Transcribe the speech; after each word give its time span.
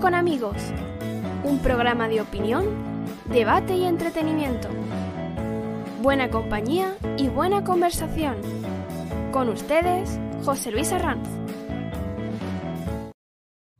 Con 0.00 0.14
amigos, 0.14 0.56
un 1.42 1.58
programa 1.58 2.06
de 2.06 2.20
opinión, 2.20 2.66
debate 3.32 3.74
y 3.74 3.84
entretenimiento. 3.84 4.68
Buena 6.00 6.30
compañía 6.30 6.96
y 7.16 7.26
buena 7.26 7.64
conversación. 7.64 8.36
Con 9.32 9.48
ustedes, 9.48 10.20
José 10.44 10.70
Luis 10.70 10.92
Arranz. 10.92 11.28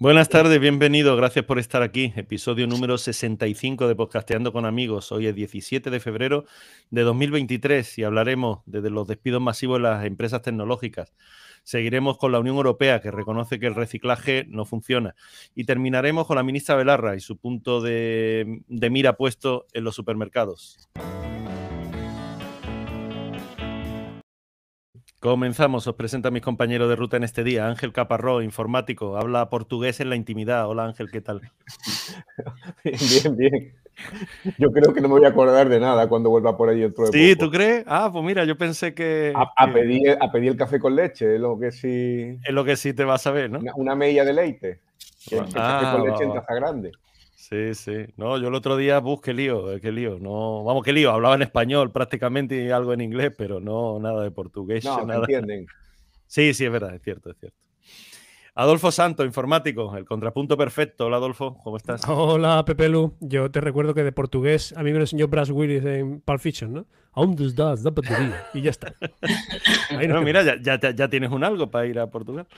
Buenas 0.01 0.29
tardes, 0.29 0.59
bienvenido, 0.59 1.17
gracias 1.17 1.45
por 1.45 1.61
estar 1.61 1.83
aquí. 1.83 2.13
Episodio 2.17 2.67
número 2.67 2.99
65 2.99 3.87
de 3.87 3.95
Podcasteando 3.95 4.53
con 4.53 4.65
Amigos. 4.65 5.13
Hoy 5.13 5.29
es 5.29 5.37
17 5.37 5.89
de 5.89 6.01
febrero 6.01 6.47
de 6.91 7.03
2023 7.03 7.99
y 7.99 8.03
hablaremos 8.03 8.61
de 8.67 8.91
los 8.91 9.07
despidos 9.07 9.41
masivos 9.41 9.77
en 9.77 9.83
las 9.85 10.05
empresas 10.05 10.43
tecnológicas. 10.43 11.13
Seguiremos 11.63 12.19
con 12.19 12.33
la 12.33 12.41
Unión 12.41 12.57
Europea, 12.57 13.01
que 13.01 13.11
reconoce 13.11 13.59
que 13.59 13.67
el 13.67 13.75
reciclaje 13.75 14.45
no 14.49 14.65
funciona. 14.65 15.15
Y 15.55 15.65
terminaremos 15.65 16.27
con 16.27 16.37
la 16.37 16.43
ministra 16.43 16.77
Belarra 16.77 17.17
y 17.17 17.21
su 17.21 17.37
punto 17.37 17.81
de, 17.81 18.63
mira 18.69 19.15
puesto 19.15 19.67
en 19.73 19.85
los 19.85 19.95
supermercados. 19.95 20.79
Comenzamos, 25.21 25.85
os 25.89 25.97
presento 25.97 26.29
a 26.29 26.31
mis 26.31 26.43
compañeros 26.43 26.89
de 26.89 26.95
ruta 26.95 27.17
en 27.17 27.25
este 27.25 27.43
día. 27.43 27.67
Ángel 27.67 27.93
Caparró, 27.93 28.41
informático, 28.41 29.17
habla 29.17 29.51
portugués 29.51 29.99
en 29.99 30.11
la 30.11 30.17
intimidad. 30.17 30.69
Hola 30.69 30.85
Ángel, 30.85 31.11
¿qué 31.11 31.21
tal? 31.21 31.41
Bien, 32.85 33.37
bien. 33.37 33.75
Yo 34.59 34.71
creo 34.71 34.95
que 34.95 35.01
no 35.01 35.09
me 35.09 35.15
voy 35.17 35.25
a 35.25 35.29
acordar 35.29 35.69
de 35.69 35.81
nada 35.81 36.09
cuando 36.09 36.31
vuelva 36.31 36.57
por 36.57 36.69
ahí 36.69 36.81
dentro 36.81 37.05
de 37.07 37.13
Sí, 37.13 37.35
poco. 37.35 37.47
¿tú 37.47 37.57
crees? 37.57 37.85
Ah, 37.87 38.09
pues 38.13 38.25
mira, 38.25 38.45
yo 38.45 38.57
pensé 38.57 38.95
que... 38.95 39.33
A, 39.35 39.73
pedir, 39.73 40.17
a 40.21 40.31
pedir 40.31 40.51
el 40.51 40.57
café 40.57 40.79
con 40.79 40.95
leche, 40.97 41.35
es 41.35 41.41
lo 41.41 41.59
que 41.59 41.73
sí. 41.73 42.39
Es 42.45 42.53
lo 42.55 42.65
que 42.65 42.77
sí 42.77 42.93
te 42.95 43.05
vas 43.05 43.27
a 43.27 43.31
ver, 43.33 43.51
¿no? 43.51 43.59
Una, 43.59 43.73
una 43.77 43.95
mella 43.95 44.25
de 44.25 44.33
leite. 44.33 44.81
Que, 45.29 45.37
el 45.37 45.43
Ah, 45.55 45.81
café 45.81 45.97
con 45.97 46.03
va, 46.07 46.11
leche 46.13 46.25
en 46.25 46.31
va. 46.31 46.35
taza 46.41 46.55
grande. 46.55 46.93
Sí, 47.35 47.75
sí. 47.75 48.07
No, 48.17 48.37
yo 48.39 48.49
el 48.49 48.55
otro 48.55 48.77
día, 48.77 48.99
bus, 48.99 49.21
qué 49.21 49.33
lío, 49.33 49.73
eh, 49.73 49.81
qué 49.81 49.91
lío. 49.93 50.19
No, 50.19 50.65
vamos, 50.65 50.83
qué 50.85 50.93
lío. 50.93 51.11
Hablaba 51.11 51.35
en 51.35 51.43
español 51.43 51.93
prácticamente 51.93 52.57
y 52.63 52.71
algo 52.71 52.93
en 52.93 53.01
inglés, 53.01 53.33
pero 53.37 53.61
no 53.61 53.99
nada 54.01 54.23
de 54.23 54.31
portugués. 54.31 54.85
No, 54.85 54.99
nada. 55.07 55.21
entienden. 55.21 55.67
Sí, 56.27 56.53
sí, 56.53 56.65
es 56.67 56.71
verdad, 56.73 56.95
es 56.95 57.03
cierto, 57.03 57.31
es 57.31 57.39
cierto. 57.39 57.57
Adolfo 58.59 58.91
Santo, 58.91 59.25
informático, 59.25 59.97
el 59.97 60.05
contrapunto 60.05 60.57
perfecto. 60.57 61.07
Hola, 61.07 61.19
Adolfo, 61.19 61.57
¿cómo 61.63 61.77
estás? 61.77 62.03
Hola, 62.09 62.65
Pepe 62.65 62.89
Lu. 62.89 63.15
Yo 63.21 63.53
te 63.53 63.61
recuerdo 63.61 63.95
que 63.95 64.03
de 64.03 64.11
portugués 64.11 64.75
a 64.77 64.83
mí 64.83 64.91
me 64.91 64.99
lo 64.99 65.05
enseñó 65.05 65.29
Brass 65.29 65.51
Willis 65.51 65.85
en 65.85 66.21
Pulp 66.23 66.41
Fiction, 66.41 66.73
¿no? 66.73 66.87
Aún 67.13 67.37
das, 67.55 67.85
da 67.85 67.91
batería. 67.93 68.47
Y 68.55 68.63
ya 68.63 68.71
está. 68.71 68.93
Ahí 69.91 69.97
Bueno, 69.99 70.15
nos 70.15 70.25
mira, 70.25 70.61
ya, 70.61 70.77
ya 70.93 71.09
tienes 71.09 71.31
un 71.31 71.45
algo 71.45 71.71
para 71.71 71.87
ir 71.87 72.01
a 72.01 72.11
Portugal. 72.11 72.49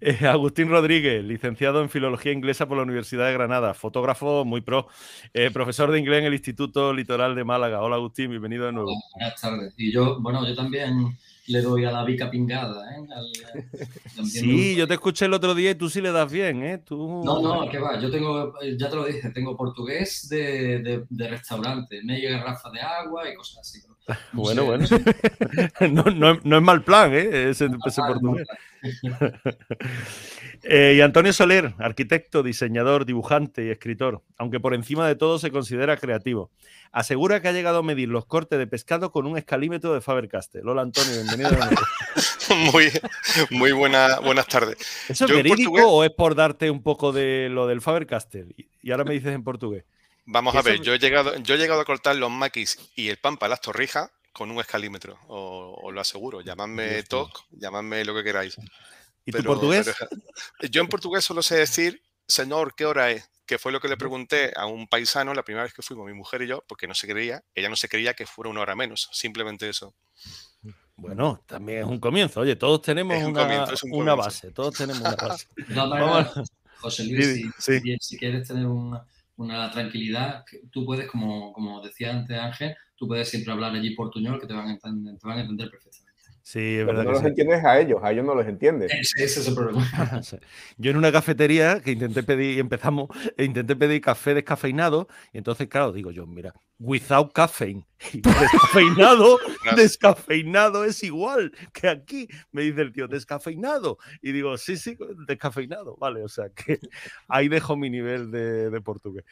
Eh, 0.00 0.26
Agustín 0.26 0.70
Rodríguez, 0.70 1.22
licenciado 1.22 1.82
en 1.82 1.90
Filología 1.90 2.32
Inglesa 2.32 2.66
por 2.66 2.78
la 2.78 2.84
Universidad 2.84 3.26
de 3.26 3.34
Granada, 3.34 3.74
fotógrafo 3.74 4.46
muy 4.46 4.62
pro, 4.62 4.88
eh, 5.34 5.50
profesor 5.52 5.90
de 5.92 5.98
inglés 5.98 6.20
en 6.20 6.24
el 6.28 6.32
Instituto 6.32 6.94
Litoral 6.94 7.34
de 7.34 7.44
Málaga. 7.44 7.82
Hola, 7.82 7.96
Agustín, 7.96 8.30
bienvenido 8.30 8.64
de 8.64 8.72
nuevo. 8.72 8.90
Buenas 9.12 9.38
tardes. 9.38 9.74
Y 9.76 9.92
yo, 9.92 10.18
bueno, 10.18 10.48
yo 10.48 10.54
también 10.54 11.18
le 11.46 11.60
doy 11.60 11.84
a 11.84 11.90
la 11.90 12.04
bica 12.04 12.30
pingada, 12.30 12.84
¿eh? 12.94 13.06
Al- 13.14 14.24
Sí, 14.24 14.76
yo 14.76 14.86
te 14.86 14.94
escuché 14.94 15.24
el 15.24 15.34
otro 15.34 15.54
día 15.54 15.70
y 15.72 15.74
tú 15.74 15.88
sí 15.90 16.00
le 16.00 16.12
das 16.12 16.30
bien, 16.30 16.62
¿eh? 16.62 16.78
Tú... 16.78 17.22
No, 17.24 17.40
no, 17.40 17.68
¿qué 17.70 17.78
va? 17.78 17.98
Yo 18.00 18.10
tengo, 18.10 18.54
ya 18.78 18.88
te 18.88 18.96
lo 18.96 19.04
dije, 19.04 19.30
tengo 19.30 19.56
portugués 19.56 20.28
de, 20.28 20.78
de, 20.80 21.04
de 21.08 21.28
restaurante, 21.28 22.00
media 22.04 22.30
garrafa 22.38 22.70
de 22.70 22.80
agua 22.80 23.28
y 23.28 23.34
cosas 23.34 23.58
así. 23.58 23.80
¿no? 23.86 23.92
No 24.08 24.16
Bueno, 24.32 24.64
bueno. 24.64 24.84
no 25.90 26.04
no, 26.04 26.40
no 26.42 26.56
es- 26.56 26.62
mal 26.62 26.82
plan, 26.82 27.12
¿eh? 27.12 27.50
Ese, 27.50 27.68
ese 27.86 28.02
portugués. 28.02 28.46
Eh, 30.64 30.94
y 30.96 31.00
Antonio 31.00 31.32
Soler, 31.32 31.74
arquitecto, 31.78 32.42
diseñador, 32.42 33.04
dibujante 33.04 33.64
y 33.64 33.70
escritor, 33.70 34.22
aunque 34.38 34.60
por 34.60 34.74
encima 34.74 35.08
de 35.08 35.16
todo 35.16 35.38
se 35.40 35.50
considera 35.50 35.96
creativo. 35.96 36.50
Asegura 36.92 37.40
que 37.42 37.48
ha 37.48 37.52
llegado 37.52 37.78
a 37.78 37.82
medir 37.82 38.08
los 38.08 38.26
cortes 38.26 38.58
de 38.58 38.66
pescado 38.68 39.10
con 39.10 39.26
un 39.26 39.36
escalímetro 39.36 39.92
de 39.92 40.00
Faber-Castell. 40.00 40.68
Hola 40.68 40.82
Antonio, 40.82 41.12
bienvenido. 41.14 41.50
Muy, 42.72 42.90
muy 43.50 43.72
buena, 43.72 44.20
buenas 44.20 44.46
tardes. 44.46 44.76
¿Eso 45.08 45.24
es 45.24 45.30
verídico 45.32 45.72
portugués- 45.72 45.84
o 45.88 46.04
es 46.04 46.10
por 46.10 46.34
darte 46.34 46.70
un 46.70 46.82
poco 46.82 47.10
de 47.10 47.48
lo 47.50 47.66
del 47.66 47.80
Faber-Castell? 47.80 48.52
Y- 48.58 48.66
Y 48.82 48.90
ahora 48.90 49.04
me 49.04 49.14
dices 49.14 49.32
en 49.34 49.42
portugués. 49.42 49.84
Vamos 50.26 50.54
¿Y 50.54 50.58
a 50.58 50.62
ver, 50.62 50.80
yo 50.82 50.92
he 50.92 50.98
llegado, 50.98 51.34
yo 51.38 51.54
he 51.54 51.58
llegado 51.58 51.80
a 51.80 51.84
cortar 51.86 52.14
los 52.16 52.30
maquis 52.30 52.78
y 52.94 53.08
el 53.08 53.16
pan 53.16 53.38
para 53.38 53.50
las 53.50 53.60
torrijas 53.62 54.10
con 54.32 54.50
un 54.50 54.60
escalímetro, 54.60 55.18
os 55.28 55.92
lo 55.94 56.00
aseguro. 56.00 56.42
Llamadme. 56.42 57.02
TOC, 57.04 57.44
llamadme 57.52 58.04
lo 58.04 58.14
que 58.14 58.22
queráis. 58.24 58.56
¿Y 59.24 59.32
tu 59.32 59.38
Pero- 59.38 59.50
portugués? 59.52 59.94
pero- 59.98 60.10
yo 60.70 60.80
en 60.82 60.88
portugués 60.88 61.24
solo 61.24 61.42
sé 61.42 61.56
decir, 61.56 62.02
señor, 62.26 62.74
¿qué 62.74 62.86
hora 62.86 63.10
es? 63.10 63.28
Que 63.46 63.58
fue 63.58 63.72
lo 63.72 63.80
que 63.80 63.88
le 63.88 63.96
pregunté 63.96 64.52
a 64.56 64.66
un 64.66 64.86
paisano 64.88 65.34
la 65.34 65.42
primera 65.42 65.64
vez 65.64 65.74
que 65.74 65.82
fuimos, 65.82 66.06
mi 66.06 66.14
mujer 66.14 66.42
y 66.42 66.46
yo, 66.46 66.64
porque 66.68 66.86
no 66.86 66.94
se 66.94 67.06
creía, 67.08 67.42
ella 67.54 67.68
no 67.68 67.76
se 67.76 67.88
creía 67.88 68.14
que 68.14 68.24
fuera 68.26 68.50
una 68.50 68.60
hora 68.60 68.74
menos, 68.76 69.08
simplemente 69.12 69.68
eso. 69.68 69.94
Bueno, 70.96 71.42
también 71.46 71.80
es 71.80 71.84
un 71.86 71.98
comienzo. 71.98 72.40
Oye, 72.40 72.54
todos 72.56 72.82
tenemos 72.82 73.16
un 73.18 73.30
una, 73.30 73.42
comienzo, 73.42 73.72
es 73.74 73.82
un 73.82 73.92
una 73.94 74.12
comienzo. 74.12 74.16
base. 74.16 74.50
Todos 74.52 74.74
tenemos 74.74 75.00
una 75.00 75.16
base. 75.16 75.46
Vamos 75.74 76.50
José 76.80 77.04
Luis, 77.04 77.26
Sí, 77.26 77.42
si, 77.42 77.50
sí. 77.58 77.80
si- 77.80 77.96
si 78.00 78.18
quieres 78.18 78.46
tener 78.46 78.66
una, 78.66 79.04
una 79.36 79.70
tranquilidad, 79.70 80.44
tú 80.70 80.84
puedes, 80.84 81.08
como, 81.10 81.52
como 81.52 81.80
decía 81.80 82.10
antes 82.10 82.38
Ángel, 82.38 82.76
tú 82.96 83.06
puedes 83.08 83.28
siempre 83.28 83.52
hablar 83.52 83.72
allí 83.72 83.94
portuñol 83.94 84.40
que 84.40 84.46
te 84.46 84.52
van 84.54 84.68
a 84.68 84.72
entender, 84.72 85.18
te 85.18 85.26
van 85.26 85.38
a 85.38 85.40
entender 85.42 85.70
perfectamente. 85.70 86.11
Sí, 86.44 86.78
es 86.78 86.86
verdad 86.86 87.04
no 87.04 87.10
que 87.10 87.12
los 87.12 87.20
sí. 87.22 87.26
entiendes 87.28 87.58
es 87.60 87.64
a 87.64 87.78
ellos, 87.80 88.00
a 88.02 88.10
ellos 88.12 88.24
no 88.24 88.34
los 88.34 88.46
entiendes. 88.46 88.90
Ese, 88.92 89.24
ese 89.24 89.40
es 89.40 89.48
el 89.48 89.54
problema. 89.54 89.80
Yo 90.76 90.90
en 90.90 90.96
una 90.96 91.12
cafetería 91.12 91.80
que 91.80 91.92
intenté 91.92 92.22
pedir, 92.24 92.56
y 92.56 92.60
empezamos, 92.60 93.08
e 93.36 93.44
intenté 93.44 93.76
pedir 93.76 94.00
café 94.00 94.34
descafeinado, 94.34 95.06
y 95.32 95.38
entonces, 95.38 95.68
claro, 95.68 95.92
digo 95.92 96.10
yo, 96.10 96.26
mira, 96.26 96.52
without 96.80 97.32
caffeine. 97.32 97.86
Descafeinado, 98.12 99.38
descafeinado 99.76 100.84
es 100.84 101.04
igual 101.04 101.52
que 101.72 101.88
aquí. 101.88 102.26
Me 102.50 102.62
dice 102.62 102.80
el 102.82 102.92
tío, 102.92 103.06
descafeinado. 103.06 103.98
Y 104.20 104.32
digo, 104.32 104.58
sí, 104.58 104.76
sí, 104.76 104.96
descafeinado. 105.28 105.96
Vale, 105.96 106.24
o 106.24 106.28
sea 106.28 106.48
que 106.50 106.80
ahí 107.28 107.48
dejo 107.48 107.76
mi 107.76 107.88
nivel 107.88 108.32
de, 108.32 108.68
de 108.70 108.80
portugués. 108.80 109.24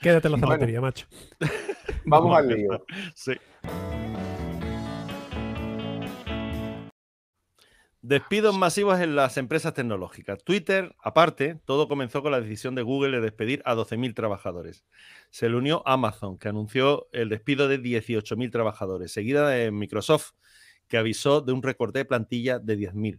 Quédate 0.00 0.28
en 0.28 0.32
la 0.32 0.38
Bueno. 0.38 0.52
zapatería, 0.52 0.80
macho. 0.80 1.06
Vamos 2.04 2.38
al 2.38 2.48
lío. 2.48 2.84
Sí. 3.16 3.32
Despidos 8.08 8.56
masivos 8.56 9.00
en 9.00 9.16
las 9.16 9.36
empresas 9.36 9.74
tecnológicas. 9.74 10.44
Twitter, 10.44 10.94
aparte, 11.02 11.58
todo 11.64 11.88
comenzó 11.88 12.22
con 12.22 12.30
la 12.30 12.40
decisión 12.40 12.76
de 12.76 12.82
Google 12.82 13.16
de 13.16 13.20
despedir 13.20 13.62
a 13.64 13.74
12.000 13.74 14.14
trabajadores. 14.14 14.84
Se 15.30 15.48
le 15.48 15.56
unió 15.56 15.82
Amazon, 15.88 16.38
que 16.38 16.46
anunció 16.46 17.08
el 17.10 17.30
despido 17.30 17.66
de 17.66 17.82
18.000 17.82 18.52
trabajadores, 18.52 19.10
seguida 19.10 19.48
de 19.48 19.72
Microsoft, 19.72 20.34
que 20.86 20.98
avisó 20.98 21.40
de 21.40 21.52
un 21.52 21.64
recorte 21.64 21.98
de 21.98 22.04
plantilla 22.04 22.60
de 22.60 22.78
10.000. 22.78 23.18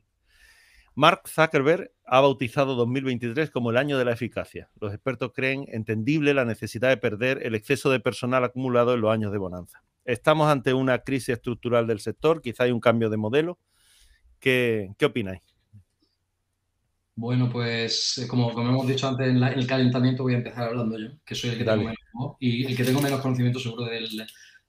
Mark 0.96 1.28
Zuckerberg 1.28 1.92
ha 2.06 2.22
bautizado 2.22 2.76
2023 2.76 3.52
como 3.52 3.72
el 3.72 3.78
año 3.78 3.98
de 3.98 4.06
la 4.06 4.14
eficacia. 4.14 4.70
Los 4.80 4.94
expertos 4.94 5.34
creen 5.36 5.66
entendible 5.68 6.34
la 6.34 6.46
necesidad 6.46 6.88
de 6.88 6.96
perder 6.96 7.46
el 7.46 7.56
exceso 7.56 7.90
de 7.90 8.00
personal 8.00 8.46
acumulado 8.46 8.94
en 8.94 9.02
los 9.02 9.12
años 9.12 9.34
de 9.34 9.38
bonanza. 9.38 9.84
Estamos 10.06 10.48
ante 10.48 10.74
una 10.74 11.00
crisis 11.00 11.28
estructural 11.28 11.88
del 11.88 12.00
sector, 12.00 12.42
quizá 12.42 12.64
hay 12.64 12.72
un 12.72 12.80
cambio 12.80 13.10
de 13.10 13.18
modelo. 13.18 13.60
¿Qué, 14.40 14.94
qué 14.98 15.06
opináis? 15.06 15.42
Bueno, 17.16 17.50
pues 17.52 18.18
eh, 18.20 18.28
como, 18.28 18.54
como 18.54 18.70
hemos 18.70 18.88
dicho 18.88 19.08
antes 19.08 19.28
en, 19.28 19.40
la- 19.40 19.52
en 19.52 19.60
el 19.60 19.68
calentamiento, 19.68 20.24
voy 20.24 20.36
a 20.36 20.38
empezar 20.38 20.68
hablando 20.70 20.98
yo, 21.00 21.08
que 21.26 21.34
soy 21.36 21.52
el 21.52 21.58
que 21.58 21.64
Dale. 21.64 21.82
tengo 21.84 21.96
menos 22.14 22.36
y 22.40 22.66
el 22.66 22.76
que 22.78 22.84
tengo 22.84 23.02
menos 23.02 23.22
conocimiento 23.22 23.60
seguro 23.60 23.86
del, 23.86 24.08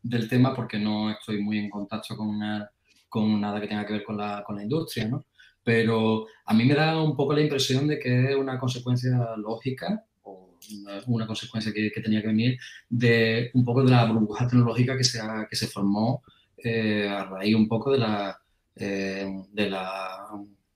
del 0.03 0.29
tema 0.29 0.55
porque 0.55 0.79
no 0.79 1.11
estoy 1.11 1.43
muy 1.43 1.59
en 1.59 1.69
contacto 1.69 2.17
con, 2.17 2.29
una- 2.29 2.71
con 3.09 3.39
nada 3.41 3.61
que 3.61 3.67
tenga 3.69 3.85
que 3.87 3.93
ver 3.95 4.05
con 4.05 4.17
la, 4.17 4.43
con 4.47 4.57
la 4.57 4.63
industria, 4.63 5.09
¿no? 5.09 5.27
Pero 5.63 6.27
a 6.47 6.55
mí 6.55 6.65
me 6.65 6.75
da 6.75 7.01
un 7.03 7.15
poco 7.15 7.35
la 7.35 7.43
impresión 7.43 7.87
de 7.87 7.99
que 7.99 8.31
es 8.31 8.37
una 8.37 8.59
consecuencia 8.59 9.11
lógica 9.37 10.03
o 10.23 10.59
una, 10.81 11.03
una 11.07 11.27
consecuencia 11.27 11.71
que, 11.73 11.91
que 11.91 12.01
tenía 12.01 12.23
que 12.23 12.29
venir 12.29 12.59
de 12.89 13.51
un 13.53 13.65
poco 13.65 13.83
de 13.85 13.91
la 13.91 14.07
burbuja 14.11 14.47
tecnológica 14.49 14.97
que 14.97 15.05
se, 15.05 15.21
ha- 15.21 15.47
que 15.49 15.57
se 15.57 15.67
formó 15.67 16.23
eh, 16.65 17.07
a 17.09 17.25
raíz 17.25 17.55
un 17.55 17.69
poco 17.69 17.93
de 17.93 17.99
la, 17.99 18.39
eh, 18.79 19.27
de 19.53 19.71
la 19.71 20.29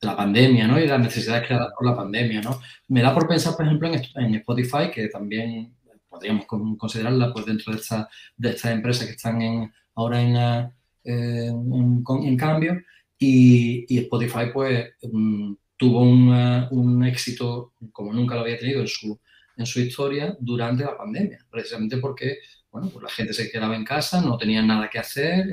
de 0.03 0.09
la 0.09 0.17
pandemia, 0.17 0.67
¿no? 0.67 0.81
Y 0.81 0.87
las 0.89 1.01
necesidades 1.01 1.47
creadas 1.47 1.73
por 1.79 1.87
la 1.87 1.97
pandemia, 1.97 2.41
¿no? 2.43 2.61
Me 2.89 3.03
da 3.03 3.15
por 3.15 3.29
pensar, 3.29 3.55
por 3.57 3.65
ejemplo, 3.65 3.89
en, 4.17 4.35
Spotify, 4.35 4.91
que 4.93 5.07
también 5.09 5.77
podríamos 6.09 6.45
con- 6.47 6.77
considerarla 6.77 7.33
pues, 7.33 7.47
dentro 7.47 7.73
de, 7.73 7.79
esta, 7.79 8.09
de 8.37 8.51
estas 8.51 8.73
empresas 8.73 9.07
que 9.07 9.13
están 9.13 9.41
en, 9.41 9.73
ahora 9.95 10.21
en, 10.21 10.35
la- 10.35 10.73
eh, 11.05 11.47
en, 11.49 12.37
cambio. 12.37 12.83
Y, 13.17 13.87
Spotify, 14.01 14.47
pues, 14.53 14.91
mm, 15.03 15.53
tuvo 15.77 16.01
un, 16.03 16.35
eh, 16.35 16.67
un 16.73 17.05
éxito 17.05 17.75
como 17.93 18.13
nunca 18.13 18.35
lo 18.35 18.41
había 18.41 18.59
tenido 18.59 18.81
en 18.81 18.89
su, 18.89 19.19
en 19.57 19.67
su 19.67 19.81
historia 19.81 20.37
durante 20.41 20.83
la 20.85 20.97
pandemia, 20.99 21.39
precisamente 21.49 21.99
porque, 21.99 22.39
bueno, 22.73 22.89
pues 22.89 23.05
la 23.05 23.11
gente 23.11 23.33
se 23.33 23.49
quedaba 23.51 23.77
en 23.77 23.85
casa, 23.85 24.21
no 24.21 24.37
tenían 24.37 24.67
nada 24.67 24.91
que 24.91 24.99
hacer, 24.99 25.47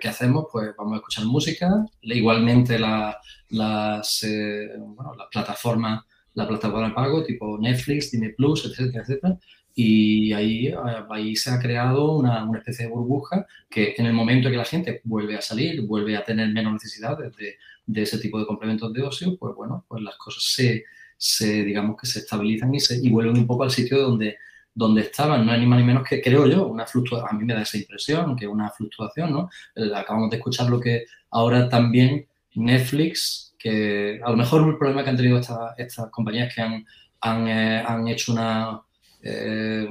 ¿qué 0.00 0.08
hacemos? 0.08 0.46
Pues 0.52 0.74
vamos 0.76 0.94
a 0.94 0.96
escuchar 0.96 1.24
música. 1.26 1.84
Igualmente 2.02 2.78
la- 2.78 3.18
las, 3.50 4.22
eh, 4.24 4.68
bueno, 4.78 5.14
las 5.14 5.28
plataformas 5.30 6.04
la 6.36 6.46
plataforma 6.46 6.88
de 6.88 6.94
pago 6.94 7.24
tipo 7.24 7.58
Netflix, 7.58 8.10
Disney 8.12 8.32
Plus, 8.34 8.66
etcétera, 8.66 9.02
etcétera. 9.02 9.38
Y 9.74 10.32
ahí, 10.32 10.72
ahí 11.10 11.34
se 11.36 11.50
ha 11.50 11.58
creado 11.58 12.16
una, 12.16 12.44
una, 12.44 12.58
especie 12.58 12.86
de 12.86 12.92
burbuja 12.92 13.46
que 13.68 13.94
en 13.98 14.06
el 14.06 14.12
momento 14.12 14.50
que 14.50 14.56
la 14.56 14.64
gente 14.64 15.00
vuelve 15.04 15.36
a 15.36 15.42
salir, 15.42 15.82
vuelve 15.82 16.16
a 16.16 16.24
tener 16.24 16.48
menos 16.50 16.74
necesidad 16.74 17.18
de, 17.18 17.56
de 17.86 18.02
ese 18.02 18.18
tipo 18.18 18.38
de 18.38 18.46
complementos 18.46 18.92
de 18.92 19.02
ocio, 19.02 19.36
pues 19.38 19.54
bueno, 19.54 19.84
pues 19.88 20.02
las 20.02 20.16
cosas 20.16 20.44
se, 20.44 20.84
se 21.16 21.64
digamos 21.64 21.96
que 22.00 22.06
se 22.06 22.20
estabilizan 22.20 22.74
y, 22.74 22.80
se, 22.80 22.98
y 23.02 23.10
vuelven 23.10 23.38
un 23.38 23.46
poco 23.46 23.64
al 23.64 23.70
sitio 23.70 23.98
donde, 23.98 24.36
donde 24.76 25.00
estaban, 25.00 25.46
no 25.46 25.52
hay 25.52 25.60
ni 25.60 25.66
más 25.66 25.78
ni 25.78 25.86
menos 25.86 26.06
que, 26.06 26.20
creo 26.20 26.46
yo, 26.46 26.66
una 26.66 26.86
fluctuación, 26.86 27.30
a 27.30 27.32
mí 27.32 27.44
me 27.46 27.54
da 27.54 27.62
esa 27.62 27.78
impresión, 27.78 28.36
que 28.36 28.46
una 28.46 28.70
fluctuación, 28.70 29.32
¿no? 29.32 29.48
Acabamos 29.94 30.28
de 30.28 30.36
escuchar 30.36 30.68
lo 30.68 30.78
que 30.78 31.06
ahora 31.30 31.66
también 31.66 32.26
Netflix, 32.54 33.54
que 33.58 34.20
a 34.22 34.30
lo 34.30 34.36
mejor 34.36 34.68
el 34.68 34.76
problema 34.76 35.02
que 35.02 35.10
han 35.10 35.16
tenido 35.16 35.38
estas 35.38 36.10
compañías 36.10 36.54
que 36.54 36.60
han, 36.60 36.84
han, 37.22 37.48
eh, 37.48 37.82
han 37.86 38.06
hecho 38.06 38.32
una, 38.32 38.82
eh, 39.22 39.88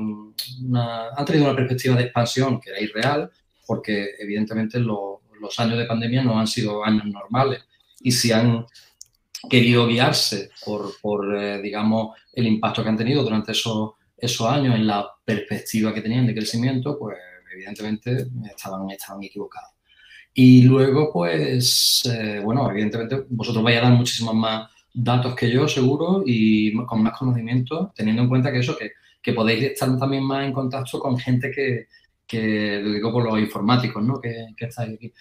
una, 0.63 1.09
han 1.09 1.25
tenido 1.25 1.45
una 1.45 1.55
perspectiva 1.55 1.95
de 1.95 2.03
expansión 2.03 2.61
que 2.61 2.69
era 2.69 2.79
irreal, 2.79 3.31
porque 3.65 4.11
evidentemente 4.19 4.79
lo, 4.79 5.21
los 5.41 5.59
años 5.59 5.79
de 5.79 5.85
pandemia 5.85 6.21
no 6.21 6.39
han 6.39 6.45
sido 6.45 6.85
años 6.85 7.05
normales. 7.05 7.65
Y 8.01 8.11
si 8.11 8.31
han 8.31 8.67
querido 9.49 9.87
guiarse 9.87 10.51
por, 10.63 10.91
por 11.01 11.35
eh, 11.35 11.59
digamos, 11.59 12.15
el 12.33 12.45
impacto 12.45 12.83
que 12.83 12.89
han 12.89 12.97
tenido 12.97 13.23
durante 13.23 13.51
esos, 13.51 13.93
esos 14.17 14.47
años 14.47 14.75
en 14.75 14.87
la 14.87 15.07
perspectiva 15.23 15.93
que 15.93 16.01
tenían 16.01 16.27
de 16.27 16.35
crecimiento, 16.35 16.97
pues 16.97 17.17
evidentemente 17.53 18.27
estaban, 18.49 18.89
estaban 18.89 19.23
equivocados. 19.23 19.71
Y 20.33 20.63
luego, 20.63 21.11
pues, 21.13 22.03
eh, 22.11 22.41
bueno, 22.43 22.69
evidentemente 22.69 23.25
vosotros 23.29 23.63
vais 23.63 23.77
a 23.77 23.83
dar 23.83 23.93
muchísimos 23.93 24.35
más 24.35 24.69
datos 24.93 25.35
que 25.35 25.49
yo, 25.49 25.67
seguro, 25.67 26.23
y 26.25 26.73
con 26.85 27.03
más 27.03 27.17
conocimiento, 27.17 27.93
teniendo 27.95 28.23
en 28.23 28.29
cuenta 28.29 28.51
que 28.51 28.59
eso, 28.59 28.77
que, 28.77 28.91
que 29.21 29.33
podéis 29.33 29.63
estar 29.63 29.97
también 29.97 30.23
más 30.23 30.45
en 30.45 30.53
contacto 30.53 30.99
con 30.99 31.17
gente 31.17 31.51
que, 31.51 31.87
que 32.27 32.81
lo 32.81 32.91
digo 32.91 33.11
por 33.11 33.23
los 33.23 33.39
informáticos, 33.39 34.03
¿no? 34.03 34.19
Que, 34.19 34.47
que 34.57 34.65
estáis 34.65 34.93
aquí. 34.93 35.13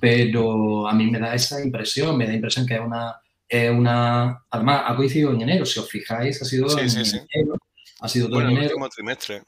Pero 0.00 0.86
a 0.88 0.94
mí 0.94 1.10
me 1.10 1.18
da 1.18 1.34
esa 1.34 1.62
impresión, 1.62 2.16
me 2.16 2.26
da 2.26 2.34
impresión 2.34 2.66
que 2.66 2.74
es 2.74 2.80
una, 2.80 3.16
es 3.48 3.70
una... 3.70 4.44
Además, 4.50 4.82
ha 4.86 4.96
coincidido 4.96 5.32
en 5.32 5.42
enero, 5.42 5.64
si 5.64 5.80
os 5.80 5.88
fijáis, 5.88 6.40
ha 6.42 6.44
sido 6.44 6.68
Sí, 6.68 6.80
en 6.80 6.90
sí, 6.90 7.04
sí. 7.04 7.18
Enero, 7.98 8.04
ha 8.04 8.08
sido 8.08 8.26
todo 8.28 8.36
Bueno, 8.36 8.50
en 8.50 8.56
el 8.56 8.62
enero. 8.62 8.76
último 8.76 8.88
trimestre. 8.88 9.42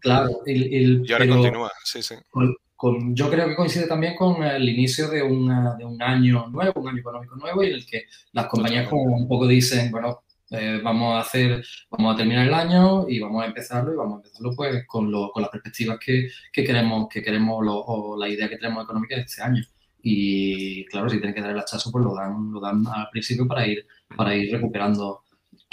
Claro, 0.00 0.30
y, 0.46 0.52
y- 0.52 1.02
Y 1.04 1.12
ahora 1.12 1.24
pero 1.24 1.36
continúa, 1.36 1.72
sí, 1.84 2.02
sí. 2.02 2.14
con- 2.30 2.54
con- 2.76 3.14
yo 3.14 3.30
creo 3.30 3.48
que 3.48 3.54
coincide 3.56 3.86
también 3.86 4.14
con 4.16 4.42
el 4.42 4.68
inicio 4.68 5.08
de, 5.08 5.22
una- 5.22 5.74
de 5.76 5.84
un 5.84 6.00
año 6.02 6.46
nuevo, 6.48 6.80
un 6.80 6.88
año 6.88 6.98
económico 6.98 7.36
nuevo, 7.36 7.62
y 7.62 7.68
en 7.68 7.74
el 7.74 7.86
que 7.86 8.04
las 8.32 8.46
compañías 8.46 8.88
como 8.88 9.04
un 9.16 9.26
poco 9.28 9.46
dicen, 9.46 9.90
bueno, 9.90 10.20
eh, 10.50 10.80
vamos 10.84 11.14
a 11.16 11.20
hacer, 11.20 11.64
vamos 11.90 12.14
a 12.14 12.16
terminar 12.18 12.46
el 12.46 12.52
año 12.54 13.08
y 13.08 13.18
vamos 13.18 13.42
a 13.42 13.46
empezarlo 13.46 13.92
y 13.92 13.96
vamos 13.96 14.14
a 14.14 14.16
empezarlo 14.18 14.52
pues 14.54 14.84
con, 14.86 15.10
lo- 15.10 15.30
con 15.32 15.42
las 15.42 15.50
perspectivas 15.50 15.98
que, 15.98 16.28
que 16.52 16.62
queremos, 16.64 17.08
que 17.08 17.22
queremos 17.22 17.64
lo- 17.64 17.78
o 17.80 18.16
la 18.18 18.28
idea 18.28 18.48
que 18.48 18.58
tenemos 18.58 18.84
económica 18.84 19.16
de 19.16 19.22
este 19.22 19.40
año. 19.42 19.62
Y 20.06 20.84
claro, 20.86 21.08
si 21.08 21.16
tienen 21.16 21.34
que 21.34 21.40
dar 21.40 21.50
el 21.52 21.58
hachazo, 21.58 21.90
pues 21.90 22.04
lo 22.04 22.14
dan, 22.14 22.52
lo 22.52 22.60
dan 22.60 22.84
al 22.86 23.08
principio 23.10 23.46
para 23.48 23.66
ir, 23.66 23.86
para 24.14 24.34
ir 24.36 24.52
recuperando 24.52 25.22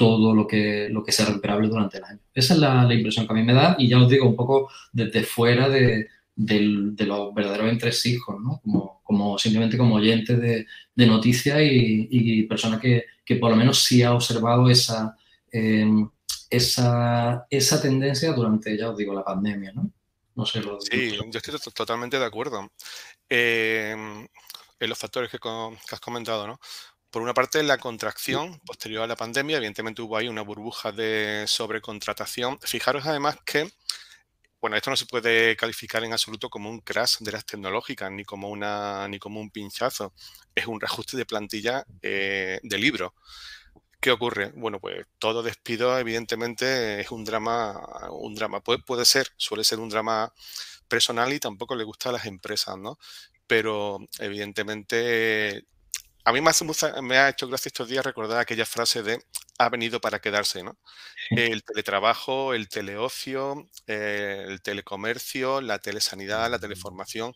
todo 0.01 0.33
lo 0.33 0.45
que, 0.47 0.87
lo 0.89 1.03
que 1.03 1.11
sea 1.11 1.27
recuperable 1.27 1.67
durante 1.67 1.97
el 1.99 2.03
año. 2.03 2.19
Esa 2.33 2.53
es 2.55 2.59
la, 2.59 2.83
la 2.83 2.93
impresión 2.93 3.25
que 3.25 3.33
a 3.33 3.35
mí 3.35 3.43
me 3.43 3.53
da 3.53 3.75
y 3.77 3.87
ya 3.87 3.99
os 3.99 4.09
digo, 4.09 4.27
un 4.27 4.35
poco 4.35 4.69
desde 4.91 5.23
fuera 5.23 5.69
de, 5.69 6.07
de 6.35 7.05
los 7.05 7.33
verdaderos 7.33 7.69
entresijos, 7.69 8.39
¿no? 8.41 8.59
Como, 8.63 9.01
como 9.03 9.37
simplemente 9.37 9.77
como 9.77 9.95
oyente 9.95 10.35
de, 10.35 10.65
de 10.95 11.05
noticias 11.05 11.59
y, 11.61 12.07
y 12.09 12.43
persona 12.47 12.79
que, 12.79 13.05
que 13.23 13.35
por 13.35 13.51
lo 13.51 13.55
menos 13.57 13.83
sí 13.83 14.01
ha 14.01 14.13
observado 14.13 14.69
esa, 14.69 15.15
eh, 15.51 15.85
esa, 16.49 17.45
esa 17.49 17.81
tendencia 17.81 18.33
durante, 18.33 18.77
ya 18.77 18.89
os 18.89 18.97
digo, 18.97 19.13
la 19.13 19.23
pandemia, 19.23 19.71
¿no? 19.73 19.91
No 20.35 20.45
sé, 20.45 20.61
lo 20.61 20.79
Sí, 20.81 21.11
yo 21.11 21.37
estoy 21.39 21.59
to- 21.59 21.71
totalmente 21.71 22.17
de 22.17 22.25
acuerdo. 22.25 22.71
Eh, 23.29 23.95
en 24.79 24.89
los 24.89 24.97
factores 24.97 25.29
que, 25.29 25.37
que 25.37 25.95
has 25.95 25.99
comentado, 25.99 26.47
¿no? 26.47 26.59
Por 27.11 27.21
una 27.21 27.33
parte, 27.33 27.61
la 27.61 27.77
contracción 27.77 28.59
posterior 28.61 29.03
a 29.03 29.07
la 29.07 29.17
pandemia, 29.17 29.57
evidentemente 29.57 30.01
hubo 30.01 30.15
ahí 30.15 30.29
una 30.29 30.43
burbuja 30.43 30.93
de 30.93 31.43
sobrecontratación. 31.45 32.57
Fijaros 32.61 33.05
además 33.05 33.37
que, 33.45 33.69
bueno, 34.61 34.77
esto 34.77 34.91
no 34.91 34.95
se 34.95 35.05
puede 35.07 35.57
calificar 35.57 36.05
en 36.05 36.13
absoluto 36.13 36.49
como 36.49 36.69
un 36.69 36.79
crash 36.79 37.17
de 37.19 37.33
las 37.33 37.45
tecnológicas, 37.45 38.09
ni 38.11 38.23
como, 38.23 38.47
una, 38.49 39.09
ni 39.09 39.19
como 39.19 39.41
un 39.41 39.51
pinchazo. 39.51 40.13
Es 40.55 40.67
un 40.67 40.79
reajuste 40.79 41.17
de 41.17 41.25
plantilla 41.25 41.83
eh, 42.01 42.61
de 42.63 42.77
libro. 42.77 43.13
¿Qué 43.99 44.11
ocurre? 44.11 44.53
Bueno, 44.55 44.79
pues 44.79 45.05
todo 45.19 45.43
despido, 45.43 45.99
evidentemente, 45.99 47.01
es 47.01 47.11
un 47.11 47.25
drama, 47.25 48.09
un 48.11 48.35
drama. 48.35 48.61
Puede, 48.61 48.79
puede 48.79 49.03
ser, 49.03 49.27
suele 49.35 49.65
ser 49.65 49.79
un 49.79 49.89
drama 49.89 50.33
personal 50.87 51.33
y 51.33 51.41
tampoco 51.41 51.75
le 51.75 51.83
gusta 51.83 52.07
a 52.09 52.13
las 52.13 52.25
empresas, 52.25 52.77
¿no? 52.77 52.97
Pero 53.47 53.99
evidentemente, 54.19 55.65
a 56.25 56.31
mí 56.33 56.41
me, 56.41 56.49
hace 56.49 56.63
mucha- 56.65 57.01
me 57.01 57.17
ha 57.17 57.29
hecho 57.29 57.47
gracia 57.47 57.69
estos 57.69 57.89
días 57.89 58.05
recordar 58.05 58.39
aquella 58.39 58.65
frase 58.65 59.03
de 59.03 59.23
ha 59.57 59.69
venido 59.69 60.01
para 60.01 60.19
quedarse, 60.21 60.63
¿no? 60.63 60.77
El 61.35 61.63
teletrabajo, 61.63 62.53
el 62.55 62.69
teleocio, 62.69 63.67
eh, 63.87 64.45
el 64.47 64.61
telecomercio, 64.61 65.61
la 65.61 65.79
telesanidad, 65.79 66.49
la 66.51 66.59
teleformación, 66.59 67.33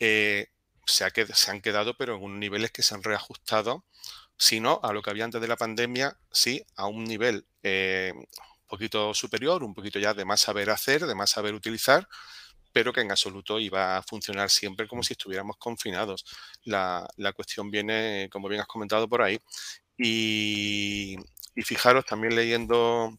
eh, 0.00 0.48
se, 0.86 1.04
ha 1.04 1.10
se 1.34 1.50
han 1.50 1.60
quedado, 1.60 1.96
pero 1.96 2.16
en 2.16 2.22
unos 2.22 2.38
niveles 2.38 2.70
que 2.72 2.82
se 2.82 2.94
han 2.94 3.02
reajustado, 3.02 3.84
si 4.38 4.60
no 4.60 4.80
a 4.82 4.92
lo 4.92 5.02
que 5.02 5.10
había 5.10 5.24
antes 5.24 5.40
de 5.40 5.48
la 5.48 5.56
pandemia, 5.56 6.18
sí 6.32 6.64
a 6.76 6.86
un 6.86 7.04
nivel 7.04 7.46
eh, 7.62 8.12
un 8.14 8.26
poquito 8.66 9.14
superior, 9.14 9.62
un 9.64 9.74
poquito 9.74 9.98
ya 9.98 10.14
de 10.14 10.24
más 10.24 10.40
saber 10.40 10.70
hacer, 10.70 11.06
de 11.06 11.14
más 11.14 11.30
saber 11.30 11.54
utilizar, 11.54 12.08
pero 12.74 12.92
que 12.92 13.00
en 13.02 13.10
absoluto 13.12 13.60
iba 13.60 13.96
a 13.96 14.02
funcionar 14.02 14.50
siempre 14.50 14.88
como 14.88 15.02
si 15.04 15.12
estuviéramos 15.14 15.56
confinados. 15.58 16.24
La, 16.64 17.08
la 17.16 17.32
cuestión 17.32 17.70
viene, 17.70 18.28
como 18.32 18.48
bien 18.48 18.60
has 18.60 18.66
comentado 18.66 19.08
por 19.08 19.22
ahí, 19.22 19.38
y, 19.96 21.16
y 21.54 21.62
fijaros 21.62 22.04
también 22.04 22.34
leyendo 22.34 23.16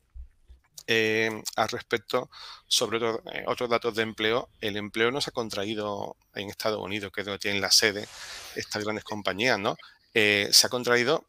eh, 0.88 1.32
al 1.56 1.70
respecto 1.70 2.30
sobre 2.68 2.98
otro- 2.98 3.24
eh, 3.32 3.46
otros 3.48 3.70
datos 3.70 3.96
de 3.96 4.04
empleo, 4.04 4.50
el 4.60 4.76
empleo 4.78 5.10
no 5.10 5.22
se 5.22 5.30
ha 5.30 5.34
contraído 5.34 6.18
en 6.36 6.50
Estados 6.50 6.84
Unidos, 6.84 7.12
que 7.14 7.22
es 7.22 7.26
donde 7.26 7.40
tienen 7.40 7.62
la 7.62 7.72
sede 7.72 8.08
estas 8.56 8.84
grandes 8.84 9.06
compañías, 9.06 9.58
¿no? 9.58 9.78
Eh, 10.14 10.50
se 10.52 10.68
ha 10.68 10.70
contraído, 10.70 11.26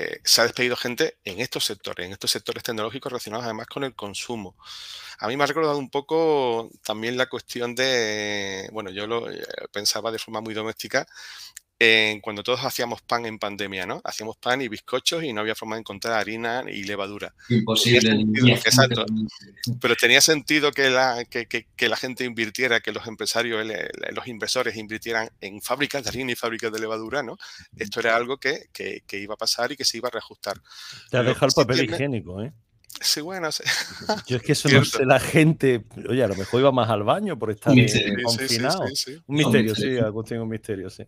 eh, 0.00 0.20
se 0.22 0.40
ha 0.40 0.44
despedido 0.44 0.76
gente 0.76 1.18
en 1.24 1.40
estos 1.40 1.64
sectores, 1.64 2.06
en 2.06 2.12
estos 2.12 2.30
sectores 2.30 2.62
tecnológicos 2.62 3.10
relacionados 3.10 3.46
además 3.46 3.66
con 3.66 3.82
el 3.82 3.96
consumo. 3.96 4.54
A 5.18 5.26
mí 5.26 5.36
me 5.36 5.42
ha 5.42 5.46
recordado 5.48 5.76
un 5.76 5.90
poco 5.90 6.70
también 6.84 7.16
la 7.16 7.26
cuestión 7.26 7.74
de, 7.74 8.68
bueno, 8.72 8.90
yo 8.90 9.08
lo 9.08 9.28
eh, 9.28 9.42
pensaba 9.72 10.12
de 10.12 10.20
forma 10.20 10.40
muy 10.40 10.54
doméstica, 10.54 11.04
en 11.80 12.20
cuando 12.20 12.42
todos 12.42 12.64
hacíamos 12.64 13.02
pan 13.02 13.24
en 13.26 13.38
pandemia, 13.38 13.86
¿no? 13.86 14.00
Hacíamos 14.02 14.36
pan 14.36 14.60
y 14.62 14.68
bizcochos 14.68 15.22
y 15.22 15.32
no 15.32 15.40
había 15.42 15.54
forma 15.54 15.76
de 15.76 15.80
encontrar 15.80 16.14
harina 16.18 16.64
y 16.68 16.82
levadura. 16.82 17.32
imposible. 17.48 18.00
Tenía 18.34 18.56
sentido. 18.60 19.06
Pero 19.80 19.94
tenía 19.94 20.20
sentido 20.20 20.72
que 20.72 20.90
la, 20.90 21.24
que, 21.24 21.46
que- 21.46 21.66
que 21.76 21.88
la 21.88 21.96
gente 21.96 22.24
invirtiera, 22.24 22.80
que 22.80 22.90
los 22.92 23.06
empresarios, 23.06 23.60
el- 23.62 23.90
los 24.14 24.26
inversores 24.26 24.76
invirtieran 24.76 25.30
en 25.40 25.60
fábricas 25.62 26.02
de 26.02 26.08
harina 26.10 26.32
y 26.32 26.34
fábricas 26.34 26.72
de 26.72 26.80
levadura, 26.80 27.22
¿no? 27.22 27.36
Esto 27.76 28.00
era 28.00 28.16
algo 28.16 28.38
que, 28.38 28.66
que- 28.72 29.02
que 29.06 29.18
iba 29.20 29.34
a 29.34 29.38
pasar 29.38 29.70
y 29.70 29.76
que 29.76 29.84
se 29.84 29.98
iba 29.98 30.08
a 30.08 30.12
reajustar. 30.12 30.60
Te 31.10 31.16
ha 31.16 31.22
dejado 31.22 31.46
el 31.46 31.52
sí 31.52 31.56
papel 31.60 31.76
tiene- 31.78 31.94
higiénico, 31.94 32.42
¿eh? 32.42 32.52
Sí, 33.00 33.20
bueno, 33.20 33.52
sí. 33.52 33.62
Yo 34.26 34.38
es 34.38 34.42
que 34.42 34.52
eso 34.52 34.68
no 34.68 34.82
Cierto. 34.82 34.98
sé 34.98 35.04
la 35.06 35.20
gente. 35.20 35.84
Oye, 36.08 36.24
a 36.24 36.26
lo 36.26 36.34
mejor 36.34 36.58
iba 36.60 36.72
más 36.72 36.90
al 36.90 37.04
baño 37.04 37.38
por 37.38 37.52
estar 37.52 37.78
eh. 37.78 37.88
Sí, 37.88 38.02
confinado. 38.24 38.80
Un 39.28 39.36
misterio, 39.36 39.74
sí, 39.76 39.96
algo 39.98 40.24
tiene 40.24 40.42
un 40.42 40.48
misterio, 40.48 40.90
sí. 40.90 41.04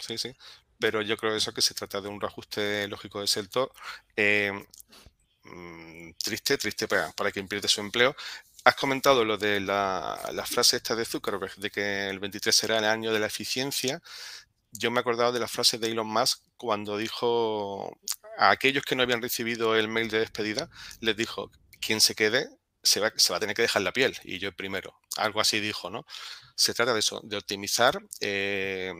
Sí, 0.00 0.18
sí. 0.18 0.34
Pero 0.78 1.02
yo 1.02 1.16
creo 1.16 1.36
eso 1.36 1.52
que 1.52 1.62
se 1.62 1.74
trata 1.74 2.00
de 2.00 2.08
un 2.08 2.20
reajuste 2.20 2.88
lógico 2.88 3.18
del 3.20 3.28
sector. 3.28 3.72
Eh, 4.16 4.52
mm, 5.44 6.12
triste, 6.22 6.58
triste 6.58 6.88
para, 6.88 7.10
para 7.12 7.30
quien 7.32 7.48
pierde 7.48 7.68
su 7.68 7.80
empleo. 7.80 8.16
Has 8.64 8.74
comentado 8.76 9.24
lo 9.24 9.38
de 9.38 9.60
la, 9.60 10.20
la 10.32 10.46
frase 10.46 10.76
esta 10.76 10.94
de 10.94 11.04
Zuckerberg, 11.04 11.56
de 11.56 11.70
que 11.70 12.08
el 12.08 12.18
23 12.18 12.54
será 12.54 12.78
el 12.78 12.84
año 12.84 13.12
de 13.12 13.20
la 13.20 13.26
eficiencia. 13.26 14.02
Yo 14.72 14.90
me 14.90 14.98
he 14.98 15.00
acordado 15.00 15.32
de 15.32 15.40
la 15.40 15.48
frase 15.48 15.78
de 15.78 15.88
Elon 15.88 16.06
Musk 16.06 16.42
cuando 16.56 16.96
dijo 16.98 17.98
a 18.38 18.50
aquellos 18.50 18.84
que 18.84 18.96
no 18.96 19.02
habían 19.02 19.22
recibido 19.22 19.76
el 19.76 19.88
mail 19.88 20.08
de 20.08 20.20
despedida, 20.20 20.70
les 21.00 21.16
dijo, 21.16 21.50
quien 21.80 22.00
se 22.00 22.14
quede 22.14 22.48
se 22.82 23.00
va, 23.00 23.12
se 23.16 23.32
va 23.32 23.38
a 23.38 23.40
tener 23.40 23.56
que 23.56 23.62
dejar 23.62 23.82
la 23.82 23.92
piel, 23.92 24.16
y 24.24 24.38
yo 24.38 24.52
primero. 24.54 24.99
Algo 25.20 25.40
así 25.40 25.60
dijo, 25.60 25.90
¿no? 25.90 26.04
Se 26.54 26.74
trata 26.74 26.92
de 26.92 26.98
eso, 27.00 27.20
de 27.22 27.36
optimizar, 27.38 27.98
eh, 28.20 28.92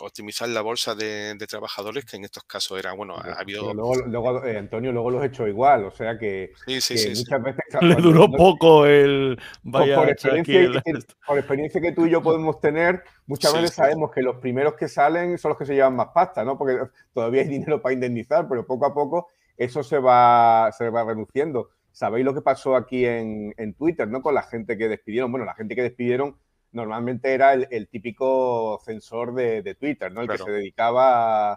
optimizar 0.00 0.48
la 0.48 0.62
bolsa 0.62 0.94
de, 0.94 1.34
de 1.34 1.46
trabajadores, 1.46 2.04
que 2.04 2.16
en 2.16 2.24
estos 2.24 2.44
casos 2.44 2.78
era, 2.78 2.92
bueno, 2.92 3.16
ha 3.16 3.40
habido... 3.40 3.62
Pero 3.62 3.74
luego, 3.74 3.94
luego, 4.06 4.44
eh, 4.46 4.56
Antonio, 4.58 4.90
luego 4.92 5.10
los 5.10 5.22
he 5.22 5.26
hecho 5.26 5.46
igual, 5.46 5.84
o 5.84 5.90
sea 5.90 6.18
que, 6.18 6.52
Sí, 6.66 6.80
sí, 6.80 6.94
que 6.94 6.98
sí, 7.00 7.16
sí. 7.16 7.22
muchas 7.24 7.42
veces... 7.42 7.64
Le 7.82 7.94
duró 7.96 8.30
poco 8.30 8.86
el. 8.86 9.36
por, 9.62 9.80
Vaya, 9.82 9.96
por 9.96 10.04
aquí 10.04 10.12
experiencia, 10.12 10.60
el- 10.60 10.82
que- 10.82 10.92
por 11.26 11.38
experiencia 11.38 11.80
que 11.80 11.92
tú 11.92 12.06
y 12.06 12.10
yo 12.10 12.22
podemos 12.22 12.60
tener, 12.60 13.02
muchas 13.26 13.50
Sí, 13.52 13.56
veces 13.58 13.70
sí. 13.72 13.76
sabemos 13.76 14.10
que 14.10 14.22
los 14.22 14.36
primeros 14.36 14.74
que 14.74 14.88
salen 14.88 15.36
son 15.38 15.50
los 15.50 15.58
que 15.58 15.66
se 15.66 15.74
llevan 15.74 15.96
más 15.96 16.08
pasta, 16.14 16.44
¿no? 16.44 16.56
Porque 16.56 16.78
todavía 17.12 17.42
hay 17.42 17.48
dinero 17.78 17.82
para 17.82 17.92
indemnizar, 17.92 18.46
pero 18.48 18.66
poco 18.66 18.86
a 18.86 18.94
poco 18.94 19.28
eso 19.56 19.82
se 19.82 19.98
va, 19.98 20.70
se 20.76 20.88
va 20.90 21.04
reduciendo. 21.04 21.70
¿Sabéis 21.94 22.24
lo 22.24 22.34
que 22.34 22.42
pasó 22.42 22.74
aquí 22.74 23.06
en, 23.06 23.74
Twitter, 23.78 24.08
¿no? 24.08 24.20
Con 24.20 24.34
la 24.34 24.42
gente 24.42 24.76
que 24.76 24.88
despidieron. 24.88 25.30
Bueno, 25.30 25.46
la 25.46 25.54
gente 25.54 25.76
que 25.76 25.82
despidieron 25.82 26.36
normalmente 26.72 27.32
era 27.32 27.52
el, 27.52 27.88
típico 27.88 28.80
censor 28.84 29.32
de, 29.32 29.76
Twitter, 29.76 30.10
¿no? 30.10 30.22
El 30.22 30.28
que 30.28 30.38
se 30.38 30.50
dedicaba 30.50 31.52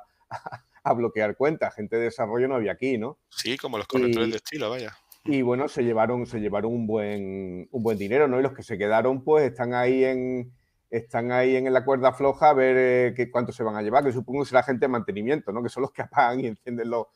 a, 0.84 0.94
bloquear 0.94 1.36
cuentas. 1.36 1.74
Gente 1.74 1.96
de 1.96 2.04
desarrollo 2.04 2.48
no 2.48 2.54
había 2.54 2.74
aquí, 2.74 3.00
¿no? 3.00 3.18
Sí, 3.30 3.58
como 3.58 3.80
los 3.80 3.88
correctores 3.88 4.30
de 4.30 4.36
estilo, 4.36 4.70
vaya. 4.70 4.96
Y 5.26 5.42
bueno, 5.42 5.68
se 5.68 5.84
llevaron, 5.84 6.28
se 6.28 6.40
llevaron 6.40 6.72
un 6.72 6.86
buen, 6.86 7.68
un 7.72 7.84
buen 7.84 7.98
dinero, 7.98 8.28
¿no? 8.28 8.40
Y 8.40 8.44
los 8.44 8.54
que 8.54 8.62
se 8.62 8.78
quedaron, 8.78 9.24
pues 9.24 9.44
están 9.44 9.74
ahí 9.74 10.04
en, 10.04 10.54
están 10.92 11.32
ahí 11.32 11.56
en 11.56 11.74
la 11.74 11.84
cuerda 11.84 12.14
floja 12.14 12.52
a 12.52 12.54
ver 12.54 12.76
eh, 12.78 13.14
qué, 13.16 13.32
cuánto 13.32 13.52
se 13.52 13.64
van 13.64 13.76
a 13.76 13.82
llevar, 13.82 14.04
que 14.04 14.12
supongo 14.12 14.44
que 14.44 14.50
será 14.50 14.62
gente 14.62 14.86
de 14.86 14.90
mantenimiento, 14.90 15.52
¿no? 15.52 15.64
Que 15.64 15.70
son 15.70 15.82
los 15.82 15.92
que 15.92 16.04
apagan 16.04 16.42
y 16.42 16.46
encienden 16.46 16.92
los, 16.92 17.08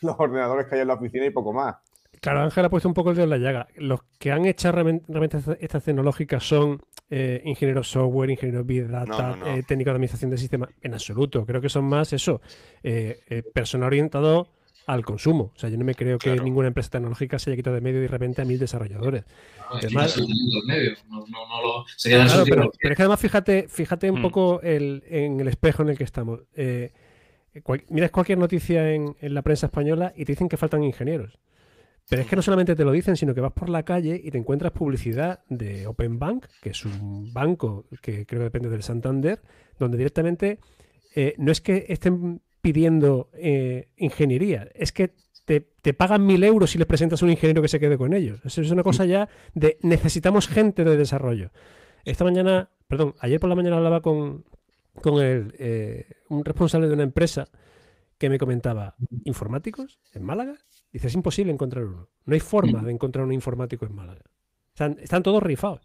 los 0.00 0.14
ordenadores 0.16 0.68
que 0.68 0.76
hay 0.76 0.82
en 0.82 0.88
la 0.88 0.94
oficina 0.94 1.26
y 1.26 1.30
poco 1.30 1.52
más. 1.52 1.74
Claro, 2.20 2.42
Ángel 2.42 2.64
ha 2.64 2.70
puesto 2.70 2.88
un 2.88 2.94
poco 2.94 3.10
el 3.10 3.16
dedo 3.16 3.24
en 3.24 3.30
la 3.30 3.38
llaga. 3.38 3.68
Los 3.76 4.00
que 4.18 4.32
han 4.32 4.44
hecho 4.46 4.68
herramientas 4.68 5.44
estas 5.60 5.84
tecnológicas 5.84 6.46
son 6.46 6.82
eh, 7.10 7.40
ingenieros 7.44 7.90
software, 7.90 8.30
ingenieros 8.30 8.66
big 8.66 8.88
data, 8.88 9.38
eh, 9.46 9.62
técnicos 9.66 9.92
de 9.92 9.96
administración 9.96 10.30
de 10.30 10.38
sistemas. 10.38 10.70
En 10.80 10.94
absoluto. 10.94 11.46
Creo 11.46 11.60
que 11.60 11.68
son 11.68 11.84
más 11.84 12.12
eso, 12.12 12.40
eh, 12.82 13.42
personal 13.54 13.88
orientado 13.88 14.48
al 14.86 15.04
consumo. 15.04 15.52
O 15.54 15.58
sea, 15.58 15.68
yo 15.70 15.76
no 15.76 15.84
me 15.84 15.94
creo 15.94 16.18
que 16.18 16.34
ninguna 16.40 16.68
empresa 16.68 16.90
tecnológica 16.90 17.38
se 17.38 17.50
haya 17.50 17.56
quitado 17.56 17.74
de 17.74 17.82
medio 17.82 17.98
y 17.98 18.02
de 18.02 18.08
repente 18.08 18.42
a 18.42 18.44
mil 18.44 18.58
desarrolladores. 18.58 19.24
además, 19.70 20.16
pero, 22.48 22.72
es 22.72 22.96
que 22.96 23.02
además 23.02 23.20
fíjate, 23.20 23.68
fíjate 23.68 24.10
un 24.10 24.20
hmm. 24.20 24.22
poco 24.22 24.60
en 24.62 25.40
el 25.40 25.48
espejo 25.48 25.82
en 25.82 25.90
el 25.90 25.98
que 25.98 26.04
estamos. 26.04 26.40
miras 27.90 28.10
cualquier 28.10 28.38
noticia 28.38 28.92
en, 28.92 29.14
en 29.20 29.34
la 29.34 29.42
prensa 29.42 29.66
española 29.66 30.12
y 30.16 30.24
te 30.24 30.32
dicen 30.32 30.48
que 30.48 30.56
faltan 30.56 30.82
ingenieros. 30.82 31.38
Pero 32.08 32.22
es 32.22 32.28
que 32.28 32.36
no 32.36 32.42
solamente 32.42 32.74
te 32.74 32.84
lo 32.84 32.92
dicen, 32.92 33.16
sino 33.16 33.34
que 33.34 33.40
vas 33.40 33.52
por 33.52 33.68
la 33.68 33.82
calle 33.82 34.20
y 34.22 34.30
te 34.30 34.38
encuentras 34.38 34.72
publicidad 34.72 35.40
de 35.48 35.86
Open 35.86 36.18
Bank, 36.18 36.46
que 36.62 36.70
es 36.70 36.84
un 36.84 37.32
banco 37.32 37.84
que 38.00 38.24
creo 38.24 38.40
que 38.40 38.44
depende 38.44 38.70
del 38.70 38.82
Santander, 38.82 39.42
donde 39.78 39.98
directamente 39.98 40.58
eh, 41.14 41.34
no 41.36 41.52
es 41.52 41.60
que 41.60 41.84
estén 41.88 42.40
pidiendo 42.62 43.30
eh, 43.34 43.88
ingeniería, 43.96 44.68
es 44.74 44.92
que 44.92 45.12
te, 45.44 45.94
pagan 45.94 46.26
mil 46.26 46.44
euros 46.44 46.70
si 46.70 46.78
les 46.78 46.86
presentas 46.86 47.22
a 47.22 47.24
un 47.24 47.30
ingeniero 47.30 47.62
que 47.62 47.68
se 47.68 47.80
quede 47.80 47.96
con 47.96 48.12
ellos. 48.12 48.40
Eso 48.44 48.60
es 48.60 48.70
una 48.70 48.82
cosa 48.82 49.06
ya 49.06 49.28
de 49.54 49.78
necesitamos 49.82 50.46
gente 50.46 50.84
de 50.84 50.96
desarrollo. 50.96 51.50
Esta 52.04 52.24
mañana, 52.24 52.70
perdón, 52.86 53.14
ayer 53.20 53.40
por 53.40 53.48
la 53.48 53.56
mañana 53.56 53.76
hablaba 53.76 54.02
con, 54.02 54.44
con 55.00 55.22
el, 55.22 55.54
eh, 55.58 56.06
un 56.28 56.44
responsable 56.44 56.88
de 56.88 56.94
una 56.94 57.02
empresa 57.02 57.48
que 58.18 58.28
me 58.28 58.38
comentaba, 58.38 58.96
¿informáticos 59.24 59.98
en 60.12 60.24
Málaga? 60.24 60.58
Dice, 60.92 61.08
es 61.08 61.14
imposible 61.14 61.52
encontrar 61.52 61.84
uno. 61.84 62.08
No 62.24 62.34
hay 62.34 62.40
forma 62.40 62.82
de 62.82 62.92
encontrar 62.92 63.24
un 63.24 63.32
informático 63.32 63.84
en 63.84 63.94
Málaga. 63.94 64.22
Están, 64.74 65.22
todos 65.22 65.42
rifados. 65.42 65.80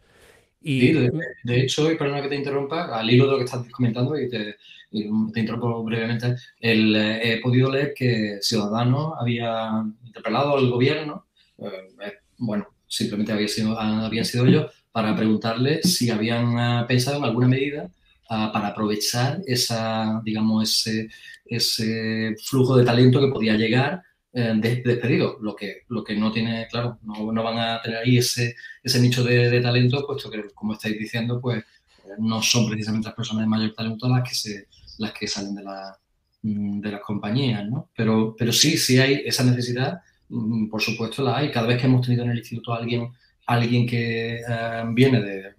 Y... 0.61 0.91
de, 0.91 1.59
hecho, 1.59 1.91
y 1.91 1.97
perdona 1.97 2.21
que 2.21 2.29
te 2.29 2.35
interrumpa, 2.35 2.97
al 2.97 3.09
hilo 3.09 3.25
de 3.25 3.31
lo 3.31 3.37
que 3.37 3.43
estás 3.43 3.67
comentando 3.69 4.17
y 4.17 4.29
te, 4.29 4.55
interrumpo 4.91 5.83
brevemente, 5.83 6.35
eh, 6.61 7.19
he 7.23 7.41
podido 7.41 7.71
leer 7.71 7.93
que 7.93 8.37
Ciudadanos 8.41 9.13
había 9.19 9.83
interpelado 10.05 10.57
al 10.57 10.69
gobierno, 10.69 11.25
eh, 11.57 11.89
eh, 12.01 12.13
bueno, 12.37 12.67
simplemente 12.87 13.33
había 13.33 13.47
sido, 13.47 13.77
habían 13.77 14.25
sido 14.25 14.45
ellos, 14.45 14.71
para 14.91 15.15
preguntarle 15.15 15.81
si 15.81 16.11
habían 16.11 16.85
pensado 16.87 17.17
en 17.17 17.23
alguna 17.23 17.47
medida 17.47 17.89
ah, 18.29 18.51
para 18.53 18.67
aprovechar 18.67 19.41
esa, 19.47 20.21
digamos, 20.23 20.69
ese, 20.69 21.09
ese 21.45 22.35
flujo 22.45 22.77
de 22.77 22.85
talento 22.85 23.19
que 23.19 23.31
podía 23.31 23.55
llegar 23.55 24.03
eh, 24.35 24.53
despedido, 24.55 25.37
lo 25.41 25.55
que, 25.55 25.83
lo 25.89 26.03
que 26.03 26.15
no 26.15 26.31
tiene, 26.31 26.67
claro, 26.67 26.97
no, 27.03 27.31
no 27.31 27.43
van 27.43 27.59
a 27.59 27.81
tener 27.83 27.99
ahí 27.99 28.17
ese, 28.17 28.55
ese 28.81 28.99
nicho 28.99 29.23
de, 29.23 29.61
talento, 29.61 30.05
puesto 30.07 30.29
que, 30.31 30.49
como 30.55 30.73
estáis 30.73 30.97
diciendo, 30.97 31.39
pues 31.39 31.59
eh, 31.59 32.15
no 32.17 32.41
son 32.41 32.67
precisamente 32.67 33.07
las 33.07 33.15
personas 33.15 33.43
de 33.43 33.49
mayor 33.49 33.73
talento 33.75 34.09
las 34.09 34.27
que, 34.27 34.33
se, 34.33 34.67
las 34.97 35.13
que 35.13 35.27
salen 35.27 35.53
de, 35.53 35.63
la, 35.63 35.97
mm, 36.41 36.79
de 36.79 36.91
las 36.91 37.01
compañías, 37.01 37.63
¿no? 37.69 37.89
Pero, 37.95 38.35
pero 38.35 38.51
sí, 38.51 38.75
sí 38.77 38.99
hay 38.99 39.21
esa 39.23 39.43
necesidad, 39.43 40.01
mm, 40.29 40.67
por 40.67 40.81
supuesto 40.81 41.21
la 41.23 41.37
hay. 41.37 41.51
Cada 41.51 41.67
vez 41.67 41.79
que 41.79 41.85
hemos 41.85 42.01
tenido 42.03 42.23
en 42.23 42.31
el 42.31 42.39
instituto 42.39 42.73
alguien, 42.73 43.09
alguien 43.45 43.85
que 43.85 44.37
eh, 44.37 44.83
viene 44.93 45.21
de, 45.21 45.53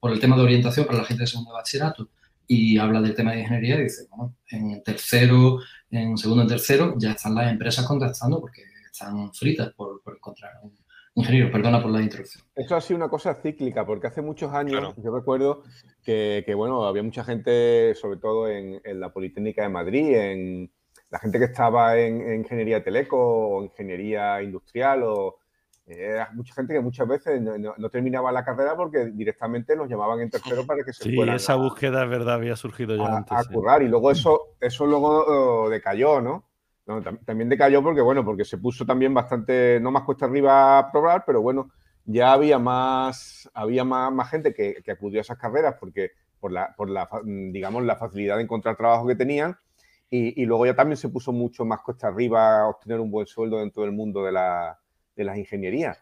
por 0.00 0.12
el 0.12 0.20
tema 0.20 0.36
de 0.36 0.44
orientación 0.44 0.86
para 0.86 0.98
la 0.98 1.04
gente 1.04 1.24
de 1.24 1.26
segundo 1.26 1.52
bachillerato 1.52 2.08
y 2.46 2.78
habla 2.78 3.00
del 3.00 3.14
tema 3.14 3.32
de 3.32 3.40
ingeniería, 3.40 3.78
dice, 3.78 4.06
bueno, 4.10 4.34
en 4.50 4.82
tercero, 4.82 5.60
en 6.00 6.18
segundo 6.18 6.42
en 6.42 6.48
tercero, 6.48 6.94
ya 6.98 7.12
están 7.12 7.34
las 7.34 7.50
empresas 7.50 7.86
contactando 7.86 8.40
porque 8.40 8.62
están 8.90 9.32
fritas 9.32 9.72
por, 9.74 10.02
encontrar 10.06 10.52
un 10.62 10.72
ingeniero. 11.14 11.50
Perdona 11.50 11.80
por 11.82 11.90
la 11.90 12.02
introducción. 12.02 12.44
Eso 12.54 12.76
ha 12.76 12.80
sido 12.80 12.96
una 12.96 13.08
cosa 13.08 13.34
cíclica, 13.34 13.86
porque 13.86 14.08
hace 14.08 14.22
muchos 14.22 14.52
años 14.52 14.94
yo 14.96 15.14
recuerdo 15.14 15.62
que, 16.02 16.52
bueno, 16.56 16.84
había 16.84 17.02
mucha 17.02 17.24
gente, 17.24 17.94
sobre 17.94 18.18
todo 18.18 18.48
en, 18.48 18.80
la 18.84 19.12
Politécnica 19.12 19.62
de 19.62 19.68
Madrid, 19.68 20.14
en 20.14 20.70
la 21.10 21.18
gente 21.18 21.38
que 21.38 21.44
estaba 21.46 21.98
en, 21.98 22.40
ingeniería 22.40 22.82
teleco 22.82 23.16
o 23.18 23.64
ingeniería 23.64 24.42
industrial 24.42 25.02
o 25.04 25.38
era 25.86 26.30
mucha 26.32 26.54
gente 26.54 26.72
que 26.72 26.80
muchas 26.80 27.06
veces 27.06 27.40
no, 27.42 27.90
terminaba 27.90 28.32
la 28.32 28.44
carrera 28.44 28.74
porque 28.74 29.06
directamente 29.06 29.76
nos 29.76 29.88
llamaban 29.88 30.20
en 30.20 30.30
tercero 30.30 30.64
para 30.64 30.82
que 30.82 30.92
se 30.94 31.04
sí, 31.04 31.20
esa 31.20 31.56
búsqueda 31.56 32.04
es 32.04 32.10
verdad 32.10 32.34
había 32.34 32.56
surgido 32.56 32.96
ya 32.96 33.04
a, 33.04 33.16
antes. 33.18 33.36
A 33.36 33.44
currar 33.44 33.82
y 33.82 33.88
luego 33.88 34.10
eso, 34.10 34.56
eso 34.60 34.86
luego 34.86 35.08
oh, 35.08 35.68
decayó, 35.68 36.20
¿no? 36.20 36.44
También 37.24 37.48
decayó 37.48 37.82
porque, 37.82 38.02
bueno, 38.02 38.24
porque 38.24 38.44
se 38.44 38.58
puso 38.58 38.84
también 38.84 39.14
bastante, 39.14 39.78
no 39.80 39.90
más 39.90 40.02
cuesta 40.02 40.26
arriba 40.26 40.78
a 40.78 40.92
probar, 40.92 41.24
pero 41.26 41.40
bueno, 41.40 41.70
ya 42.04 42.32
había 42.32 42.58
más, 42.58 43.50
había 43.54 43.84
más, 43.84 44.30
gente 44.30 44.52
que, 44.52 44.82
acudió 44.90 45.20
a 45.20 45.22
esas 45.22 45.38
carreras 45.38 45.76
porque 45.80 46.12
por 46.40 46.52
la, 46.52 46.74
por 46.76 46.90
la, 46.90 47.08
digamos, 47.24 47.84
la 47.84 47.96
facilidad 47.96 48.36
de 48.36 48.42
encontrar 48.42 48.76
trabajo 48.76 49.06
que 49.06 49.16
tenían 49.16 49.56
y, 50.10 50.42
y 50.42 50.44
luego 50.44 50.66
ya 50.66 50.74
también 50.74 50.98
se 50.98 51.08
puso 51.08 51.32
mucho 51.32 51.64
más 51.64 51.80
cuesta 51.80 52.08
arriba 52.08 52.68
obtener 52.68 53.00
un 53.00 53.10
buen 53.10 53.26
sueldo 53.26 53.58
dentro 53.60 53.82
del 53.82 53.92
mundo 53.92 54.22
de 54.22 54.32
la, 54.32 54.78
de 55.16 55.24
las 55.24 55.38
ingenierías. 55.38 55.98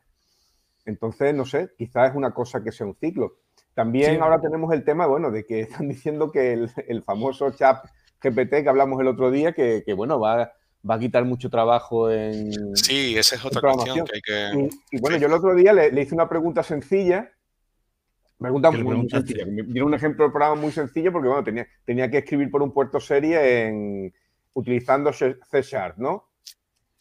Entonces, 0.85 1.35
no 1.35 1.45
sé, 1.45 1.71
quizás 1.77 2.11
es 2.11 2.17
una 2.17 2.33
cosa 2.33 2.63
que 2.63 2.73
sea 2.73 2.87
un 2.87 2.97
ciclo. 2.97 3.37
También 3.75 4.21
ahora 4.21 4.41
tenemos 4.41 4.73
el 4.73 4.85
tema, 4.85 5.07
bueno, 5.07 5.31
de 5.31 5.45
que 5.45 5.61
están 5.61 5.89
diciendo 5.89 6.31
que 6.31 6.53
el, 6.53 7.03
famoso 7.03 7.51
chat 7.53 7.85
GPT 8.21 8.63
que 8.63 8.69
hablamos 8.69 9.01
el 9.01 9.09
otro 9.09 9.31
día, 9.31 9.53
que, 9.53 9.85
bueno, 9.97 10.21
va, 10.21 10.53
va, 10.89 10.95
a 10.95 10.99
quitar 10.99 11.25
mucho 11.25 11.51
trabajo 11.51 12.11
en. 12.11 12.53
Sí, 12.77 13.17
esa 13.17 13.37
es 13.37 13.45
otra 13.45 13.73
cuestión 13.73 14.07
que 14.07 14.17
hay 14.17 14.21
que. 14.21 14.69
Y, 14.91 15.01
bueno, 15.01 15.17
yo 15.17 15.27
el 15.27 15.33
otro 15.33 15.55
día 15.55 15.73
le, 15.73 16.01
hice 16.01 16.15
una 16.15 16.29
pregunta 16.29 16.63
sencilla. 16.63 17.31
Pregunta 18.39 18.73
muy, 18.73 19.09
sencilla. 19.09 19.45
Dieron 19.45 19.89
un 19.89 19.95
ejemplo 19.95 20.25
de 20.25 20.33
programa 20.33 20.61
muy 20.61 20.73
sencillo 20.73 21.13
porque, 21.13 21.29
bueno, 21.29 21.45
tenía, 21.45 21.67
tenía 21.85 22.11
que 22.11 22.19
escribir 22.19 22.51
por 22.51 22.61
un 22.61 22.73
puerto 22.73 22.99
serie 22.99 23.67
en, 23.67 24.13
utilizando 24.55 25.13
C 25.13 25.37
Sharp, 25.63 25.99
¿no? 25.99 26.32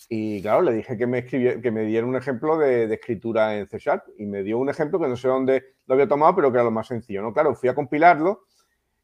Y 0.10 0.42
claro, 0.42 0.62
le 0.62 0.74
dije 0.74 0.98
que 0.98 1.08
me, 1.08 1.26
que 1.26 1.72
me 1.72 1.86
diera 1.86 2.06
un 2.06 2.16
ejemplo 2.16 2.58
de, 2.58 2.94
escritura 2.94 3.58
en 3.58 3.68
C 3.68 3.78
Sharp 3.78 4.04
y 4.18 4.26
me 4.26 4.44
dio 4.44 4.58
un 4.58 4.70
ejemplo 4.70 5.00
que 5.00 5.08
no 5.08 5.16
sé 5.16 5.28
dónde 5.28 5.64
lo 5.86 5.94
había 5.94 6.08
tomado, 6.08 6.36
pero 6.36 6.52
que 6.52 6.58
era 6.58 6.64
lo 6.64 6.72
más 6.72 6.88
sencillo. 6.88 7.22
¿no? 7.22 7.34
Claro, 7.34 7.56
fui 7.56 7.70
a 7.70 7.76
compilarlo 7.76 8.46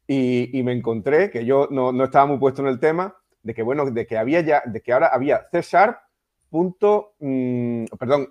y, 0.06 0.60
me 0.64 0.72
encontré 0.72 1.30
que 1.30 1.44
yo 1.44 1.68
no, 1.70 1.92
estaba 2.02 2.26
muy 2.26 2.38
puesto 2.38 2.62
en 2.62 2.68
el 2.68 2.80
tema 2.80 3.16
de 3.42 3.54
que, 3.54 3.62
bueno, 3.62 3.90
de 3.90 4.06
que 4.06 4.16
había 4.16 4.40
ya, 4.40 4.62
de 4.64 4.80
que 4.80 4.92
ahora 4.92 5.08
había 5.08 5.46
C 5.50 5.62
Sharp. 5.62 5.98
Punto, 6.50 7.12
mm, 7.18 7.84
perdón, 7.98 8.26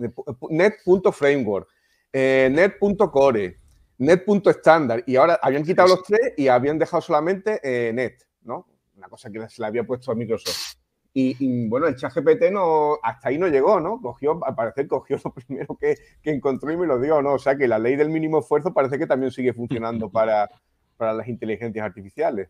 net.framework, 0.50 1.70
eh, 2.12 2.50
net.core, 2.52 3.60
net.standard 4.00 5.04
y 5.06 5.16
ahora 5.18 5.40
habían 5.40 5.64
quitado 5.64 5.90
los 5.90 6.04
tres 6.04 6.34
y 6.36 6.48
habían 6.48 6.80
dejado 6.80 7.02
solamente 7.02 7.60
eh, 7.62 7.94
net, 7.94 8.24
¿no? 8.42 8.66
Una 8.96 9.08
cosa 9.08 9.30
que 9.30 9.48
se 9.50 9.62
le 9.62 9.68
había 9.68 9.84
puesto 9.84 10.12
a 10.12 10.16
Microsoft. 10.16 10.78
Y, 11.20 11.68
bueno, 11.68 11.88
el 11.88 11.96
chat 11.96 12.14
GPT 12.14 12.52
no, 12.52 13.00
hasta 13.02 13.30
ahí 13.30 13.40
no 13.40 13.48
llegó, 13.48 13.80
¿no? 13.80 14.00
Cogió, 14.00 14.40
al 14.46 14.54
parecer 14.54 14.88
cogió 14.88 15.20
lo 15.24 15.34
primero 15.34 15.76
que, 15.76 15.98
encontró 16.22 16.72
y 16.72 16.78
me 16.78 16.86
lo 16.86 17.00
dio, 17.00 17.24
¿no? 17.24 17.34
O 17.34 17.40
sea 17.40 17.58
que 17.58 17.68
la 17.68 17.80
ley 17.80 17.96
del 17.96 18.10
mínimo 18.10 18.40
esfuerzo 18.40 18.72
parece 18.72 19.00
que 19.00 19.08
también 19.08 19.32
sigue 19.32 19.52
funcionando 19.52 20.10
para, 20.12 20.48
las 21.00 21.28
inteligencias 21.28 21.84
artificiales. 21.84 22.50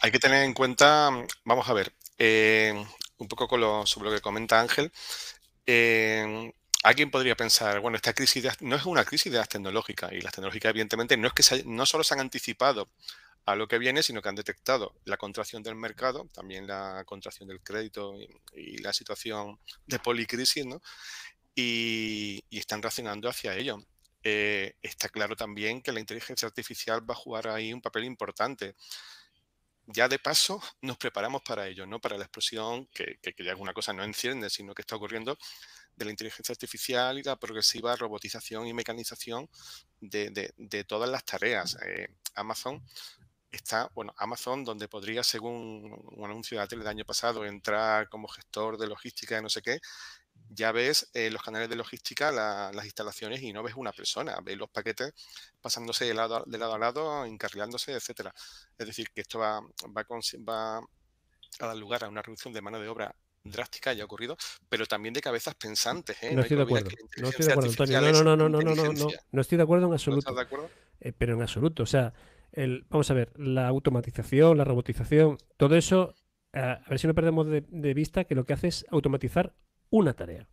Hay 0.00 0.10
que 0.10 0.18
tener 0.18 0.44
en 0.44 0.52
cuenta, 0.52 1.10
vamos 1.46 1.66
a 1.70 1.72
ver, 1.72 1.92
eh, 2.18 2.74
un 3.16 3.26
poco 3.26 3.48
con 3.48 3.62
lo, 3.62 3.86
sobre 3.86 4.10
lo 4.10 4.16
que 4.16 4.20
comenta 4.20 4.60
Ángel. 4.60 4.92
Eh, 5.64 6.52
alguien 6.82 7.10
podría 7.10 7.36
pensar, 7.36 7.80
bueno, 7.80 7.96
esta 7.96 8.12
crisis 8.12 8.46
no 8.60 8.76
es 8.76 8.84
una 8.84 9.06
crisis 9.06 9.32
de 9.32 9.38
las 9.38 9.48
tecnológicas 9.48 10.12
y 10.12 10.20
las 10.20 10.34
tecnológicas 10.34 10.70
evidentemente 10.70 11.16
no 11.16 11.28
es 11.28 11.32
que 11.32 11.64
no 11.64 11.86
solo 11.86 12.04
se 12.04 12.12
han 12.12 12.20
anticipado 12.20 12.90
a 13.46 13.54
lo 13.54 13.68
que 13.68 13.78
viene, 13.78 14.02
sino 14.02 14.20
que 14.20 14.28
han 14.28 14.34
detectado 14.34 14.96
la 15.04 15.16
contracción 15.16 15.62
del 15.62 15.76
mercado, 15.76 16.28
también 16.34 16.66
la 16.66 17.04
contracción 17.06 17.48
del 17.48 17.62
crédito 17.62 18.16
y, 18.52 18.78
la 18.78 18.92
situación 18.92 19.58
de 19.86 20.00
policrisis, 20.00 20.66
¿no? 20.66 20.82
Y, 21.54 22.44
están 22.50 22.82
reaccionando 22.82 23.28
hacia 23.28 23.54
ello. 23.54 23.78
Eh, 24.22 24.74
está 24.82 25.08
claro 25.08 25.36
también 25.36 25.80
que 25.80 25.92
la 25.92 26.00
inteligencia 26.00 26.48
artificial 26.48 27.08
va 27.08 27.14
a 27.14 27.16
jugar 27.16 27.46
ahí 27.48 27.72
un 27.72 27.80
papel 27.80 28.04
importante. 28.04 28.74
ya 29.86 30.08
de 30.08 30.18
paso 30.18 30.60
nos 30.82 30.98
preparamos 30.98 31.42
para 31.42 31.68
ello, 31.68 31.86
¿no? 31.86 32.00
Para 32.00 32.16
la 32.18 32.24
explosión, 32.24 32.86
que, 32.86 33.18
ya 33.38 33.50
alguna 33.52 33.72
cosa 33.72 33.92
no 33.92 34.02
enciende, 34.02 34.50
sino 34.50 34.74
que 34.74 34.82
está 34.82 34.96
ocurriendo 34.96 35.38
de 35.94 36.04
la 36.04 36.10
inteligencia 36.10 36.52
artificial 36.52 37.18
y 37.18 37.22
la 37.22 37.36
progresiva 37.36 37.94
robotización 37.96 38.66
y 38.66 38.74
mecanización 38.74 39.48
de, 40.00 40.84
todas 40.88 41.08
las 41.08 41.24
tareas. 41.24 41.76
Eh, 41.86 42.08
Amazon 42.34 42.82
está, 43.56 43.90
bueno, 43.94 44.14
Amazon, 44.16 44.64
donde 44.64 44.88
podría, 44.88 45.22
según 45.22 45.92
un 46.12 46.24
anuncio 46.24 46.56
de 46.56 46.64
la 46.64 46.68
tele 46.68 46.80
del 46.80 46.90
año 46.90 47.04
pasado, 47.04 47.44
entrar 47.44 48.08
como 48.08 48.28
gestor 48.28 48.78
de 48.78 48.86
logística 48.86 49.36
de 49.36 49.42
no 49.42 49.48
sé 49.48 49.62
qué, 49.62 49.80
ya 50.48 50.72
ves 50.72 51.10
en 51.12 51.32
los 51.32 51.42
canales 51.42 51.68
de 51.68 51.76
logística 51.76 52.30
las 52.30 52.84
instalaciones 52.84 53.42
y 53.42 53.52
no 53.52 53.62
ves 53.62 53.74
una 53.74 53.92
persona, 53.92 54.38
ves 54.42 54.56
los 54.56 54.70
paquetes 54.70 55.12
pasándose 55.60 56.04
de 56.04 56.14
lado, 56.14 56.44
de 56.46 56.58
lado 56.58 56.74
a 56.74 56.78
lado, 56.78 57.24
encarrilándose, 57.24 57.92
etcétera. 57.92 58.32
Es 58.78 58.86
decir, 58.86 59.10
que 59.10 59.22
esto 59.22 59.38
va, 59.38 59.60
va, 59.60 60.06
va 60.48 60.78
a 60.78 61.66
dar 61.66 61.76
lugar 61.76 62.04
a 62.04 62.08
una 62.08 62.22
reducción 62.22 62.52
de 62.52 62.62
mano 62.62 62.80
de 62.80 62.88
obra 62.88 63.14
drástica 63.50 63.92
ya 63.92 64.02
ha 64.02 64.06
ocurrido, 64.06 64.36
pero 64.68 64.86
también 64.86 65.14
de 65.14 65.20
cabezas 65.20 65.54
pensantes. 65.54 66.16
¿eh? 66.22 66.34
No, 66.34 66.42
estoy 66.42 66.56
de 66.56 66.62
acuerdo. 66.64 66.90
No 67.18 67.28
estoy 67.28 67.46
de 67.46 67.52
acuerdo, 67.52 67.70
Antonio. 67.70 68.00
No, 68.00 68.12
no, 68.12 68.36
no, 68.36 68.48
no, 68.48 68.60
no, 68.60 68.74
no, 68.74 68.92
no, 68.92 69.08
no, 69.30 69.40
estoy 69.40 69.56
de 69.56 69.64
acuerdo 69.64 69.86
en 69.86 69.92
absoluto. 69.92 70.30
¿No 70.30 70.32
estás 70.32 70.36
de 70.36 70.42
acuerdo? 70.42 70.70
Eh, 71.00 71.12
pero 71.16 71.34
en 71.34 71.42
absoluto. 71.42 71.82
O 71.82 71.86
sea, 71.86 72.12
el, 72.52 72.84
vamos 72.88 73.10
a 73.10 73.14
ver, 73.14 73.32
la 73.38 73.68
automatización, 73.68 74.58
la 74.58 74.64
robotización, 74.64 75.38
todo 75.56 75.76
eso, 75.76 76.14
eh, 76.52 76.60
a 76.60 76.88
ver 76.88 76.98
si 76.98 77.06
no 77.06 77.14
perdemos 77.14 77.46
de, 77.46 77.94
vista 77.94 78.24
que 78.24 78.34
lo 78.34 78.44
que 78.44 78.52
hace 78.52 78.68
es 78.68 78.86
automatizar 78.90 79.54
una 79.90 80.14
tarea. 80.14 80.48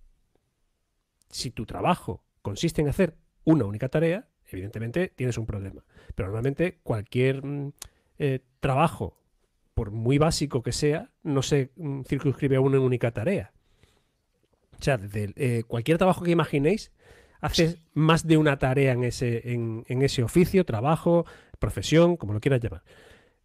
Si 1.30 1.52
tu 1.52 1.66
trabajo 1.66 2.24
consiste 2.42 2.82
en 2.82 2.90
hacer 2.90 3.18
una 3.44 3.66
única 3.66 3.90
tarea, 3.90 4.28
evidentemente 4.46 5.10
tienes 5.16 5.38
un 5.38 5.46
problema. 5.46 5.84
Pero 6.16 6.28
normalmente 6.28 6.80
cualquier 6.84 7.44
mm, 7.44 7.74
eh, 8.20 8.40
trabajo 8.60 9.18
por 9.74 9.92
muy 9.92 10.18
básico 10.18 10.62
que 10.62 10.72
sea, 10.72 11.10
no 11.24 11.42
se 11.42 11.72
mm, 11.76 12.02
circunscribe 12.04 12.58
a 12.58 12.62
una 12.62 12.80
única 12.80 13.12
tarea. 13.12 13.52
O 14.80 14.84
sea, 14.84 15.00
eh, 15.14 15.64
cualquier 15.68 15.98
trabajo 15.98 16.24
que 16.24 16.32
imaginéis, 16.32 16.92
haces 17.44 17.78
más 17.94 18.26
de 18.26 18.38
una 18.38 18.58
tarea 18.58 18.94
en 18.94 19.04
ese, 19.04 19.52
en, 19.54 19.84
ese 20.02 20.24
oficio, 20.24 20.66
trabajo, 20.66 21.26
profesión, 21.64 22.18
como 22.18 22.34
lo 22.34 22.40
quieras 22.40 22.62
llamar. 22.62 22.84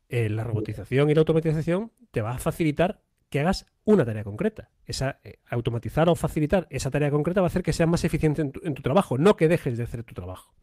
Eh, 0.08 0.28
la 0.28 0.42
robotización 0.42 1.10
y 1.10 1.14
la 1.14 1.20
automatización 1.20 1.92
te 2.10 2.20
va 2.20 2.32
a 2.32 2.38
facilitar 2.38 3.02
que 3.30 3.40
hagas 3.40 3.66
una 3.84 4.04
tarea 4.04 4.24
concreta. 4.24 4.70
Esa, 4.86 5.20
eh, 5.22 5.38
automatizar 5.48 6.08
o 6.08 6.14
facilitar 6.14 6.66
esa 6.70 6.90
tarea 6.90 7.10
concreta 7.10 7.40
va 7.40 7.46
a 7.46 7.52
hacer 7.52 7.62
que 7.62 7.72
seas 7.72 7.88
más 7.88 8.04
eficiente 8.04 8.42
en 8.42 8.74
tu, 8.74 8.82
trabajo, 8.82 9.18
no 9.18 9.36
que 9.36 9.48
dejes 9.48 9.76
de 9.78 9.84
hacer 9.84 10.02
tu 10.02 10.14
trabajo. 10.14 10.54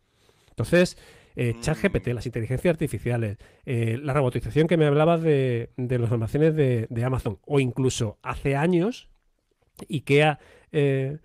Entonces, 0.50 0.98
eh, 1.36 1.54
ChatGPT, 1.60 2.08
las 2.14 2.26
inteligencias 2.26 2.72
artificiales, 2.72 3.38
eh, 3.66 4.00
la 4.02 4.14
robotización 4.14 4.68
que 4.68 4.78
me 4.78 4.86
hablabas 4.86 5.22
de, 5.22 5.70
los 5.76 6.12
almacenes 6.12 6.56
de, 6.56 7.04
Amazon, 7.04 7.40
o 7.46 7.60
incluso 7.60 8.20
hace 8.24 8.56
años, 8.56 9.10
IKEA 9.90 10.40
eh, 10.72 11.18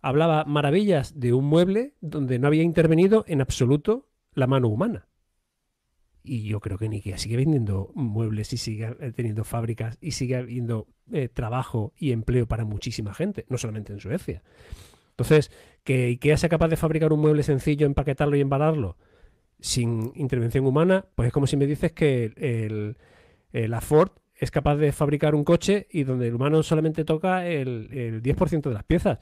hablaba 0.00 0.44
maravillas 0.46 1.20
de 1.20 1.34
un 1.34 1.44
mueble 1.44 1.92
donde 2.00 2.38
no 2.38 2.46
había 2.46 2.62
intervenido 2.62 3.24
en 3.28 3.42
absoluto 3.42 4.08
la 4.32 4.46
mano 4.46 4.68
humana. 4.68 5.09
Y 6.22 6.42
yo 6.42 6.60
creo 6.60 6.78
que 6.78 6.86
IKEA 6.86 7.18
sigue 7.18 7.36
vendiendo 7.36 7.90
muebles 7.94 8.52
y 8.52 8.56
sigue 8.56 8.94
teniendo 9.14 9.44
fábricas 9.44 9.96
y 10.00 10.12
sigue 10.12 10.36
habiendo 10.36 10.86
trabajo 11.32 11.92
y 11.96 12.12
empleo 12.12 12.46
para 12.46 12.64
muchísima 12.64 13.14
gente, 13.14 13.46
no 13.48 13.58
solamente 13.58 13.92
en 13.92 14.00
Suecia. 14.00 14.42
Entonces, 15.10 15.50
que 15.82 16.06
IKEA 16.06 16.36
sea 16.36 16.48
capaz 16.48 16.68
de 16.68 16.76
fabricar 16.76 17.12
un 17.12 17.20
mueble 17.20 17.42
sencillo, 17.42 17.86
empaquetarlo 17.86 18.36
y 18.36 18.40
embalarlo, 18.40 18.96
sin 19.60 20.12
intervención 20.14 20.66
humana, 20.66 21.06
pues 21.14 21.28
es 21.28 21.32
como 21.32 21.46
si 21.46 21.56
me 21.56 21.66
dices 21.66 21.92
que 21.92 22.32
el, 22.36 22.96
la 23.52 23.80
Ford 23.80 24.10
es 24.40 24.50
capaz 24.50 24.76
de 24.76 24.92
fabricar 24.92 25.34
un 25.34 25.44
coche 25.44 25.86
y 25.90 26.04
donde 26.04 26.28
el 26.28 26.34
humano 26.34 26.62
solamente 26.62 27.04
toca 27.04 27.46
el, 27.46 28.22
10% 28.22 28.62
de 28.62 28.74
las 28.74 28.84
piezas. 28.84 29.18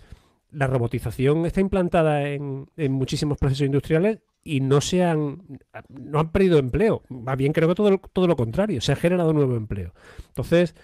La 0.50 0.66
robotización 0.66 1.44
está 1.44 1.60
implantada 1.60 2.28
en, 2.28 2.68
muchísimos 2.76 3.36
procesos 3.36 3.66
industriales 3.66 4.20
y 4.44 4.60
no 4.60 4.80
se 4.80 5.04
han, 5.04 5.42
no 5.88 6.20
han 6.20 6.32
perdido 6.32 6.58
empleo. 6.58 7.02
Más 7.08 7.36
bien 7.36 7.52
creo 7.52 7.68
que 7.68 7.74
todo, 7.74 7.98
todo 8.12 8.26
lo 8.26 8.36
contrario, 8.36 8.80
se 8.80 8.92
ha 8.92 8.96
generado 8.96 9.32
nuevo 9.32 9.56
empleo. 9.56 9.92
Entonces, 10.28 10.74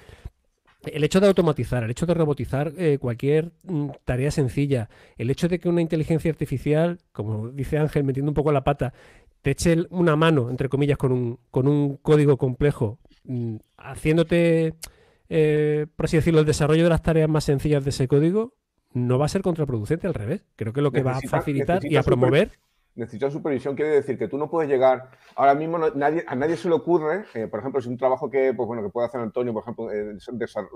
el 0.86 1.04
hecho 1.04 1.20
de 1.20 1.26
automatizar, 1.26 1.84
el 1.84 1.90
hecho 1.90 2.06
de 2.06 2.14
robotizar 2.14 2.72
eh, 2.76 2.98
cualquier 2.98 3.52
mm, 3.64 3.90
tarea 4.04 4.30
sencilla, 4.30 4.88
el 5.16 5.30
hecho 5.30 5.48
de 5.48 5.58
que 5.58 5.68
una 5.68 5.80
inteligencia 5.80 6.30
artificial, 6.30 6.98
como 7.12 7.48
dice 7.48 7.78
Ángel, 7.78 8.04
metiendo 8.04 8.30
un 8.30 8.34
poco 8.34 8.52
la 8.52 8.64
pata, 8.64 8.92
te 9.42 9.52
eche 9.52 9.76
una 9.90 10.16
mano, 10.16 10.50
entre 10.50 10.68
comillas, 10.68 10.98
con 10.98 11.12
un, 11.12 11.38
con 11.50 11.68
un 11.68 11.96
código 11.98 12.36
complejo, 12.36 12.98
mm, 13.24 13.56
haciéndote, 13.76 14.74
eh, 15.28 15.86
por 15.96 16.06
así 16.06 16.16
decirlo, 16.16 16.40
el 16.40 16.46
desarrollo 16.46 16.84
de 16.84 16.90
las 16.90 17.02
tareas 17.02 17.28
más 17.28 17.44
sencillas 17.44 17.84
de 17.84 17.90
ese 17.90 18.08
código, 18.08 18.54
no 18.92 19.18
va 19.18 19.26
a 19.26 19.28
ser 19.28 19.42
contraproducente, 19.42 20.06
al 20.06 20.14
revés. 20.14 20.44
Creo 20.56 20.72
que 20.72 20.80
lo 20.80 20.92
que 20.92 21.02
va 21.02 21.16
a 21.16 21.20
facilitar 21.20 21.84
y 21.84 21.96
a 21.96 22.02
promover... 22.02 22.52
necesita 22.94 23.30
supervisión 23.30 23.74
quiere 23.74 23.90
decir 23.90 24.18
que 24.18 24.28
tú 24.28 24.38
no 24.38 24.48
puedes 24.48 24.70
llegar, 24.70 25.10
ahora 25.34 25.54
mismo 25.54 25.78
a 25.78 25.90
nadie 26.34 26.56
se 26.56 26.68
le 26.68 26.74
ocurre, 26.74 27.24
eh, 27.34 27.46
por 27.48 27.60
ejemplo, 27.60 27.80
si 27.80 27.88
un 27.88 27.96
trabajo 27.96 28.30
que, 28.30 28.54
pues 28.54 28.66
bueno, 28.66 28.82
que 28.82 28.90
puede 28.90 29.08
hacer 29.08 29.20
Antonio, 29.20 29.52
por 29.52 29.62
ejemplo, 29.62 29.90
eh, 29.90 30.16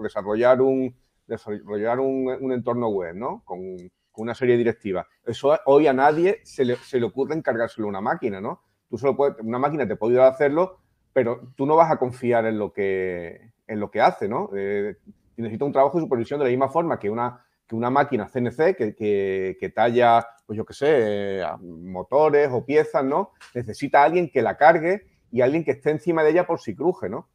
desarrollar 0.03 0.61
un 0.61 0.95
desarrollar 1.29 2.01
un, 2.01 2.53
entorno 2.53 2.89
web, 2.89 3.15
¿no? 3.15 3.43
Con, 3.45 3.77
una 4.17 4.35
serie 4.35 4.57
directiva. 4.57 5.07
Eso 5.25 5.57
hoy 5.67 5.87
a 5.87 5.93
nadie 5.93 6.41
se 6.43 6.65
le, 6.65 6.75
se 6.75 6.99
le 6.99 7.07
ocurre 7.07 7.37
encargárselo 7.37 7.87
a 7.87 7.91
una 7.91 8.01
máquina, 8.01 8.41
¿no? 8.41 8.63
Tú 8.91 8.99
solo 8.99 9.17
puedes, 9.17 9.37
una 9.39 9.61
máquina 9.61 9.87
te 9.87 9.95
puede 9.95 10.15
ayudar 10.15 10.33
a 10.33 10.35
hacerlo, 10.35 10.81
pero 11.13 11.53
tú 11.55 11.67
no 11.67 11.77
vas 11.77 11.93
a 11.93 11.99
confiar 11.99 12.45
en 12.47 12.59
lo 12.59 12.73
que, 12.73 13.53
en 13.69 13.79
lo 13.79 13.93
que 13.93 14.01
hace, 14.01 14.27
¿no? 14.27 14.51
Eh, 14.57 14.97
necesita 15.37 15.67
un 15.67 15.73
trabajo 15.73 15.99
de 15.99 16.03
supervisión 16.03 16.41
de 16.41 16.47
la 16.47 16.51
misma 16.51 16.69
forma 16.69 16.99
que 16.99 17.11
una, 17.11 17.47
que 17.69 17.77
una 17.77 17.91
máquina 17.91 18.29
CNC 18.29 18.77
que, 18.77 19.57
que, 19.61 19.69
talla, 19.69 20.27
pues 20.47 20.57
yo 20.57 20.65
qué 20.65 20.75
sé, 20.75 21.43
motores 21.61 22.49
o 22.51 22.65
piezas, 22.65 23.05
¿no? 23.05 23.33
Necesita 23.55 24.03
alguien 24.03 24.31
que 24.31 24.43
la 24.43 24.57
cargue 24.57 25.07
y 25.31 25.43
alguien 25.43 25.65
que 25.65 25.73
esté 25.73 25.91
encima 25.91 26.23
de 26.23 26.31
ella 26.31 26.47
por 26.47 26.61
si 26.61 26.75
cruje, 26.75 27.09
¿no? 27.09 27.29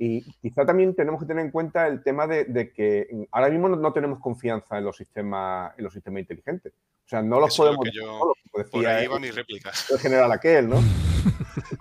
Y 0.00 0.22
quizá 0.40 0.64
también 0.64 0.94
tenemos 0.94 1.20
que 1.20 1.26
tener 1.26 1.44
en 1.44 1.50
cuenta 1.50 1.88
el 1.88 2.02
tema 2.04 2.26
de, 2.28 2.72
que 2.72 3.26
ahora 3.32 3.48
mismo 3.48 3.68
no, 3.68 3.92
tenemos 3.92 4.20
confianza 4.20 4.78
en 4.78 4.84
los 4.84 4.96
sistemas, 4.96 5.72
en 5.76 5.84
los 5.84 5.92
sistemas 5.92 6.20
inteligentes. 6.20 6.72
O 7.04 7.08
sea, 7.08 7.20
no 7.20 7.40
los 7.40 7.56
podemos. 7.56 7.84
Es 7.86 7.94
yo, 7.94 8.32
por 8.70 8.86
ahí 8.86 9.06
va 9.08 9.18
mi 9.18 9.30
réplica. 9.30 9.72
El 9.90 9.98
general 9.98 10.30
aquel, 10.30 10.68
¿no? 10.68 10.80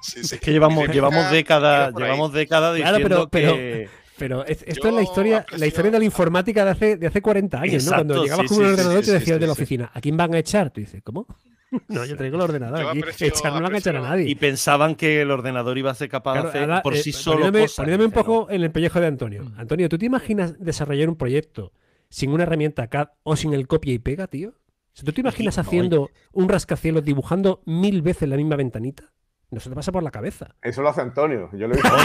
sí, 0.01 0.23
sí. 0.23 0.35
Es 0.35 0.41
que 0.41 0.51
llevamos, 0.51 0.87
llevamos 0.93 1.29
décadas, 1.29 1.93
llevamos 1.93 2.33
décadas 2.33 2.75
diciendo 2.75 3.29
pero, 3.29 3.55
que. 3.55 3.89
Pero 4.17 4.45
esto 4.45 4.87
es 4.87 4.93
la 4.93 5.01
historia, 5.01 5.45
la 5.57 5.67
historia 5.67 5.91
de 5.91 5.99
la 5.99 6.05
informática 6.05 6.65
de 6.65 6.71
hace, 6.71 6.97
de 6.97 7.07
hace 7.07 7.21
40 7.21 7.61
años, 7.61 7.85
¿no? 7.85 7.91
Cuando 7.91 8.23
llegabas 8.23 8.47
con 8.47 8.57
un 8.59 8.65
ordenador 8.65 9.03
y 9.03 9.05
te 9.05 9.11
decías 9.11 9.39
de 9.39 9.45
la 9.45 9.53
oficina, 9.53 9.91
¿a 9.93 10.01
quién 10.01 10.17
van 10.17 10.33
a 10.33 10.39
echar? 10.39 10.71
Tú 10.71 10.79
dices, 10.79 11.01
¿cómo? 11.03 11.27
No, 11.89 12.05
yo 12.05 12.15
traigo 12.15 12.37
el 12.37 12.43
ordenador. 12.43 12.87
Aquí 12.87 13.25
echar 13.25 13.53
no 13.53 13.61
van 13.61 13.75
a 13.75 13.77
echar 13.77 13.95
a 13.97 14.01
nadie. 14.01 14.29
Y 14.29 14.35
pensaban 14.35 14.95
que 14.95 15.21
el 15.21 15.31
ordenador 15.31 15.77
iba 15.77 15.91
a 15.91 15.95
ser 15.95 16.09
capaz 16.09 16.41
de 16.41 16.47
hacer 16.47 16.69
por 16.81 16.93
eh, 16.93 16.97
sí 16.97 17.11
solo. 17.11 17.51
Poniéndome, 17.51 18.05
un 18.05 18.11
poco 18.11 18.47
en 18.49 18.63
el 18.63 18.71
pellejo 18.71 18.99
de 18.99 19.07
Antonio. 19.07 19.43
Mm. 19.43 19.59
Antonio, 19.59 19.89
¿tú 19.89 19.97
te 19.97 20.05
imaginas 20.05 20.57
desarrollar 20.59 21.09
un 21.09 21.17
proyecto 21.17 21.73
sin 22.09 22.31
una 22.31 22.43
herramienta 22.43 22.87
CAD 22.87 23.09
o 23.23 23.35
sin 23.35 23.53
el 23.53 23.67
copia 23.67 23.93
y 23.93 23.99
pega, 23.99 24.27
tío? 24.27 24.53
¿Tú 24.93 25.11
te 25.11 25.21
imaginas 25.21 25.57
haciendo 25.57 26.09
un 26.31 26.49
rascacielos 26.49 27.03
dibujando 27.03 27.61
mil 27.65 28.01
veces 28.01 28.27
la 28.29 28.37
misma 28.37 28.55
ventanita? 28.55 29.11
No 29.49 29.61
se 29.61 29.69
te 29.69 29.75
pasa 29.75 29.93
por 29.93 30.03
la 30.03 30.11
cabeza. 30.11 30.53
Eso 30.61 30.81
lo 30.81 30.89
hace 30.89 30.99
Antonio. 30.99 31.49
Yo 31.53 31.67
lo 31.67 31.73
he 31.73 31.77
visto. 31.77 31.97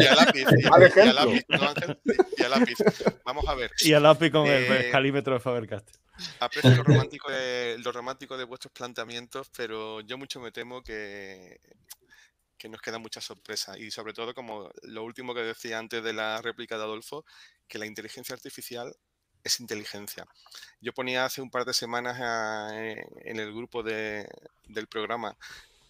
y, 0.00 0.06
a 0.06 0.14
lápiz. 0.14 0.46
Y, 0.56 0.66
a 0.66 0.74
lápiz, 1.12 1.44
y 2.38 2.42
a 2.42 2.48
lápiz. 2.48 2.76
Vamos 3.24 3.44
a 3.48 3.54
ver. 3.56 3.72
Y 3.80 3.92
a 3.94 4.00
lápiz 4.00 4.30
con 4.30 4.46
el 4.46 4.70
eh, 4.70 4.90
calímetro 4.92 5.34
de 5.34 5.40
Faber-Castell. 5.40 5.98
Aprecio 6.38 6.70
lo 6.76 6.84
romántico, 6.84 7.32
de, 7.32 7.76
lo 7.82 7.90
romántico 7.90 8.38
de 8.38 8.44
vuestros 8.44 8.72
planteamientos, 8.72 9.50
pero 9.56 10.00
yo 10.02 10.16
mucho 10.16 10.38
me 10.38 10.52
temo 10.52 10.80
que, 10.82 11.58
que 12.56 12.68
nos 12.68 12.80
queda 12.80 12.98
mucha 12.98 13.20
sorpresa. 13.20 13.76
Y 13.76 13.90
sobre 13.90 14.12
todo, 14.12 14.34
como 14.34 14.70
lo 14.82 15.02
último 15.02 15.34
que 15.34 15.42
decía 15.42 15.80
antes 15.80 16.04
de 16.04 16.12
la 16.12 16.40
réplica 16.42 16.76
de 16.76 16.84
Adolfo, 16.84 17.24
que 17.66 17.78
la 17.78 17.86
inteligencia 17.86 18.36
artificial 18.36 18.94
es 19.44 19.60
inteligencia. 19.60 20.26
Yo 20.80 20.92
ponía 20.92 21.24
hace 21.24 21.42
un 21.42 21.50
par 21.50 21.64
de 21.64 21.74
semanas 21.74 22.18
eh, 22.74 23.06
en 23.24 23.38
el 23.38 23.52
grupo 23.52 23.82
del 23.82 24.86
programa 24.88 25.36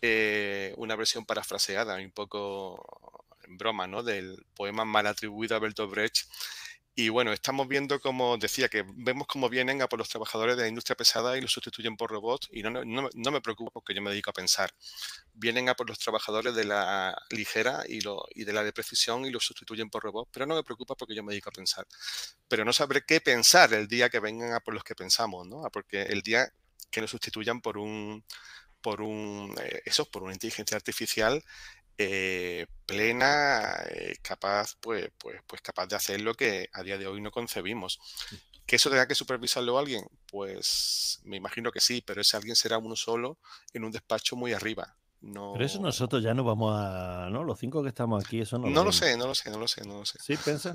eh, 0.02 0.74
una 0.76 0.96
versión 0.96 1.24
parafraseada, 1.24 1.96
un 1.96 2.10
poco 2.10 3.24
en 3.44 3.56
broma, 3.56 3.86
¿no? 3.86 4.02
Del 4.02 4.44
poema 4.54 4.84
mal 4.84 5.06
atribuido 5.06 5.56
a 5.56 5.60
Bertolt 5.60 5.90
Brecht, 5.90 6.26
y 6.96 7.08
bueno, 7.08 7.32
estamos 7.32 7.66
viendo 7.66 8.00
como 8.00 8.38
decía 8.38 8.68
que 8.68 8.84
vemos 8.86 9.26
cómo 9.26 9.48
vienen 9.48 9.82
a 9.82 9.88
por 9.88 9.98
los 9.98 10.08
trabajadores 10.08 10.56
de 10.56 10.62
la 10.62 10.68
industria 10.68 10.96
pesada 10.96 11.36
y 11.36 11.40
los 11.40 11.52
sustituyen 11.52 11.96
por 11.96 12.10
robots 12.10 12.48
y 12.52 12.62
no, 12.62 12.70
no, 12.70 12.84
no, 13.12 13.30
me 13.32 13.40
preocupa 13.40 13.72
porque 13.72 13.94
yo 13.94 14.02
me 14.02 14.10
dedico 14.10 14.30
a 14.30 14.32
pensar. 14.32 14.72
Vienen 15.32 15.68
a 15.68 15.74
por 15.74 15.88
los 15.88 15.98
trabajadores 15.98 16.54
de 16.54 16.64
la 16.64 17.16
ligera 17.30 17.82
y, 17.88 18.00
lo, 18.00 18.24
y 18.34 18.44
de 18.44 18.52
la 18.52 18.62
de 18.62 18.72
precisión 18.72 19.24
y 19.24 19.30
los 19.30 19.44
sustituyen 19.44 19.90
por 19.90 20.04
robots, 20.04 20.30
pero 20.32 20.46
no 20.46 20.54
me 20.54 20.62
preocupa 20.62 20.94
porque 20.94 21.16
yo 21.16 21.24
me 21.24 21.32
dedico 21.32 21.48
a 21.50 21.52
pensar. 21.52 21.84
Pero 22.46 22.64
no 22.64 22.72
sabré 22.72 23.02
qué 23.04 23.20
pensar 23.20 23.74
el 23.74 23.88
día 23.88 24.08
que 24.08 24.20
vengan 24.20 24.52
a 24.52 24.60
por 24.60 24.74
los 24.74 24.84
que 24.84 24.94
pensamos, 24.94 25.48
¿no? 25.48 25.62
Porque 25.72 26.02
el 26.02 26.22
día 26.22 26.48
que 26.92 27.00
nos 27.00 27.10
sustituyan 27.10 27.60
por 27.60 27.76
un, 27.76 28.24
por 28.84 29.00
un, 29.00 29.54
eh, 29.62 29.82
eso, 29.86 30.04
por 30.10 30.22
una 30.22 30.34
inteligencia 30.34 30.76
artificial 30.76 31.42
eh, 31.98 32.66
plena, 32.86 33.74
eh, 33.88 34.16
capaz, 34.22 34.74
pues, 34.80 35.10
pues, 35.18 35.40
pues 35.46 35.62
capaz 35.62 35.86
de 35.86 35.96
hacer 35.96 36.20
lo 36.20 36.34
que 36.34 36.68
a 36.72 36.82
día 36.82 36.98
de 36.98 37.06
hoy 37.06 37.20
no 37.20 37.30
concebimos. 37.30 37.98
¿Que 38.66 38.76
eso 38.76 38.90
tenga 38.90 39.06
que 39.06 39.14
supervisarlo 39.14 39.78
alguien? 39.78 40.06
Pues 40.26 41.20
me 41.24 41.36
imagino 41.36 41.70
que 41.70 41.80
sí, 41.80 42.02
pero 42.04 42.20
ese 42.20 42.36
alguien 42.36 42.56
será 42.56 42.78
uno 42.78 42.96
solo 42.96 43.38
en 43.72 43.84
un 43.84 43.92
despacho 43.92 44.36
muy 44.36 44.52
arriba. 44.52 44.96
No... 45.20 45.52
Pero 45.52 45.64
eso 45.64 45.80
nosotros 45.80 46.22
ya 46.22 46.34
no 46.34 46.44
vamos 46.44 46.74
a. 46.76 47.28
¿No? 47.30 47.44
Los 47.44 47.58
cinco 47.58 47.82
que 47.82 47.88
estamos 47.88 48.24
aquí, 48.24 48.40
eso 48.40 48.58
no. 48.58 48.68
No 48.68 48.84
lo, 48.84 48.92
sé, 48.92 49.16
no 49.16 49.26
lo 49.26 49.34
sé, 49.34 49.50
no 49.50 49.58
lo 49.58 49.68
sé, 49.68 49.82
no 49.86 49.98
lo 49.98 50.04
sé. 50.04 50.18
Sí, 50.22 50.36
piensa. 50.36 50.74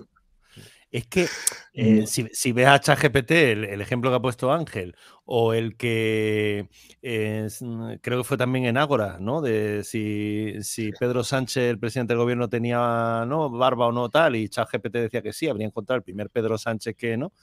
Es 0.92 1.06
que 1.06 1.28
eh, 1.74 2.08
si, 2.08 2.52
ves 2.52 2.68
a 2.68 2.80
ChatGPT, 2.80 3.32
el, 3.32 3.82
ejemplo 3.82 4.10
que 4.10 4.16
ha 4.16 4.22
puesto 4.22 4.52
Ángel, 4.52 4.96
o 5.24 5.54
el 5.54 5.78
que 5.78 6.68
mm, 7.04 7.94
creo 8.02 8.18
que 8.20 8.24
fue 8.24 8.38
también 8.38 8.66
en 8.66 8.78
Ágora, 8.78 9.18
¿no? 9.20 9.42
De 9.42 9.84
si, 9.84 10.56
si, 10.64 10.92
Pedro 10.92 11.24
Sánchez, 11.24 11.70
el 11.70 11.80
presidente 11.80 12.14
del 12.14 12.22
gobierno, 12.22 12.50
tenía 12.50 13.24
¿no? 13.28 13.52
barba 13.52 13.86
o 13.88 13.92
no 13.92 14.10
tal, 14.10 14.36
y 14.36 14.50
ChatGPT 14.50 14.94
decía 14.94 15.22
que 15.22 15.32
sí, 15.32 15.48
habría 15.48 15.68
encontrado 15.68 15.98
el 15.98 16.04
primer 16.04 16.32
Pedro 16.32 16.58
Sánchez 16.58 16.96
que 16.96 17.18
no, 17.18 17.34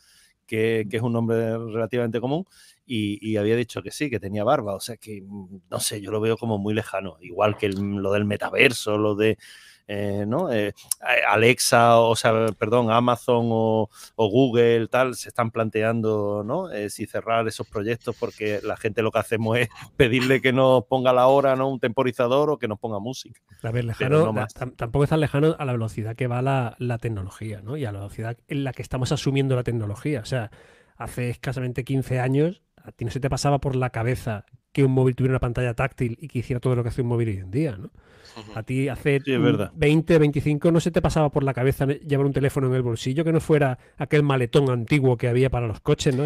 que, 0.47 0.87
es 0.91 1.03
un 1.03 1.13
nombre 1.13 1.57
relativamente 1.57 2.21
común, 2.21 2.47
y, 2.85 3.37
había 3.37 3.57
dicho 3.57 3.83
que 3.83 3.91
sí, 3.91 4.11
que 4.11 4.21
tenía 4.21 4.45
barba. 4.45 4.75
O 4.75 4.81
sea 4.81 4.97
que, 4.97 5.23
mm, 5.23 5.61
no 5.71 5.81
sé, 5.81 6.01
yo 6.01 6.11
lo 6.11 6.21
veo 6.21 6.37
como 6.37 6.59
muy 6.59 6.75
lejano, 6.75 7.17
igual 7.21 7.57
que 7.57 7.69
lo 7.69 8.13
del 8.13 8.25
metaverso, 8.25 8.99
lo 8.99 9.15
de 9.15 9.39
eh, 9.89 10.25
¿no? 10.27 10.53
Eh, 10.53 10.75
Alexa, 11.29 12.01
o 12.01 12.17
sea, 12.17 12.47
perdón, 12.59 12.91
Amazon 12.91 13.47
o, 13.51 13.89
Google, 14.17 14.89
tal, 14.89 15.15
se 15.15 15.29
están 15.29 15.51
planteando, 15.51 16.43
¿no? 16.45 16.71
Eh, 16.71 16.91
si 16.91 17.07
cerrar 17.07 17.47
esos 17.47 17.69
proyectos 17.69 18.17
porque 18.19 18.61
la 18.63 18.77
gente 18.77 19.03
lo 19.03 19.13
que 19.13 19.19
hacemos 19.21 19.59
es 19.59 19.69
pedirle 19.97 20.41
que 20.41 20.53
nos 20.53 20.85
ponga 20.85 21.13
la 21.13 21.29
hora, 21.29 21.55
¿no? 21.55 21.69
Un 21.69 21.81
temporizador 21.81 22.51
o 22.51 22.59
que 22.59 22.69
nos 22.69 22.79
ponga 22.79 22.99
música. 22.99 23.41
A 23.63 23.71
ver, 23.71 23.85
lejano, 23.85 24.35
tampoco 24.77 25.05
es 25.05 25.11
tan 25.11 25.21
lejano 25.21 25.55
a 25.59 25.65
la 25.65 25.73
velocidad 25.73 26.17
que 26.17 26.27
va 26.27 26.43
la, 26.43 26.75
la 26.79 26.99
tecnología, 26.99 27.61
¿no? 27.63 27.77
Y 27.77 27.85
a 27.85 27.93
la 27.93 28.01
velocidad 28.01 28.37
en 28.49 28.65
la 28.65 28.73
que 28.73 28.83
estamos 28.83 29.13
asumiendo 29.13 29.55
la 29.55 29.63
tecnología. 29.63 30.21
O 30.21 30.27
sea, 30.27 30.51
hace 30.97 31.31
escasamente 31.31 31.85
15 31.85 32.21
años 32.21 32.63
a 32.87 32.93
ti 32.93 33.05
no 33.05 33.11
se 33.11 33.21
te 33.21 33.29
pasaba 33.29 33.59
por 33.59 33.75
la 33.75 33.91
cabeza 33.91 34.47
que 34.77 34.85
un 34.85 34.93
móvil 34.93 35.17
tuviera 35.17 35.33
una 35.33 35.41
pantalla 35.41 35.73
táctil 35.73 36.19
y 36.21 36.29
que 36.29 36.41
hiciera 36.41 36.61
todo 36.61 36.77
lo 36.77 36.83
que 36.83 36.91
hace 36.91 37.01
un 37.01 37.09
móvil 37.09 37.31
hoy 37.31 37.39
en 37.39 37.51
día, 37.51 37.79
¿no? 37.79 37.91
A 38.55 38.63
ti 38.63 38.89
hace 38.89 39.23
20, 39.75 40.19
25 40.19 40.71
no 40.71 40.79
se 40.81 40.91
te 40.91 41.01
pasaba 41.01 41.31
por 41.31 41.43
la 41.43 41.55
cabeza 41.55 41.87
llevar 41.87 42.27
un 42.27 42.35
teléfono 42.35 42.67
en 42.67 42.75
el 42.75 42.83
bolsillo 42.83 43.25
que 43.25 43.33
no 43.33 43.41
fuera 43.41 43.79
aquel 43.97 44.23
maletón 44.23 44.69
antiguo 44.69 45.17
que 45.17 45.29
había 45.29 45.49
para 45.49 45.67
los 45.67 45.81
coches, 45.81 46.15
¿no? 46.15 46.25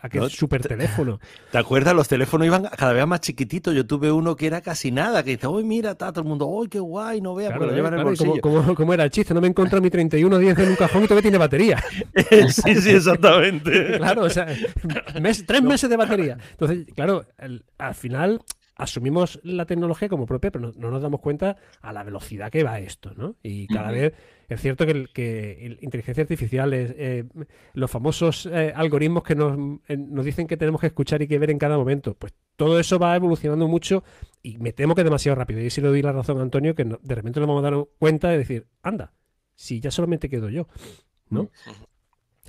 aquel 0.00 0.30
super 0.30 0.62
teléfono. 0.62 1.20
¿Te 1.50 1.58
acuerdas? 1.58 1.94
Los 1.94 2.08
teléfonos 2.08 2.46
iban 2.46 2.64
cada 2.76 2.94
vez 2.94 3.06
más 3.06 3.20
chiquititos. 3.20 3.74
Yo 3.74 3.86
tuve 3.86 4.10
uno 4.10 4.34
que 4.34 4.46
era 4.46 4.62
casi 4.62 4.90
nada, 4.90 5.22
que 5.22 5.32
dice, 5.32 5.46
uy, 5.46 5.62
mira, 5.62 5.90
está 5.90 6.10
todo 6.10 6.22
el 6.22 6.28
mundo, 6.28 6.46
uy, 6.46 6.68
qué 6.68 6.80
guay, 6.80 7.20
no 7.20 7.34
vea, 7.34 7.50
pero 7.50 7.66
lo 7.66 7.74
llevan 7.74 7.92
en 7.92 7.98
el 7.98 8.04
bolsillo. 8.06 8.40
Como, 8.40 8.94
era 8.94 9.04
el 9.04 9.10
chiste? 9.10 9.34
No 9.34 9.42
me 9.42 9.48
encontré 9.48 9.78
mi 9.82 9.90
3110 9.90 10.58
en 10.58 10.68
un 10.70 10.76
cajón 10.76 11.04
y 11.04 11.04
todavía 11.04 11.22
tiene 11.22 11.38
batería. 11.38 11.84
sí, 12.48 12.74
sí, 12.76 12.90
exactamente. 12.90 13.92
claro, 13.98 14.22
o 14.22 14.30
sea, 14.30 14.46
tres 15.46 15.62
meses 15.62 15.90
de 15.90 15.96
batería. 15.98 16.38
Entonces, 16.52 16.86
claro, 16.94 17.26
al 17.86 17.94
final 17.94 18.40
asumimos 18.74 19.40
la 19.42 19.66
tecnología 19.66 20.08
como 20.08 20.26
propia, 20.26 20.50
pero 20.50 20.72
no, 20.76 20.90
nos 20.90 21.02
damos 21.02 21.20
cuenta 21.20 21.56
a 21.80 21.92
la 21.92 22.02
velocidad 22.02 22.50
que 22.50 22.64
va 22.64 22.80
esto, 22.80 23.12
¿no? 23.14 23.36
Y 23.42 23.66
cada 23.66 23.90
vez 23.90 24.14
es 24.48 24.60
cierto 24.60 24.86
que, 24.86 25.06
que 25.12 25.78
inteligencia 25.80 26.22
artificial, 26.22 26.72
es, 26.72 26.94
eh, 26.96 27.24
los 27.74 27.90
famosos 27.90 28.46
eh, 28.46 28.72
algoritmos 28.74 29.22
que 29.22 29.34
nos, 29.34 29.56
nos, 29.56 30.24
dicen 30.24 30.46
que 30.46 30.56
tenemos 30.56 30.80
que 30.80 30.88
escuchar 30.88 31.22
y 31.22 31.28
que 31.28 31.38
ver 31.38 31.50
en 31.50 31.58
cada 31.58 31.76
momento, 31.76 32.14
pues 32.14 32.34
todo 32.56 32.80
eso 32.80 32.98
va 32.98 33.14
evolucionando 33.14 33.68
mucho 33.68 34.04
y 34.42 34.58
me 34.58 34.72
temo 34.72 34.94
que 34.94 35.04
demasiado 35.04 35.36
rápido. 35.36 35.60
Y 35.60 35.70
si 35.70 35.80
le 35.80 35.88
doy 35.88 36.02
la 36.02 36.12
razón 36.12 36.38
a 36.38 36.42
Antonio, 36.42 36.74
que 36.74 36.84
de 36.84 37.14
repente 37.14 37.40
nos 37.40 37.48
vamos 37.48 37.64
a 37.64 37.70
dar 37.70 37.84
cuenta 37.98 38.28
de 38.30 38.38
decir, 38.38 38.66
anda, 38.82 39.12
si 39.54 39.80
ya 39.80 39.90
solamente 39.90 40.28
quedo 40.28 40.48
yo, 40.48 40.66
¿no? 41.30 41.50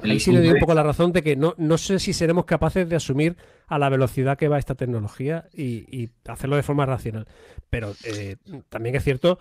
Ahí 0.01 0.19
sí 0.19 0.31
le 0.31 0.39
doy 0.39 0.49
un 0.49 0.59
poco 0.59 0.73
la 0.73 0.83
razón 0.83 1.11
de 1.11 1.21
que 1.21 1.35
no, 1.35 1.53
no 1.57 1.77
sé 1.77 1.99
si 1.99 2.13
seremos 2.13 2.45
capaces 2.45 2.89
de 2.89 2.95
asumir 2.95 3.37
a 3.67 3.77
la 3.77 3.89
velocidad 3.89 4.37
que 4.37 4.47
va 4.47 4.57
esta 4.57 4.75
tecnología 4.75 5.47
y, 5.53 6.09
hacerlo 6.27 6.55
de 6.55 6.63
forma 6.63 6.85
racional. 6.85 7.27
Pero 7.69 7.93
eh, 8.03 8.37
también 8.69 8.95
es 8.95 9.03
cierto 9.03 9.39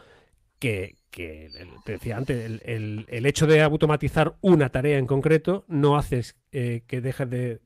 que, 0.59 0.97
te 1.11 1.93
decía 1.93 2.17
antes, 2.17 2.61
el, 2.65 3.27
hecho 3.27 3.47
de 3.47 3.63
automatizar 3.63 4.37
una 4.41 4.69
tarea 4.69 4.99
en 4.99 5.07
concreto 5.07 5.65
no 5.69 5.97
hace 5.97 6.23
eh, 6.53 6.83
que 6.87 7.01
dejes 7.01 7.29
de, 7.29 7.61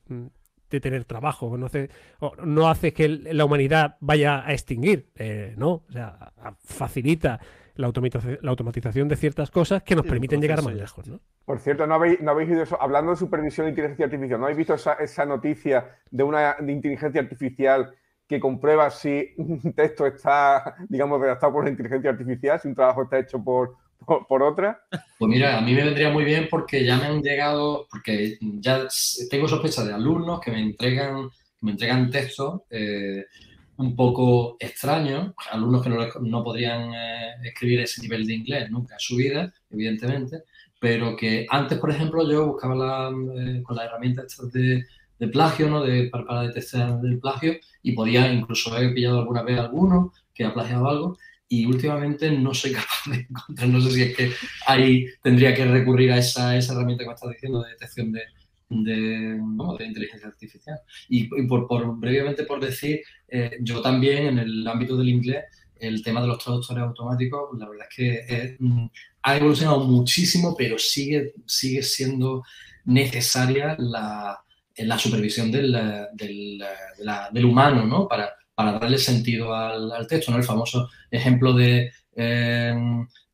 tener 0.68 1.04
trabajo, 1.04 1.56
no 1.56 1.66
hace, 1.66 1.90
no 2.44 2.68
hace 2.68 2.92
que 2.92 3.08
la 3.08 3.44
humanidad 3.44 3.96
vaya 4.00 4.46
a 4.46 4.52
extinguir, 4.52 5.08
eh, 5.16 5.54
no, 5.56 5.84
o 5.88 5.92
sea, 5.92 6.32
facilita 6.64 7.40
la, 7.76 7.86
automatización, 7.86 9.08
de 9.08 9.16
ciertas 9.16 9.50
cosas 9.50 9.82
que 9.82 9.94
nos 9.94 10.06
permiten 10.06 10.40
llegar 10.40 10.62
más 10.62 10.74
lejos. 10.74 11.06
¿no? 11.08 11.20
Por 11.44 11.58
cierto, 11.60 11.86
¿no 11.86 11.94
habéis, 11.94 12.20
no 12.20 12.32
habéis 12.32 12.50
eso? 12.50 12.80
Hablando 12.80 13.12
de 13.12 13.16
supervisión 13.16 13.66
de 13.66 13.70
inteligencia 13.70 14.06
artificial, 14.06 14.40
¿no 14.40 14.46
habéis 14.46 14.58
visto 14.58 14.74
esa, 14.74 15.26
noticia 15.26 15.96
de 16.10 16.22
una 16.22 16.56
inteligencia 16.66 17.20
artificial 17.20 17.94
que 18.26 18.40
comprueba 18.40 18.90
si 18.90 19.34
un 19.36 19.72
texto 19.74 20.06
está, 20.06 20.76
digamos, 20.88 21.20
redactado 21.20 21.52
por 21.52 21.64
la 21.64 21.70
inteligencia 21.70 22.10
artificial, 22.10 22.60
si 22.60 22.68
un 22.68 22.74
trabajo 22.74 23.04
está 23.04 23.18
hecho 23.18 23.42
por, 23.42 23.76
por, 24.28 24.42
otra? 24.42 24.82
Pues 25.18 25.30
mira, 25.30 25.58
a 25.58 25.60
mí 25.60 25.74
me 25.74 25.84
vendría 25.84 26.10
muy 26.10 26.24
bien 26.24 26.48
porque 26.50 26.84
ya 26.84 26.96
me 26.96 27.06
han 27.06 27.22
llegado, 27.22 27.86
porque 27.90 28.38
ya 28.40 28.86
tengo 29.30 29.48
sospecha 29.48 29.84
de 29.84 29.94
alumnos 29.94 30.40
que 30.40 30.50
me 30.50 30.60
entregan, 30.60 31.28
me 31.60 31.72
entregan 31.72 32.10
textos 32.10 32.62
eh, 32.70 33.24
un 33.78 33.94
poco 33.94 34.56
extraño, 34.58 35.34
alumnos 35.50 35.82
que 35.82 35.90
no, 36.20 36.44
podrían 36.44 36.94
eh, 36.94 37.34
escribir 37.44 37.80
ese 37.80 38.02
nivel 38.02 38.26
de 38.26 38.34
inglés 38.34 38.70
nunca 38.70 38.94
en 38.94 39.00
su 39.00 39.16
vida, 39.16 39.52
evidentemente, 39.70 40.44
pero 40.80 41.16
que 41.16 41.46
antes, 41.50 41.78
por 41.78 41.90
ejemplo, 41.90 42.28
yo 42.30 42.46
buscaba 42.46 42.74
la, 42.74 43.10
eh, 43.10 43.62
con 43.62 43.76
la 43.76 43.84
herramienta 43.84 44.24
de, 44.52 44.84
de, 45.18 45.28
plagio, 45.28 45.68
¿no? 45.68 45.82
de, 45.82 46.08
para, 46.08 46.24
para, 46.24 46.42
detectar 46.42 46.98
el 47.04 47.18
plagio, 47.18 47.56
y 47.82 47.92
podía 47.92 48.32
incluso 48.32 48.74
haber 48.74 48.94
pillado 48.94 49.20
alguna 49.20 49.42
vez 49.42 49.58
alguno 49.58 50.12
que 50.34 50.44
ha 50.44 50.54
plagiado 50.54 50.88
algo, 50.88 51.18
y 51.48 51.66
últimamente 51.66 52.30
no 52.30 52.54
soy 52.54 52.72
capaz 52.74 53.10
de 53.10 53.26
encontrar, 53.28 53.68
no 53.68 53.80
sé 53.80 53.90
si 53.90 54.02
es 54.02 54.16
que 54.16 54.32
ahí 54.66 55.06
tendría 55.22 55.54
que 55.54 55.64
recurrir 55.64 56.12
a 56.12 56.18
esa, 56.18 56.56
esa 56.56 56.72
herramienta 56.72 57.04
que 57.04 57.08
me 57.08 57.14
estás 57.14 57.30
diciendo 57.30 57.62
de 57.62 57.70
detección 57.70 58.12
de, 58.12 58.22
de, 58.68 59.40
de 59.78 59.86
inteligencia 59.86 60.28
artificial. 60.28 60.78
Y, 61.08 61.24
por, 61.46 61.66
por, 61.66 61.98
brevemente 61.98 62.44
por 62.44 62.64
decir, 62.64 63.00
eh, 63.28 63.58
yo 63.60 63.80
también 63.80 64.26
en 64.26 64.38
el 64.38 64.66
ámbito 64.66 64.96
del 64.96 65.08
inglés, 65.08 65.44
el 65.78 66.02
tema 66.02 66.22
de 66.22 66.28
los 66.28 66.42
traductores 66.42 66.82
automáticos, 66.82 67.50
la 67.58 67.68
verdad 67.68 67.86
es 67.90 67.96
que 67.96 68.56
mm, 68.58 68.86
ha 69.22 69.36
evolucionado 69.36 69.80
muchísimo, 69.80 70.54
pero 70.56 70.78
sigue, 70.78 71.34
sigue 71.46 71.82
siendo 71.82 72.42
necesaria 72.84 73.76
la, 73.78 74.38
la 74.76 74.98
supervisión 74.98 75.50
del, 75.50 75.72
del, 76.14 76.64
del 77.32 77.44
humano, 77.44 77.84
¿no? 77.86 78.08
Para, 78.08 78.32
para 78.54 78.78
darle 78.78 78.98
sentido 78.98 79.54
al, 79.54 79.92
al, 79.92 80.06
texto, 80.06 80.30
¿no? 80.30 80.38
El 80.38 80.44
famoso 80.44 80.88
ejemplo 81.10 81.52
de 81.52 81.90
eh, 82.14 82.74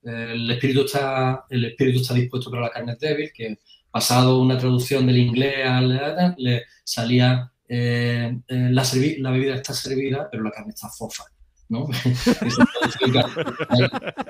el, 0.02 0.50
espíritu 0.50 0.84
está, 0.84 1.44
el 1.48 1.64
espíritu 1.66 2.00
está 2.00 2.14
dispuesto 2.14 2.50
para 2.50 2.62
la 2.62 2.70
carne 2.70 2.96
débil, 2.98 3.30
que 3.32 3.58
pasado 3.92 4.40
una 4.40 4.59
traducción 4.59 5.07
del 5.07 5.18
inglés 5.18 5.66
al 5.66 6.35
le 6.38 6.64
salía 6.83 7.52
eh, 7.68 8.38
eh, 8.48 8.68
la, 8.70 8.83
la, 9.18 9.31
bebida 9.31 9.55
está 9.55 9.72
servida, 9.72 10.28
pero 10.31 10.42
la 10.42 10.50
carne 10.50 10.70
está 10.70 10.88
fofa. 10.88 11.24
¿no? 11.68 11.88
es 12.05 12.59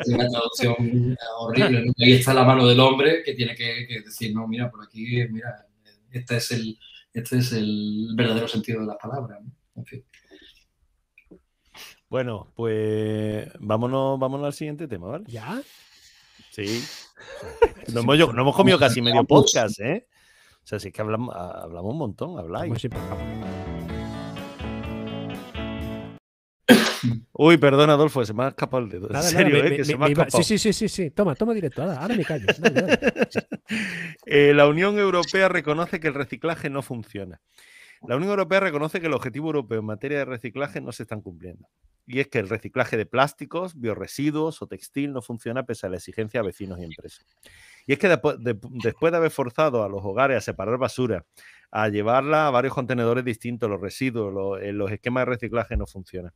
una 0.08 0.28
traducción 0.28 1.16
horrible. 1.38 1.92
Ahí 1.98 2.12
está 2.12 2.34
la 2.34 2.44
mano 2.44 2.66
del 2.66 2.78
hombre 2.78 3.22
que 3.24 3.34
tiene 3.34 3.54
que, 3.56 4.02
decir, 4.04 4.32
no, 4.32 4.46
mira, 4.46 4.70
por 4.70 4.84
aquí, 4.84 5.26
mira, 5.28 5.66
este 6.10 6.36
es 6.36 6.52
el, 6.52 6.78
este 7.12 7.38
es 7.38 7.52
el 7.52 8.10
verdadero 8.14 8.46
sentido 8.46 8.80
de 8.80 8.86
las 8.86 8.96
palabras. 8.96 9.40
En 9.74 9.84
fin. 9.86 10.04
Bueno, 12.08 12.52
pues 12.54 13.48
vámonos, 13.58 14.20
vámonos 14.20 14.46
al 14.46 14.52
siguiente 14.52 14.86
tema, 14.86 15.08
¿vale? 15.08 15.24
¿Ya? 15.26 15.60
Sí. 16.50 16.84
No 17.92 18.00
hemos, 18.00 18.56
comido 18.56 18.78
casi 18.78 19.02
medio 19.02 19.24
podcast, 19.24 19.80
¿eh? 19.80 20.06
O 20.64 20.66
sea, 20.66 20.78
sí 20.78 20.92
que 20.92 21.02
hablamos, 21.02 21.34
hablamos 21.34 21.92
un 21.92 21.98
montón, 21.98 22.38
habláis. 22.38 22.72
Uy, 27.32 27.56
perdón, 27.56 27.90
Adolfo, 27.90 28.24
se 28.24 28.32
me 28.32 28.44
ha 28.44 28.48
escapado 28.48 28.84
el 28.84 28.88
dedo. 28.88 29.08
en 29.10 29.22
serio, 29.22 29.56
¿eh? 29.56 29.76
que 29.76 29.84
se 29.84 29.96
me, 29.96 30.04
ha 30.04 30.08
escapado. 30.08 30.42
Sí, 30.42 30.58
sí, 30.58 30.72
sí, 30.72 30.88
sí, 30.88 31.10
Toma, 31.10 31.34
toma 31.34 31.54
directo. 31.54 31.82
Ahora, 31.82 32.14
me 32.14 32.24
callo. 32.24 32.46
Eh, 34.26 34.52
la 34.54 34.66
Unión 34.68 34.98
Europea 34.98 35.48
reconoce 35.48 35.98
que 35.98 36.08
el 36.08 36.14
reciclaje 36.14 36.68
no 36.68 36.82
funciona. 36.82 37.40
La 38.08 38.16
Unión 38.16 38.30
Europea 38.30 38.60
reconoce 38.60 39.00
que 39.00 39.06
el 39.06 39.12
objetivo 39.12 39.48
europeo 39.48 39.78
en 39.78 39.86
materia 39.86 40.18
de 40.18 40.24
reciclaje 40.24 40.80
no 40.80 40.92
se 40.92 41.04
están 41.04 41.20
cumpliendo. 41.20 41.68
Y 42.06 42.18
es 42.18 42.28
que 42.28 42.40
el 42.40 42.48
reciclaje 42.48 42.96
de 42.96 43.06
plásticos, 43.06 43.78
bioresiduos 43.78 44.60
o 44.60 44.66
textil 44.66 45.12
no 45.12 45.22
funciona 45.22 45.64
pese 45.64 45.86
a 45.86 45.90
la 45.90 45.96
exigencia 45.96 46.40
de 46.40 46.46
vecinos 46.46 46.80
y 46.80 46.84
empresas. 46.84 47.24
Y 47.86 47.92
es 47.92 47.98
que 47.98 48.08
después 48.08 48.38
de, 48.42 49.16
haber 49.16 49.30
forzado 49.30 49.84
a 49.84 49.88
los 49.88 50.04
hogares 50.04 50.36
a 50.36 50.40
separar 50.40 50.78
basura, 50.78 51.24
a 51.70 51.88
llevarla 51.88 52.48
a 52.48 52.50
varios 52.50 52.74
contenedores 52.74 53.24
distintos, 53.24 53.70
los 53.70 53.80
residuos, 53.80 54.32
los, 54.32 54.60
eh, 54.60 54.72
los 54.72 54.90
esquemas 54.90 55.22
de 55.22 55.32
reciclaje 55.32 55.76
no 55.76 55.86
funcionan. 55.86 56.32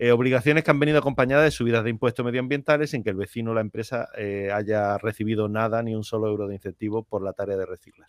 Eh, 0.00 0.12
obligaciones 0.12 0.62
que 0.62 0.70
han 0.70 0.78
venido 0.78 0.98
acompañadas 0.98 1.44
de 1.44 1.50
subidas 1.50 1.82
de 1.82 1.90
impuestos 1.90 2.24
medioambientales 2.24 2.90
sin 2.90 3.02
que 3.02 3.10
el 3.10 3.16
vecino 3.16 3.50
o 3.50 3.54
la 3.54 3.60
empresa 3.60 4.08
eh, 4.16 4.50
haya 4.52 4.96
recibido 4.98 5.48
nada, 5.48 5.82
ni 5.82 5.96
un 5.96 6.04
solo 6.04 6.28
euro 6.28 6.46
de 6.46 6.54
incentivo 6.54 7.02
por 7.02 7.22
la 7.22 7.32
tarea 7.32 7.56
de 7.56 7.66
reciclar. 7.66 8.08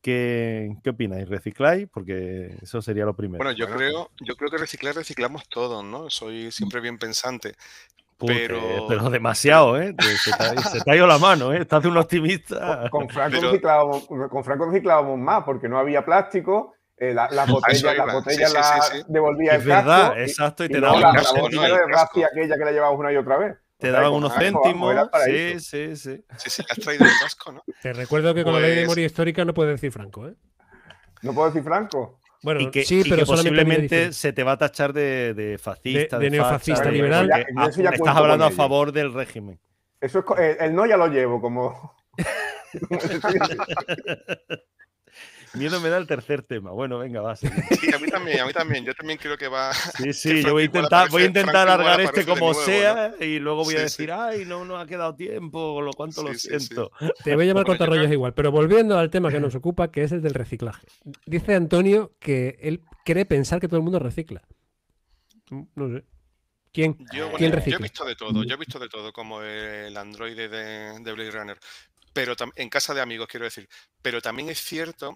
¿Qué, 0.00 0.76
¿Qué, 0.82 0.90
opináis? 0.90 1.28
¿Recicláis? 1.28 1.88
Porque 1.92 2.56
eso 2.62 2.80
sería 2.80 3.04
lo 3.04 3.14
primero. 3.14 3.42
Bueno, 3.42 3.56
yo 3.56 3.68
creo, 3.68 4.10
yo 4.20 4.36
creo 4.36 4.50
que 4.50 4.58
reciclar, 4.58 4.94
reciclamos 4.94 5.48
todos, 5.48 5.84
¿no? 5.84 6.08
Soy 6.08 6.52
siempre 6.52 6.80
bien 6.80 6.98
pensante. 6.98 7.54
pero... 8.18 8.86
pero 8.88 9.10
demasiado, 9.10 9.80
¿eh? 9.80 9.94
Se 10.22 10.30
te, 10.82 10.90
ha, 10.90 10.96
ido 10.96 11.06
la 11.06 11.18
mano, 11.18 11.52
¿eh? 11.52 11.62
Estás 11.62 11.82
de 11.82 11.88
un 11.88 11.96
optimista. 11.96 12.88
Con, 12.90 13.08
Franco 13.08 13.36
pero... 13.38 13.50
reciclábamos, 13.50 14.06
con 14.06 14.44
Franco 14.44 14.66
reciclábamos 14.66 15.18
más 15.18 15.42
porque 15.44 15.68
no 15.68 15.78
había 15.78 16.04
plástico, 16.04 16.74
eh, 16.96 17.12
la, 17.12 17.28
las 17.30 17.48
botellas, 17.50 17.96
las 17.96 18.12
botellas 18.12 18.52
sí, 18.52 18.58
sí, 18.58 18.98
sí, 18.98 19.04
devolvía 19.08 19.54
es 19.54 19.62
el 19.62 19.68
verdad, 19.68 20.08
casco, 20.08 20.20
exacto, 20.20 20.64
y 20.64 20.68
te 20.68 20.78
y 20.78 20.80
daban 20.80 21.00
la, 21.00 21.10
unos 21.10 21.22
la 21.22 21.40
botella 21.40 21.62
céntimos. 21.62 22.14
de 22.14 22.24
aquella 22.24 22.56
que 22.56 22.64
la 22.64 22.72
llevabas 22.72 22.98
una 22.98 23.12
y 23.12 23.16
otra 23.16 23.36
vez. 23.36 23.56
Te 23.78 23.90
daban 23.90 24.12
unos 24.12 24.34
céntimos. 24.34 24.94
Sí, 25.24 25.60
sí, 25.60 25.96
sí. 25.96 26.24
Sí, 26.36 26.50
sí, 26.50 26.62
has 26.68 26.78
traído 26.78 27.04
el 27.04 27.10
casco, 27.20 27.52
¿no? 27.52 27.62
Te 27.80 27.92
recuerdo 27.92 28.34
que 28.34 28.42
con 28.44 28.52
la 28.54 28.60
ley 28.60 28.70
de 28.70 28.74
Pues- 28.76 28.82
memoria 28.88 29.06
histórica 29.06 29.44
no 29.44 29.54
puedes 29.54 29.74
decir 29.74 29.92
Franco, 29.92 30.26
¿eh? 30.28 30.34
No 31.22 31.32
puedo 31.32 31.48
decir 31.48 31.62
Franco. 31.62 32.18
Bueno, 32.42 32.60
y 32.60 32.70
que, 32.70 32.84
sí, 32.84 33.00
y 33.00 33.02
pero 33.10 33.16
que 33.18 33.26
posiblemente 33.26 34.12
se 34.12 34.32
te 34.32 34.42
va 34.44 34.52
a 34.52 34.58
tachar 34.58 34.92
de, 34.92 35.34
de 35.34 35.58
fascista, 35.58 36.18
De- 36.18 36.30
de 36.30 36.36
facha, 36.38 36.42
neofascista 36.50 36.84
de- 36.84 36.92
liberal. 36.92 37.28
ya- 37.28 37.44
estás 37.92 38.16
hablando 38.16 38.44
a 38.44 38.50
favor 38.50 38.92
del 38.92 39.12
régimen. 39.12 39.58
Eso 40.00 40.20
es, 40.20 40.24
el, 40.38 40.56
el 40.66 40.74
no 40.74 40.86
ya 40.86 40.96
lo 40.96 41.08
llevo 41.08 41.40
como. 41.40 41.96
Miedo 45.54 45.80
me 45.80 45.88
da 45.88 45.96
el 45.98 46.06
tercer 46.06 46.42
tema. 46.42 46.70
Bueno, 46.72 46.98
venga, 46.98 47.20
va. 47.20 47.34
sí. 47.36 47.46
Sí, 47.80 47.92
a 47.94 47.98
mí 47.98 48.08
también, 48.08 48.40
a 48.40 48.46
mí 48.46 48.52
también. 48.52 48.84
Yo 48.84 48.94
también 48.94 49.18
creo 49.18 49.36
que 49.38 49.48
va. 49.48 49.72
Sí, 49.72 50.12
sí, 50.12 50.28
que 50.34 50.42
yo 50.42 50.52
voy 50.52 50.62
a 50.62 50.66
intentar, 50.66 51.08
voy 51.10 51.22
a 51.22 51.26
intentar 51.26 51.68
alargar 51.68 52.00
este 52.00 52.24
como 52.24 52.52
nuevo, 52.52 52.64
sea 52.64 53.14
y 53.20 53.38
luego 53.38 53.64
voy 53.64 53.76
a 53.76 53.80
decir, 53.80 54.06
sí. 54.10 54.12
ay, 54.14 54.44
no 54.44 54.64
nos 54.64 54.82
ha 54.82 54.86
quedado 54.86 55.14
tiempo, 55.14 55.80
lo 55.80 55.92
cuanto 55.92 56.22
lo 56.22 56.32
Sí, 56.34 56.38
sí, 56.38 56.48
sí. 56.48 56.66
siento. 56.66 56.90
Te 57.24 57.34
voy 57.34 57.44
a 57.44 57.48
llamar 57.48 57.54
Bueno, 57.54 57.60
yo 57.62 57.64
contarrollos 57.64 58.04
creo- 58.04 58.12
igual, 58.14 58.34
pero 58.34 58.50
volviendo 58.52 58.98
al 58.98 59.10
tema 59.10 59.30
que 59.30 59.40
nos 59.40 59.54
ocupa, 59.54 59.90
que 59.90 60.02
es 60.04 60.12
el 60.12 60.22
del 60.22 60.34
reciclaje. 60.34 60.86
Dice 61.26 61.54
Antonio 61.54 62.12
que 62.18 62.58
él 62.60 62.82
cree 63.04 63.24
pensar 63.24 63.60
que 63.60 63.68
todo 63.68 63.78
el 63.78 63.84
mundo 63.84 63.98
recicla. 63.98 64.42
Mm, 65.50 65.62
No 65.74 65.88
sé. 65.88 66.04
¿Quién? 66.72 66.96
Yo, 67.12 67.24
bueno, 67.24 67.38
¿Quién 67.38 67.50
yo 67.50 67.56
recicla? 67.56 67.78
he 67.78 67.82
visto 67.82 68.04
de 68.04 68.14
todo, 68.14 68.44
yo 68.44 68.54
he 68.54 68.58
visto 68.58 68.78
de 68.78 68.88
todo, 68.88 69.12
como 69.12 69.40
el 69.42 69.96
androide 69.96 70.48
de, 70.48 71.00
de 71.00 71.12
Blade 71.12 71.30
Runner, 71.30 71.58
pero 72.12 72.34
en 72.56 72.68
casa 72.68 72.92
de 72.94 73.00
amigos, 73.00 73.26
quiero 73.28 73.44
decir. 73.44 73.66
Pero 74.02 74.20
también 74.20 74.50
es 74.50 74.58
cierto 74.62 75.14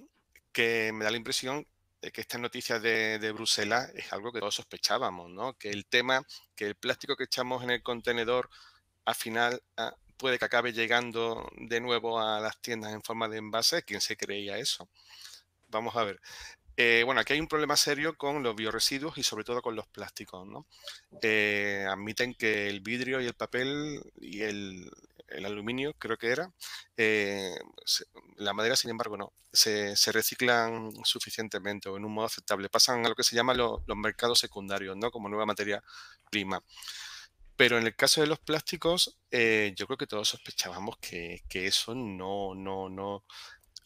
que 0.53 0.93
me 0.93 1.05
da 1.05 1.11
la 1.11 1.17
impresión 1.17 1.67
de 2.01 2.11
que 2.11 2.21
estas 2.21 2.41
noticias 2.41 2.83
de, 2.83 3.33
Bruselas 3.33 3.91
es 3.95 4.13
algo 4.13 4.33
que 4.33 4.41
todos 4.41 4.57
sospechábamos, 4.57 5.31
¿no? 5.31 5.55
Que 5.55 5.71
el 5.71 5.87
tema, 5.87 6.27
que 6.57 6.67
el 6.67 6.75
plástico 6.75 7.17
que 7.17 7.25
echamos 7.25 7.63
en 7.63 7.71
el 7.71 7.83
contenedor, 7.83 8.51
al 9.05 9.15
final 9.15 9.63
ah, 9.77 9.95
puede 10.17 10.39
que 10.39 10.45
acabe 10.45 10.73
llegando 10.73 11.49
de 11.57 11.81
nuevo 11.81 12.21
a 12.21 12.41
las 12.41 12.61
tiendas 12.61 12.93
en 12.93 13.03
forma 13.03 13.29
de 13.29 13.39
envase. 13.39 13.83
¿Quién 13.85 14.01
se 14.01 14.17
creía 14.17 14.59
eso? 14.59 14.89
Vamos 15.69 15.97
a 15.97 16.05
ver. 16.05 16.21
Eh, 16.77 17.03
bueno, 17.05 17.21
aquí 17.21 17.35
hay 17.35 17.41
un 17.41 17.49
problema 17.49 17.77
serio 17.77 18.17
con 18.17 18.43
los 18.43 18.57
bioresiduos 18.57 19.19
y 19.19 19.23
sobre 19.23 19.45
todo 19.45 19.61
con 19.61 19.77
los 19.77 19.87
plásticos, 19.89 20.47
¿no? 20.47 20.67
Eh, 21.21 21.87
admiten 21.89 22.35
que 22.35 22.69
el 22.69 22.81
vidrio 22.81 23.21
y 23.21 23.27
el 23.27 23.35
papel 23.35 24.01
y 24.17 24.43
el, 24.43 24.91
el 25.35 25.47
aluminio, 25.47 25.95
creo 25.99 26.17
que 26.17 26.29
era, 26.29 26.53
eh, 26.97 27.55
la 28.37 28.53
madera, 28.53 28.77
sin 28.77 28.91
embargo, 28.91 29.17
no, 29.17 29.33
se, 29.53 29.95
reciclan 30.13 30.91
suficientemente 31.05 31.89
o 31.89 31.97
en 31.97 32.05
un 32.05 32.13
modo 32.15 32.27
aceptable. 32.27 32.69
Pasan 32.69 33.05
a 33.07 33.09
lo 33.09 33.15
que 33.15 33.23
se 33.25 33.37
llama 33.37 33.55
lo- 33.55 33.83
los 33.87 33.97
mercados 33.97 34.39
secundarios, 34.41 34.97
¿no? 34.97 35.11
Como 35.11 35.29
nueva 35.29 35.47
materia 35.47 35.83
prima. 36.31 36.63
Pero 37.57 37.79
en 37.79 37.87
el 37.87 37.95
caso 37.97 38.21
de 38.21 38.27
los 38.27 38.41
plásticos, 38.41 39.19
eh, 39.31 39.75
yo 39.77 39.87
creo 39.87 39.99
que 39.99 40.07
todos 40.07 40.29
sospechábamos 40.29 40.97
que, 40.99 41.43
que 41.49 41.67
eso 41.67 41.95
no, 41.95 42.55
no, 42.55 42.89
no. 42.89 43.25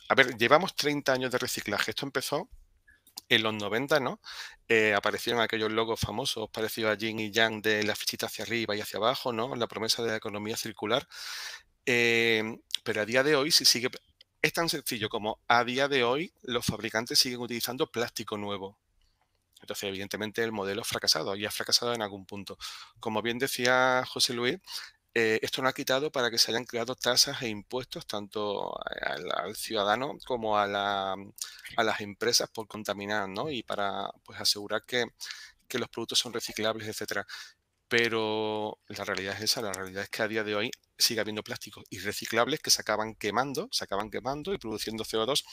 A 0.08 0.14
ver, 0.14 0.36
llevamos 0.36 0.76
30 0.76 1.12
años 1.14 1.32
de 1.32 1.38
reciclaje. 1.38 1.92
Esto 1.92 2.06
empezó 2.06 2.48
en 3.28 3.42
los 3.42 3.54
90, 3.54 4.00
¿no? 4.00 4.20
Eh, 4.68 4.94
aparecieron 4.94 5.40
aquellos 5.42 5.70
logos 5.72 6.00
famosos 6.00 6.48
parecidos 6.50 6.92
a 6.92 6.94
Yin 6.98 7.18
y 7.20 7.30
Yang 7.30 7.62
de 7.62 7.82
la 7.82 7.96
fichita 7.96 8.26
hacia 8.26 8.44
arriba 8.44 8.76
y 8.76 8.80
hacia 8.80 8.98
abajo, 8.98 9.32
¿no? 9.32 9.54
La 9.56 9.66
promesa 9.66 10.02
de 10.02 10.10
la 10.10 10.16
economía 10.16 10.56
circular. 10.56 11.08
Eh, 11.86 12.58
pero 12.84 13.02
a 13.02 13.06
día 13.06 13.22
de 13.22 13.36
hoy, 13.36 13.50
si 13.50 13.64
sigue, 13.64 13.90
es 14.42 14.52
tan 14.52 14.68
sencillo 14.68 15.08
como 15.08 15.40
a 15.48 15.64
día 15.64 15.88
de 15.88 16.04
hoy 16.04 16.32
los 16.42 16.66
fabricantes 16.66 17.18
siguen 17.18 17.40
utilizando 17.40 17.90
plástico 17.90 18.36
nuevo. 18.38 18.78
Entonces, 19.60 19.88
evidentemente, 19.88 20.42
el 20.44 20.52
modelo 20.52 20.82
ha 20.82 20.84
fracasado 20.84 21.34
y 21.34 21.46
ha 21.46 21.50
fracasado 21.50 21.94
en 21.94 22.02
algún 22.02 22.26
punto. 22.26 22.58
Como 23.00 23.22
bien 23.22 23.38
decía 23.38 24.04
José 24.06 24.34
Luis, 24.34 24.58
eh, 25.18 25.38
esto 25.40 25.62
no 25.62 25.68
ha 25.68 25.72
quitado 25.72 26.12
para 26.12 26.30
que 26.30 26.36
se 26.36 26.50
hayan 26.50 26.66
creado 26.66 26.94
tasas 26.94 27.40
e 27.40 27.48
impuestos 27.48 28.06
tanto 28.06 28.74
al, 28.84 29.56
ciudadano 29.56 30.18
como 30.26 30.58
a, 30.58 30.66
la, 30.66 31.16
a 31.76 31.82
las 31.84 32.00
empresas 32.02 32.50
por 32.50 32.68
contaminar, 32.68 33.26
¿no? 33.26 33.50
Y 33.50 33.62
para 33.62 34.10
pues, 34.24 34.38
asegurar 34.38 34.84
que, 34.84 35.06
que 35.68 35.78
los 35.78 35.88
productos 35.88 36.18
son 36.18 36.34
reciclables, 36.34 36.86
etcétera. 36.86 37.26
Pero 37.88 38.78
la 38.88 39.04
realidad 39.04 39.36
es 39.36 39.42
esa, 39.44 39.62
la 39.62 39.72
realidad 39.72 40.02
es 40.02 40.10
que 40.10 40.22
a 40.22 40.28
día 40.28 40.44
de 40.44 40.54
hoy 40.54 40.70
sigue 40.98 41.20
habiendo 41.20 41.42
plásticos 41.42 41.84
irreciclables 41.88 42.60
que 42.60 42.70
se 42.70 42.82
acaban 42.82 43.14
quemando, 43.14 43.70
se 43.72 43.84
acaban 43.84 44.10
quemando 44.10 44.52
y 44.52 44.58
produciendo 44.58 45.04
CO2. 45.04 45.44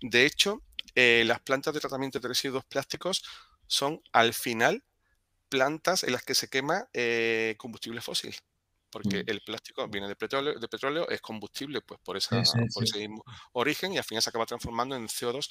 De 0.00 0.24
hecho, 0.24 0.62
eh, 0.94 1.24
las 1.26 1.40
plantas 1.40 1.74
de 1.74 1.80
tratamiento 1.80 2.20
de 2.20 2.28
residuos 2.28 2.64
plásticos 2.64 3.22
son 3.66 4.00
al 4.12 4.32
final 4.32 4.82
plantas 5.50 6.04
en 6.04 6.12
las 6.12 6.22
que 6.22 6.34
se 6.34 6.48
quema 6.48 6.88
eh, 6.94 7.54
combustible 7.58 8.00
fósil. 8.00 8.34
Porque 8.90 9.22
Mm. 9.22 9.26
el 9.26 9.40
plástico 9.42 9.86
viene 9.88 10.08
de 10.08 10.16
petróleo, 10.16 10.58
de 10.58 10.68
petróleo 10.68 11.08
es 11.08 11.20
combustible 11.20 11.80
pues, 11.82 12.00
por, 12.02 12.16
esa, 12.16 12.36
Sí, 12.36 12.44
sí, 12.44 12.58
por 12.72 12.84
sí. 12.84 12.84
ese 12.84 12.98
mismo 12.98 13.24
origen 13.52 13.92
y 13.92 13.98
al 13.98 14.04
final 14.04 14.22
se 14.22 14.30
acaba 14.30 14.46
transformando 14.46 14.96
en 14.96 15.08
CO2. 15.08 15.50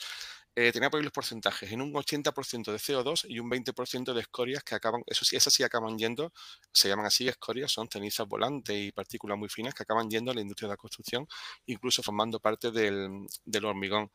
Eh, 0.55 0.71
tenía 0.71 0.89
por 0.89 0.99
ahí 0.99 1.03
los 1.03 1.13
porcentajes, 1.13 1.71
en 1.71 1.81
un 1.81 1.95
80% 1.95 2.71
de 2.71 2.79
CO2 2.79 3.25
y 3.27 3.39
un 3.39 3.49
20% 3.49 4.13
de 4.13 4.21
escorias 4.21 4.63
que 4.63 4.75
acaban, 4.75 5.03
eso 5.07 5.23
sí, 5.25 5.35
esas 5.35 5.53
sí 5.53 5.63
acaban 5.63 5.97
yendo, 5.97 6.33
se 6.73 6.89
llaman 6.89 7.05
así 7.05 7.27
escorias, 7.27 7.71
son 7.71 7.87
cenizas 7.89 8.27
volantes 8.27 8.75
y 8.77 8.91
partículas 8.91 9.37
muy 9.37 9.47
finas 9.49 9.73
que 9.73 9.83
acaban 9.83 10.09
yendo 10.09 10.31
a 10.31 10.33
la 10.35 10.41
industria 10.41 10.67
de 10.67 10.73
la 10.73 10.77
construcción, 10.77 11.27
incluso 11.65 12.03
formando 12.03 12.39
parte 12.39 12.71
del, 12.71 13.25
del 13.45 13.65
hormigón. 13.65 14.11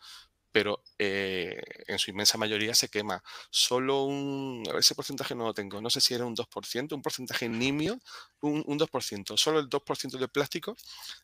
Pero 0.55 0.79
eh, 1.01 1.61
en 1.89 1.99
su 1.99 2.13
inmensa 2.13 2.39
mayoría 2.39 2.77
se 2.77 2.89
quema. 2.89 3.21
Solo 3.51 4.05
un, 4.05 4.63
a 4.69 4.73
ver, 4.75 4.81
ese 4.81 4.95
porcentaje 4.95 5.35
no 5.35 5.47
lo 5.47 5.53
tengo, 5.53 5.81
no 5.81 5.91
sé 5.91 6.01
si 6.01 6.15
era 6.15 6.25
un 6.25 6.37
2%, 6.37 6.95
un 6.95 7.03
porcentaje 7.03 7.49
nimio, 7.49 7.99
un, 8.41 8.63
un 8.65 8.79
2%. 8.79 9.37
Solo 9.37 9.59
el 9.59 9.69
2% 9.69 10.17
de 10.17 10.29
plástico 10.29 10.77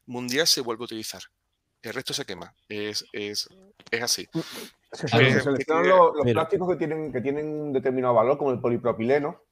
mundial 0.07 0.49
se 0.49 0.63
vuelve 0.63 0.83
a 0.83 0.87
utilizar. 0.87 1.23
El 1.81 1.95
resto 1.95 2.13
se 2.13 2.25
quema. 2.25 2.53
Es, 2.69 3.07
es, 3.13 3.49
es 3.89 4.03
así. 4.03 4.29
Se, 4.91 5.07
seleccionan 5.07 5.89
los, 5.89 6.13
plásticos 6.33 6.69
que 6.71 6.77
tienen, 6.77 7.13
que 7.13 7.21
tienen 7.21 7.47
un 7.47 7.73
determinado 7.73 8.15
valor, 8.15 8.37
como 8.37 8.51
el 8.51 8.61
polipropileno. 8.61 9.45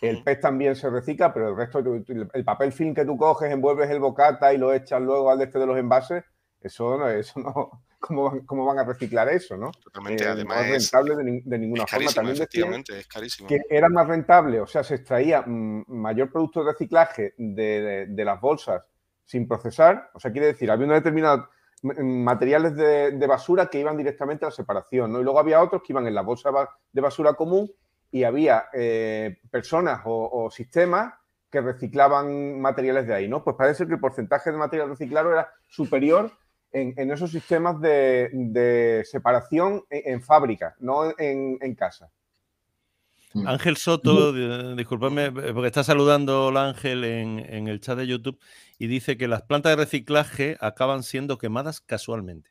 El. 0.00 0.22
PET 0.22 0.40
también 0.40 0.76
se 0.76 0.88
recicla, 0.88 1.34
pero 1.34 1.50
el 1.50 1.56
resto, 1.56 1.80
el 1.80 2.44
papel 2.44 2.72
film 2.72 2.94
que 2.94 3.04
tú 3.04 3.18
coges, 3.18 3.52
envuelves 3.52 3.90
el 3.90 4.00
bocata 4.00 4.54
y 4.54 4.56
lo 4.56 4.72
echas 4.72 5.02
luego 5.02 5.30
al 5.30 5.36
de 5.36 5.44
este 5.44 5.58
de 5.58 5.66
los 5.66 5.76
envases, 5.76 6.24
eso 6.62 6.96
no, 6.96 7.08
eso 7.10 7.40
no, 7.40 7.82
¿cómo 8.00 8.30
van, 8.30 8.40
cómo 8.46 8.64
van 8.64 8.78
a 8.78 8.84
reciclar 8.84 9.28
eso, 9.28 9.56
no? 9.56 9.70
Totalmente. 9.70 10.24
Eh, 10.24 10.28
Además, 10.28 10.56
no 10.58 10.74
es 10.74 10.90
rentable 10.92 11.16
de, 11.16 11.22
nin- 11.30 11.42
de 11.44 11.58
ninguna 11.58 11.84
es 11.84 11.90
forma. 11.90 12.10
También 12.12 12.36
efectivamente, 12.36 12.98
es 12.98 13.06
carísimo. 13.06 13.48
que 13.48 13.60
era 13.68 13.88
más 13.88 14.08
rentable, 14.08 14.60
o 14.60 14.66
sea, 14.66 14.82
se 14.82 14.96
extraía 14.96 15.42
mm, 15.46 15.84
mayor 15.88 16.30
producto 16.32 16.64
de 16.64 16.72
reciclaje 16.72 17.34
de, 17.36 17.80
de- 17.82 18.06
de 18.06 18.24
las 18.24 18.40
bolsas 18.40 18.82
sin 19.24 19.46
procesar, 19.46 20.10
o 20.14 20.18
sea, 20.18 20.32
quiere 20.32 20.48
decir, 20.48 20.70
había 20.70 20.86
unos 20.86 20.96
determinados 20.98 21.48
mm, 21.82 22.22
materiales 22.24 22.74
de, 22.74 23.12
de 23.12 23.26
basura 23.26 23.66
que 23.66 23.78
iban 23.78 23.96
directamente 23.96 24.44
a 24.44 24.48
la 24.48 24.52
separación, 24.52 25.12
¿no? 25.12 25.20
Y 25.20 25.24
luego 25.24 25.38
había 25.38 25.62
otros 25.62 25.82
que 25.82 25.92
iban 25.92 26.06
en 26.06 26.14
la 26.14 26.22
bolsa 26.22 26.50
de 26.92 27.00
basura 27.00 27.34
común 27.34 27.70
y 28.10 28.24
había 28.24 28.64
eh, 28.72 29.38
personas 29.52 30.00
o, 30.04 30.28
o 30.46 30.50
sistemas 30.50 31.14
que 31.48 31.60
reciclaban 31.60 32.60
materiales 32.60 33.06
de 33.06 33.14
ahí, 33.14 33.28
¿no? 33.28 33.42
Pues 33.44 33.56
parece 33.56 33.86
que 33.86 33.92
el 33.94 34.00
porcentaje 34.00 34.50
de 34.52 34.56
material 34.58 34.88
reciclado 34.88 35.32
era 35.32 35.52
superior 35.68 36.30
en, 36.72 36.94
en 36.96 37.10
esos 37.10 37.30
sistemas 37.30 37.80
de, 37.80 38.30
de 38.32 39.02
separación 39.04 39.82
en, 39.90 40.14
en 40.14 40.22
fábrica, 40.22 40.74
no 40.78 41.12
en, 41.18 41.58
en 41.60 41.74
casa. 41.74 42.10
Mm. 43.32 43.46
Ángel 43.46 43.76
Soto, 43.76 44.32
di- 44.32 44.76
disculpadme, 44.76 45.26
eh, 45.26 45.52
porque 45.54 45.68
está 45.68 45.84
saludando 45.84 46.48
el 46.48 46.56
Ángel 46.56 47.04
en, 47.04 47.38
en 47.38 47.68
el 47.68 47.80
chat 47.80 47.96
de 47.96 48.06
YouTube 48.08 48.40
y 48.78 48.88
dice 48.88 49.16
que 49.16 49.28
las 49.28 49.42
plantas 49.42 49.70
de 49.70 49.76
reciclaje 49.84 50.56
acaban 50.60 51.02
siendo 51.04 51.38
quemadas 51.38 51.80
casualmente. 51.80 52.50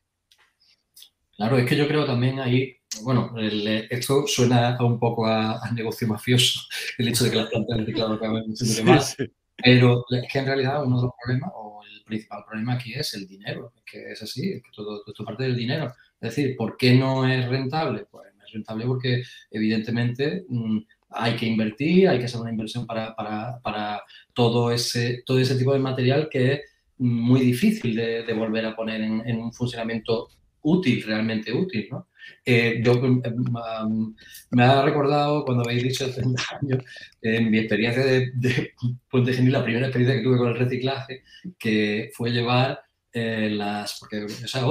Claro, 1.35 1.57
es 1.57 1.65
que 1.67 1.75
yo 1.75 1.87
creo 1.87 2.05
también 2.05 2.39
ahí, 2.39 2.77
bueno, 3.03 3.33
el- 3.37 3.87
esto 3.89 4.25
suena 4.27 4.75
a 4.75 4.83
un 4.85 4.99
poco 4.99 5.25
a, 5.25 5.65
a 5.65 5.71
negocio 5.71 6.07
mafioso, 6.07 6.61
el 6.97 7.07
hecho 7.09 7.25
de 7.25 7.31
que 7.31 7.37
las 7.37 7.49
plantas 7.49 7.77
de 7.77 7.83
reciclado 7.83 8.13
acaben 8.13 8.55
siendo 8.55 8.75
quemadas, 8.77 9.15
Sí, 9.17 9.25
sí. 9.25 9.31
pero 9.57 10.03
es 10.09 10.31
que 10.31 10.39
en 10.39 10.45
realidad 10.45 10.83
uno 10.85 10.97
de 10.97 11.03
los 11.03 11.11
problemas, 11.21 11.51
o 11.55 11.78
principal 12.09 12.43
problema 12.45 12.73
aquí 12.73 12.93
es 12.93 13.13
el 13.13 13.27
dinero, 13.27 13.71
es 13.77 13.83
que 13.83 14.11
es 14.11 14.21
así, 14.21 14.51
es 14.51 14.61
que 14.61 14.69
todo, 14.75 15.03
esto 15.07 15.23
parte 15.23 15.43
del 15.43 15.55
dinero. 15.55 15.93
Es 16.19 16.35
decir, 16.35 16.55
¿por 16.57 16.75
qué 16.75 16.93
no 16.93 17.27
es 17.27 17.47
rentable? 17.47 18.05
Pues 18.11 18.35
no 18.35 18.45
es 18.45 18.51
rentable 18.51 18.85
porque 18.85 19.23
evidentemente 19.51 20.43
mm, 20.49 20.79
hay 21.11 21.35
que 21.35 21.45
invertir, 21.45 22.09
hay 22.09 22.19
que 22.19 22.25
hacer 22.25 22.41
una 22.41 22.51
inversión 22.51 22.85
para, 22.85 24.03
todo, 24.33 24.71
ese, 24.71 25.23
todo 25.25 25.39
ese 25.39 25.55
tipo 25.55 25.73
de 25.73 25.79
material 25.79 26.27
que 26.29 26.53
es 26.53 26.61
muy 26.97 27.39
difícil 27.39 27.95
de, 27.95 28.33
volver 28.33 28.65
a 28.65 28.75
poner 28.75 29.01
en, 29.01 29.37
un 29.37 29.53
funcionamiento 29.53 30.27
útil, 30.61 31.03
realmente 31.03 31.53
útil, 31.53 31.87
¿no? 31.89 32.08
Eh, 32.45 32.81
yo 32.83 32.95
mm, 32.95 33.21
mm, 33.21 34.15
me 34.51 34.63
ha 34.63 34.81
recordado 34.81 35.45
cuando 35.45 35.63
habéis 35.63 35.83
dicho 35.83 36.11
30 36.11 36.43
años, 36.61 36.83
en 37.21 37.51
mi 37.51 37.59
experiencia 37.59 38.03
de, 38.03 38.31
de 38.35 38.73
Puente 39.09 39.33
Genil, 39.33 39.53
la 39.53 39.63
primera 39.63 39.87
experiencia 39.87 40.17
que 40.17 40.23
tuve 40.23 40.37
con 40.37 40.49
el 40.49 40.57
reciclaje, 40.57 41.23
que 41.57 42.11
fue 42.13 42.31
llevar 42.31 42.81
eh, 43.11 43.49
las, 43.51 43.99
porque 43.99 44.25
esa 44.25 44.61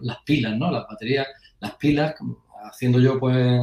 las 0.00 0.22
pilas, 0.24 0.56
¿no? 0.56 0.70
Las 0.70 0.86
baterías, 0.86 1.28
las 1.60 1.76
pilas, 1.76 2.14
haciendo 2.64 2.98
yo 3.00 3.20
pues 3.20 3.60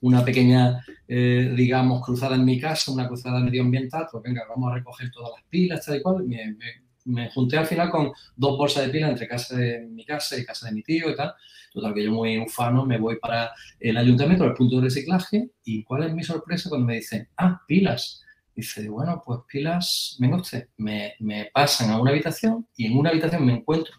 una 0.00 0.24
pequeña, 0.24 0.84
eh, 1.06 1.52
digamos, 1.56 2.04
cruzada 2.04 2.36
en 2.36 2.44
mi 2.44 2.60
casa, 2.60 2.92
una 2.92 3.06
cruzada 3.06 3.40
medioambiental, 3.40 4.06
pues 4.10 4.22
venga, 4.22 4.42
vamos 4.48 4.72
a 4.72 4.76
recoger 4.76 5.10
todas 5.10 5.32
las 5.36 5.44
pilas, 5.48 5.84
tal 5.84 5.96
y 5.96 6.02
cual, 6.02 6.24
me, 6.24 6.36
me, 6.52 6.87
junté 7.32 7.58
al 7.58 7.66
final 7.66 7.90
con 7.90 8.12
dos 8.36 8.58
bolsas 8.58 8.86
de 8.86 8.92
pilas 8.92 9.10
entre 9.10 9.28
casa 9.28 9.56
de 9.56 9.86
mi 9.86 10.04
casa 10.04 10.38
y 10.38 10.44
casa 10.44 10.66
de 10.66 10.72
mi 10.72 10.82
tío 10.82 11.10
y 11.10 11.16
tal. 11.16 11.34
Total, 11.72 11.94
que 11.94 12.04
yo 12.04 12.12
muy 12.12 12.38
ufano 12.38 12.84
me 12.86 12.98
voy 12.98 13.18
para 13.18 13.52
el 13.78 13.96
ayuntamiento, 13.96 14.44
el 14.44 14.54
punto 14.54 14.76
de 14.76 14.82
reciclaje, 14.82 15.50
y 15.64 15.84
cuál 15.84 16.04
es 16.04 16.14
mi 16.14 16.22
sorpresa 16.22 16.68
cuando 16.68 16.86
me 16.86 16.94
dicen, 16.94 17.28
ah, 17.36 17.60
pilas. 17.66 18.22
Dice, 18.54 18.88
bueno, 18.88 19.22
pues 19.24 19.40
pilas, 19.46 20.16
venga 20.18 20.36
usted, 20.38 20.68
me, 20.78 21.14
me 21.20 21.50
pasan 21.52 21.90
a 21.90 22.00
una 22.00 22.10
habitación 22.10 22.66
y 22.76 22.86
en 22.86 22.96
una 22.96 23.10
habitación 23.10 23.46
me 23.46 23.52
encuentro 23.52 23.94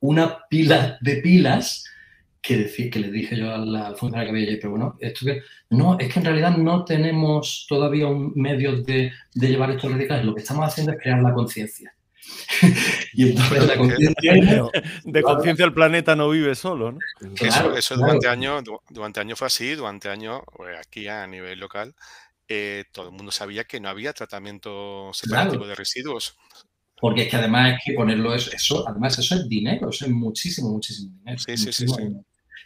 una 0.00 0.48
pila 0.48 0.98
de 1.00 1.16
pilas 1.16 1.84
que, 2.42 2.56
decir, 2.56 2.90
que 2.90 3.00
le 3.00 3.10
dije 3.10 3.36
yo 3.36 3.54
al 3.54 3.96
funcionario 3.96 4.32
que 4.32 4.38
había 4.38 4.48
allí, 4.48 4.56
pero 4.56 4.70
bueno, 4.70 4.96
esto 4.98 5.26
que, 5.26 5.42
no, 5.70 5.98
es 5.98 6.12
que 6.12 6.18
en 6.18 6.24
realidad 6.24 6.56
no 6.56 6.84
tenemos 6.84 7.66
todavía 7.68 8.06
un 8.06 8.32
medio 8.34 8.82
de, 8.82 9.12
de 9.34 9.48
llevar 9.48 9.70
esto 9.70 9.86
a 9.86 9.90
reciclaje, 9.90 10.24
lo 10.24 10.34
que 10.34 10.40
estamos 10.40 10.66
haciendo 10.66 10.92
es 10.92 10.98
crear 11.00 11.22
la 11.22 11.34
conciencia. 11.34 11.94
y 13.14 13.30
entonces 13.30 13.66
la 13.66 13.76
conciencia... 13.76 14.32
De 15.04 15.22
conciencia 15.22 15.64
el 15.64 15.72
planeta 15.72 16.14
no 16.16 16.30
vive 16.30 16.54
solo, 16.54 16.92
¿no? 16.92 16.98
Eso, 17.40 17.76
eso 17.76 17.96
durante 17.96 18.28
años 18.28 18.62
durante 18.88 19.20
años 19.20 19.38
fue 19.38 19.46
así, 19.46 19.74
durante 19.74 20.08
años, 20.08 20.40
pues, 20.56 20.76
aquí 20.78 21.08
a 21.08 21.26
nivel 21.26 21.58
local, 21.58 21.94
eh, 22.48 22.84
todo 22.92 23.06
el 23.06 23.12
mundo 23.12 23.30
sabía 23.30 23.64
que 23.64 23.80
no 23.80 23.88
había 23.88 24.12
tratamiento 24.12 25.10
separativo 25.14 25.66
de 25.66 25.74
residuos. 25.74 26.36
Porque 27.00 27.22
es 27.22 27.28
que 27.28 27.36
además 27.36 27.74
es 27.74 27.80
que 27.84 27.92
ponerlo 27.94 28.34
eso, 28.34 28.50
eso, 28.52 28.86
además 28.86 29.18
eso 29.18 29.36
es 29.36 29.48
dinero, 29.48 29.88
eso 29.88 30.04
es 30.04 30.10
muchísimo, 30.10 30.70
muchísimo 30.70 31.14
dinero. 31.18 31.38
Sí, 31.38 31.56
sí, 31.56 31.72
sí, 31.72 31.86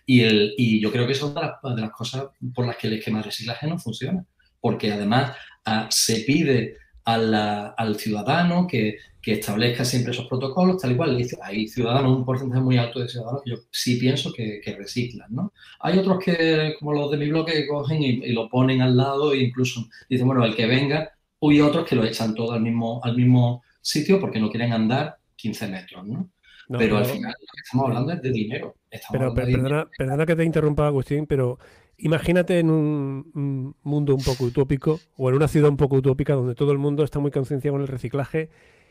Y, 0.07 0.23
el, 0.23 0.55
y 0.57 0.81
yo 0.81 0.91
creo 0.91 1.07
que 1.07 1.13
eso 1.13 1.27
es 1.27 1.33
una 1.33 1.75
de 1.75 1.81
las, 1.83 1.93
cosas 1.93 2.29
por 2.55 2.67
las 2.67 2.77
que 2.77 2.89
el 2.89 2.95
esquema 2.95 3.19
de 3.19 3.25
reciclaje 3.25 3.67
no 3.67 3.79
funciona. 3.79 4.25
Porque 4.59 4.93
además 4.93 5.37
ah, 5.67 5.87
se 5.91 6.21
pide 6.21 6.79
al 7.05 7.97
ciudadano 7.97 8.67
que, 8.67 8.99
establezca 9.27 9.87
siempre 9.87 10.13
esos 10.13 10.27
protocolos, 10.27 10.83
tal 10.83 10.93
y 10.93 10.97
cual. 10.97 11.27
Hay 11.43 11.67
ciudadanos, 11.67 12.15
un 12.15 12.27
porcentaje 12.27 12.61
muy 12.61 12.77
alto 12.77 13.01
de 13.01 13.09
ciudadanos 13.09 13.43
que 13.43 13.51
yo 13.53 13.57
sí 13.71 13.97
pienso 13.97 14.33
que, 14.33 14.61
reciclan, 14.77 15.29
¿no? 15.35 15.53
Hay 15.81 15.99
otros 15.99 16.19
que, 16.23 16.75
como 16.79 16.93
los 16.93 17.11
de 17.11 17.17
mi 17.17 17.31
bloque, 17.31 17.53
que 17.53 17.67
cogen 17.67 18.03
y, 18.03 18.33
lo 18.33 18.49
ponen 18.49 18.83
al 18.83 18.97
lado 18.97 19.33
e 19.33 19.39
incluso 19.39 19.87
dicen, 20.09 20.27
bueno, 20.27 20.45
el 20.45 20.55
que 20.55 20.67
venga, 20.67 21.11
y 21.41 21.61
otros 21.61 21.87
que 21.87 21.97
lo 21.97 22.05
echan 22.05 22.35
todo 22.35 22.53
al 22.53 22.61
mismo, 22.61 23.01
al 23.03 23.17
mismo 23.17 23.63
sitio 23.81 24.19
porque 24.19 24.41
no 24.41 24.51
quieren 24.51 24.73
andar 24.73 25.19
15 25.37 25.69
metros, 25.69 26.07
¿no? 26.07 26.31
pero 26.67 26.97
al 26.97 27.05
final 27.05 27.35
lo 27.39 27.53
que 27.53 27.61
estamos 27.63 27.87
hablando 27.87 28.13
es 28.13 28.23
de 28.23 28.31
dinero. 28.31 28.75
pero, 29.13 29.35
perdona, 29.35 30.27
que 30.27 30.37
te 30.37 30.45
interrumpa, 30.45 30.87
Agustín, 30.87 31.27
pero 31.27 31.59
imagínate 31.97 32.59
en 32.59 32.71
un, 32.71 33.77
mundo 33.83 34.15
un 34.15 34.23
poco 34.23 34.45
utópico 34.45 35.01
o 35.17 35.29
en 35.29 35.37
una 35.37 35.49
ciudad 35.49 35.71
un 35.71 35.77
poco 35.77 35.97
utópica 35.97 36.35
donde 36.35 36.55
todo 36.55 36.73
el 36.73 36.79
mundo 36.79 37.05
está 37.05 37.19
muy 37.19 37.31
concienciado 37.31 37.75
con 37.75 37.83
el 37.83 37.89
reciclaje 37.89 38.51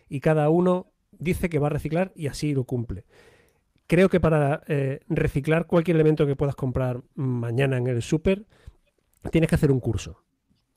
y 0.10 0.20
cada 0.20 0.50
uno 0.50 0.92
dice 1.12 1.50
que 1.50 1.60
va 1.60 1.68
a 1.68 1.72
reciclar 1.72 2.12
y 2.16 2.28
así 2.28 2.54
lo 2.54 2.64
cumple. 2.64 3.06
Creo 3.88 4.10
que 4.10 4.20
para 4.20 4.64
eh, 4.68 5.02
reciclar 5.08 5.68
cualquier 5.68 5.96
elemento 5.96 6.26
que 6.26 6.36
puedas 6.36 6.56
comprar 6.56 7.04
mañana 7.16 7.78
en 7.78 7.88
el 7.88 8.02
súper, 8.02 8.46
tienes 9.32 9.50
que 9.50 9.56
hacer 9.56 9.72
un 9.72 9.80
curso. 9.80 10.24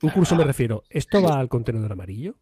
Un 0.03 0.11
curso 0.11 0.37
me 0.37 0.45
refiero, 0.45 0.83
¿esto 0.91 1.23
va 1.23 1.39
al 1.39 1.49
contenedor 1.49 1.93
amarillo? 1.93 2.37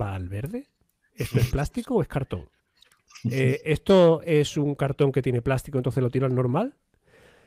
¿Va 0.00 0.14
al 0.14 0.28
verde? 0.28 0.68
¿Esto 1.14 1.38
es 1.38 1.50
plástico 1.50 1.94
o 1.96 2.02
es 2.02 2.08
cartón? 2.08 2.48
Eh, 3.30 3.62
¿Esto 3.64 4.20
es 4.20 4.58
un 4.58 4.74
cartón 4.74 5.10
que 5.10 5.22
tiene 5.22 5.40
plástico, 5.40 5.78
entonces 5.78 6.02
lo 6.02 6.10
tiro 6.10 6.26
al 6.26 6.34
normal? 6.34 6.76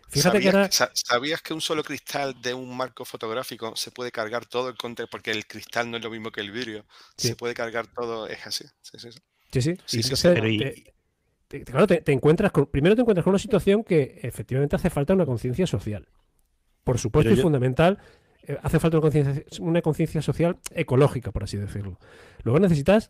Fíjate 0.09 0.39
que 0.39 0.47
ahora... 0.47 0.69
¿Sabías 0.71 1.41
que 1.41 1.53
un 1.53 1.61
solo 1.61 1.83
cristal 1.83 2.41
de 2.41 2.53
un 2.53 2.75
marco 2.75 3.03
fotográfico 3.05 3.75
se 3.75 3.91
puede 3.91 4.11
cargar 4.11 4.45
todo 4.45 4.69
el 4.69 4.75
contenido? 4.75 5.09
Porque 5.09 5.31
el 5.31 5.45
cristal 5.45 5.91
no 5.91 5.97
es 5.97 6.03
lo 6.03 6.09
mismo 6.09 6.31
que 6.31 6.41
el 6.41 6.51
vidrio. 6.51 6.85
Se 7.17 7.35
puede 7.35 7.53
cargar 7.53 7.87
todo, 7.87 8.27
es 8.27 8.45
así. 8.45 8.65
Sí, 8.81 8.97
sí. 8.99 9.09
Sí, 9.85 10.03
sí. 10.03 10.15
te, 11.47 12.11
encuentras 12.11 12.51
primero 12.71 12.95
te 12.95 13.01
encuentras 13.01 13.23
con 13.23 13.31
una 13.31 13.39
situación 13.39 13.83
que 13.83 14.19
efectivamente 14.21 14.75
hace 14.75 14.89
falta 14.89 15.13
una 15.13 15.25
conciencia 15.25 15.65
social. 15.67 16.07
Por 16.83 16.99
supuesto, 16.99 17.33
es 17.33 17.41
fundamental. 17.41 17.99
Eh, 18.43 18.57
hace 18.63 18.79
falta 18.79 18.99
una 19.59 19.81
conciencia 19.81 20.21
social 20.21 20.57
ecológica, 20.71 21.31
por 21.31 21.43
así 21.43 21.57
decirlo. 21.57 21.99
Luego 22.43 22.59
necesitas 22.59 23.09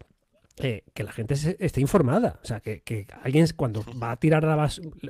eh, 0.59 0.83
que 0.95 1.03
la 1.03 1.11
gente 1.11 1.35
esté 1.59 1.81
informada. 1.81 2.39
O 2.41 2.45
sea, 2.45 2.61
que, 2.61 3.05
alguien 3.21 3.45
cuando 3.55 3.85
va 4.01 4.11
a 4.11 4.17
tirar 4.17 4.43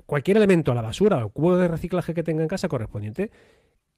cualquier 0.06 0.38
elemento 0.38 0.74
a 0.74 0.76
la 0.76 0.82
basura 0.82 1.26
o 1.26 1.30
cubo 1.30 1.56
de 1.56 1.70
reciclaje 1.70 2.14
que 2.14 2.24
tenga 2.24 2.42
en 2.42 2.50
casa 2.50 2.68
correspondiente, 2.68 3.32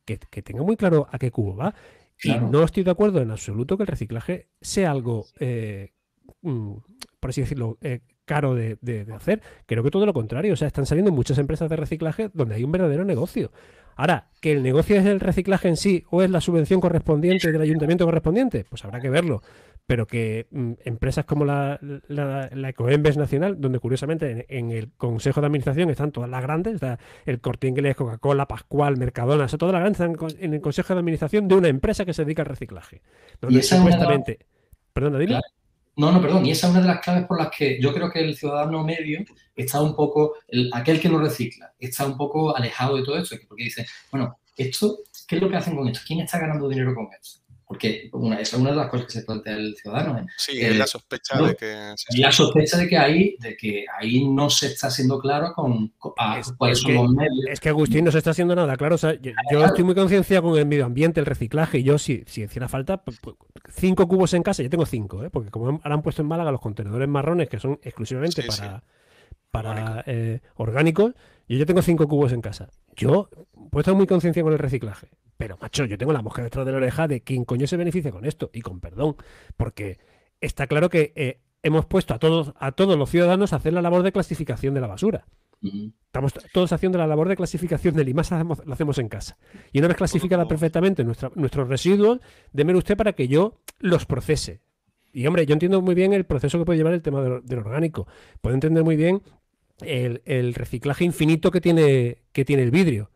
que, 0.05 0.17
tenga 0.17 0.63
muy 0.63 0.75
claro 0.75 1.07
a 1.11 1.17
qué 1.17 1.31
cubo 1.31 1.55
va. 1.55 1.73
Y 2.21 2.35
no 2.35 2.63
estoy 2.63 2.83
de 2.83 2.91
acuerdo 2.91 3.21
en 3.21 3.31
absoluto 3.31 3.77
que 3.77 3.83
el 3.83 3.87
reciclaje 3.87 4.49
sea 4.61 4.91
algo, 4.91 5.25
eh, 5.39 5.93
mm, 6.41 6.73
por 7.19 7.29
así 7.29 7.41
decirlo, 7.41 7.77
eh, 7.81 8.01
caro 8.25 8.53
de, 8.53 9.07
hacer. 9.15 9.41
Creo 9.65 9.83
que 9.83 9.89
todo 9.89 10.05
lo 10.05 10.13
contrario. 10.13 10.53
O 10.53 10.55
sea, 10.55 10.67
están 10.67 10.85
saliendo 10.85 11.11
muchas 11.11 11.39
empresas 11.39 11.67
de 11.67 11.77
reciclaje 11.77 12.29
donde 12.31 12.55
hay 12.55 12.63
un 12.63 12.71
verdadero 12.71 13.05
negocio. 13.05 13.51
Ahora, 13.95 14.29
que 14.39 14.51
el 14.51 14.61
negocio 14.61 14.97
es 14.97 15.05
el 15.05 15.19
reciclaje 15.19 15.67
en 15.67 15.77
sí 15.77 16.05
o 16.11 16.21
es 16.21 16.29
la 16.29 16.41
subvención 16.41 16.79
correspondiente 16.79 17.51
del 17.51 17.61
ayuntamiento 17.61 18.05
correspondiente, 18.05 18.65
pues 18.69 18.85
habrá 18.85 18.99
que 18.99 19.09
verlo 19.09 19.41
pero 19.89 20.05
que 20.05 20.45
mm, 20.51 20.73
empresas 20.85 21.25
como 21.25 21.45
la, 21.45 21.79
la, 21.81 22.69
Ecoembes 22.69 23.17
Nacional, 23.17 23.59
donde 23.59 23.79
curiosamente 23.79 24.45
en, 24.47 24.69
el 24.69 24.91
Consejo 24.91 25.41
de 25.41 25.47
Administración 25.47 25.89
están 25.89 26.11
todas 26.11 26.29
las 26.29 26.43
grandes, 26.43 26.75
está 26.75 26.99
el 27.25 27.41
Corte 27.41 27.65
Inglés, 27.65 27.95
Coca-Cola, 27.95 28.47
Pascual, 28.47 28.97
Mercadona, 28.97 29.47
todas 29.47 29.73
las 29.73 29.81
grandes 29.81 29.99
están 29.99 30.37
en 30.43 30.53
el 30.53 30.61
Consejo 30.61 30.93
de 30.93 30.99
Administración 30.99 31.47
de 31.47 31.55
una 31.55 31.69
empresa 31.69 32.05
que 32.05 32.13
se 32.13 32.23
dedica 32.23 32.43
al 32.43 32.49
reciclaje. 32.49 33.01
Donde 33.41 33.63
supuestamente... 33.63 34.45
Perdona, 34.93 35.17
dile. 35.17 35.39
No, 35.95 36.11
no, 36.11 36.21
perdón. 36.21 36.45
Y 36.45 36.51
esa 36.51 36.67
es 36.67 36.73
una 36.73 36.81
de 36.81 36.87
las 36.87 36.99
claves 36.99 37.25
por 37.25 37.39
las 37.39 37.49
que 37.49 37.81
yo 37.81 37.91
creo 37.91 38.11
que 38.11 38.19
el 38.19 38.37
ciudadano 38.37 38.83
medio 38.83 39.25
está 39.55 39.81
un 39.81 39.95
poco, 39.95 40.35
aquel 40.71 40.99
que 40.99 41.09
no 41.09 41.17
recicla, 41.17 41.73
está 41.79 42.05
un 42.05 42.15
poco 42.15 42.55
alejado 42.55 42.95
de 42.97 43.03
todo 43.03 43.17
esto, 43.17 43.35
porque 43.47 43.63
dice, 43.63 43.87
bueno, 44.11 44.37
esto, 44.55 44.99
¿qué 45.27 45.37
es 45.37 45.41
lo 45.41 45.49
que 45.49 45.57
hacen 45.57 45.75
con 45.75 45.87
esto? 45.87 46.01
¿Quién 46.05 46.19
está 46.19 46.37
ganando 46.37 46.69
dinero 46.69 46.93
con 46.93 47.07
esto? 47.19 47.39
Porque 47.69 48.09
una, 48.13 48.39
esa 48.39 48.55
es 48.55 48.61
una 48.63 48.71
de 48.71 48.77
las 48.77 48.89
cosas 48.89 49.05
que 49.05 49.11
se 49.11 49.21
plantea 49.21 49.55
el 49.55 49.75
ciudadano. 49.75 50.17
¿eh? 50.17 50.25
Sí, 50.37 50.59
es 50.59 50.75
la 50.75 50.87
sospecha 50.87 51.39
de 51.39 51.55
que... 51.55 51.93
la 52.17 52.31
sospecha 52.31 52.77
de 52.77 52.87
que 52.87 52.97
ahí, 52.97 53.35
de 53.37 53.55
que 53.55 53.85
ahí 53.95 54.27
no 54.27 54.49
se 54.49 54.65
está 54.65 54.89
siendo 54.89 55.19
claro 55.19 55.53
con, 55.53 55.89
cuáles 56.57 56.79
son 56.79 56.95
los 56.95 57.11
medios. 57.11 57.45
Es 57.47 57.59
que 57.59 57.69
Agustín 57.69 58.05
no 58.05 58.11
se 58.11 58.17
está 58.17 58.31
haciendo 58.31 58.55
nada 58.55 58.75
claro. 58.75 58.95
yo, 59.51 59.63
estoy 59.63 59.83
muy 59.83 59.93
concienciado 59.93 60.49
con 60.49 60.57
el 60.57 60.65
medio 60.65 60.83
ambiente, 60.83 61.19
el 61.19 61.27
reciclaje, 61.27 61.77
y 61.77 61.83
yo 61.83 61.99
si, 61.99 62.23
si 62.25 62.41
hiciera 62.41 62.67
falta, 62.67 63.03
pues, 63.03 63.19
pues, 63.21 63.35
cinco 63.71 64.07
cubos 64.07 64.33
en 64.33 64.41
casa, 64.41 64.63
yo 64.63 64.69
tengo 64.71 64.87
cinco, 64.87 65.23
¿eh? 65.23 65.29
porque 65.29 65.51
como 65.51 65.67
ahora 65.67 65.93
han 65.93 66.01
puesto 66.01 66.23
en 66.23 66.27
Málaga 66.27 66.51
los 66.51 66.61
contenedores 66.61 67.07
marrones 67.07 67.49
que 67.49 67.59
son 67.59 67.79
exclusivamente 67.83 68.41
para, 68.47 68.83
para 69.51 70.03
eh, 70.07 70.39
orgánicos, 70.55 71.13
yo 71.47 71.55
ya 71.55 71.67
tengo 71.67 71.83
cinco 71.83 72.07
cubos 72.07 72.31
en 72.31 72.41
casa. 72.41 72.67
Yo 72.95 73.29
puedo 73.69 73.81
estar 73.81 73.93
muy 73.93 74.07
concienciado 74.07 74.45
con 74.45 74.53
el 74.53 74.59
reciclaje. 74.59 75.09
Pero, 75.39 75.57
macho, 75.61 75.85
yo 75.85 75.97
tengo 75.97 76.11
la 76.11 76.21
mosca 76.21 76.43
detrás 76.43 76.65
de 76.65 76.73
la 76.73 76.79
oreja 76.79 77.07
de 77.07 77.21
quién 77.21 77.45
coño 77.45 77.65
se 77.65 77.77
beneficia 77.77 78.11
con 78.11 78.25
esto. 78.25 78.49
Y 78.53 78.59
con 78.59 78.81
perdón. 78.81 79.15
Porque 79.55 79.97
está 80.41 80.67
claro 80.67 80.89
que 80.89 81.13
eh, 81.15 81.39
hemos 81.63 81.85
puesto 81.85 82.13
a 82.13 82.19
todos, 82.19 82.51
a 82.59 82.73
todos 82.73 82.97
los 82.97 83.09
ciudadanos 83.09 83.53
a 83.53 83.55
hacer 83.55 83.71
la 83.71 83.81
labor 83.81 84.03
de 84.03 84.11
clasificación 84.11 84.73
de 84.73 84.81
la 84.81 84.87
basura. 84.87 85.25
Estamos 85.61 86.33
todos 86.51 86.73
haciendo 86.73 86.97
la 86.97 87.07
labor 87.07 87.29
de 87.29 87.37
clasificación 87.37 87.95
del 87.95 88.09
IMAS, 88.09 88.31
lo 88.31 88.73
hacemos 88.73 88.97
en 88.97 89.07
casa. 89.07 89.37
Y 89.71 89.79
una 89.79 89.87
vez 89.87 89.95
clasificada 89.95 90.45
perfectamente 90.45 91.05
nuestros 91.05 91.69
residuos, 91.69 92.19
démelo 92.51 92.79
usted 92.79 92.97
para 92.97 93.13
que 93.13 93.29
yo 93.29 93.61
los 93.79 94.05
procese. 94.05 94.59
Y 95.13 95.25
hombre, 95.25 95.45
yo 95.45 95.53
entiendo 95.53 95.81
muy 95.81 95.95
bien 95.95 96.11
el 96.11 96.25
proceso 96.25 96.59
que 96.59 96.65
puede 96.65 96.77
llevar 96.77 96.93
el 96.93 97.01
tema 97.01 97.21
del, 97.21 97.59
orgánico. 97.59 98.07
Puedo 98.41 98.55
entender 98.55 98.83
muy 98.83 98.97
bien 98.97 99.21
el, 99.79 100.21
el, 100.25 100.53
reciclaje 100.53 101.05
infinito 101.05 101.49
que 101.49 101.61
tiene, 101.61 102.23
que 102.33 102.43
tiene 102.43 102.63
el 102.63 102.71
vidrio 102.71 103.09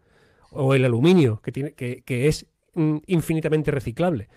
o 0.53 0.73
el 0.73 0.85
aluminio, 0.85 1.41
que, 1.41 1.51
tiene, 1.51 1.73
que, 1.73 2.27
es 2.27 2.45
mm, 2.73 2.97
infinitamente 3.07 3.71
reciclable. 3.71 4.29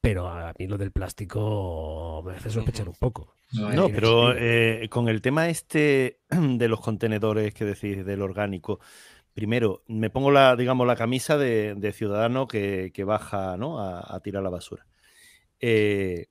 Pero 0.00 0.28
a 0.28 0.52
mí 0.58 0.66
lo 0.66 0.78
del 0.78 0.92
plástico 0.92 2.22
me 2.24 2.32
hace 2.32 2.50
sospechar 2.50 2.88
un 2.88 2.94
poco. 2.94 3.34
No, 3.52 3.88
pero 3.88 4.36
eh, 4.36 4.88
con 4.90 5.08
el 5.08 5.20
tema 5.20 5.48
este 5.48 6.20
de 6.30 6.68
los 6.68 6.80
contenedores 6.80 7.54
que 7.54 7.64
decís, 7.64 8.04
del 8.04 8.22
orgánico, 8.22 8.80
primero, 9.34 9.82
me 9.86 10.10
pongo 10.10 10.30
la, 10.30 10.56
digamos, 10.56 10.86
la 10.86 10.96
camisa 10.96 11.36
de, 11.36 11.92
ciudadano 11.92 12.48
que, 12.48 12.92
baja 13.04 13.56
¿no? 13.56 13.80
a, 13.80 14.18
tirar 14.20 14.42
la 14.42 14.50
basura. 14.50 14.86
Eh, 15.60 16.26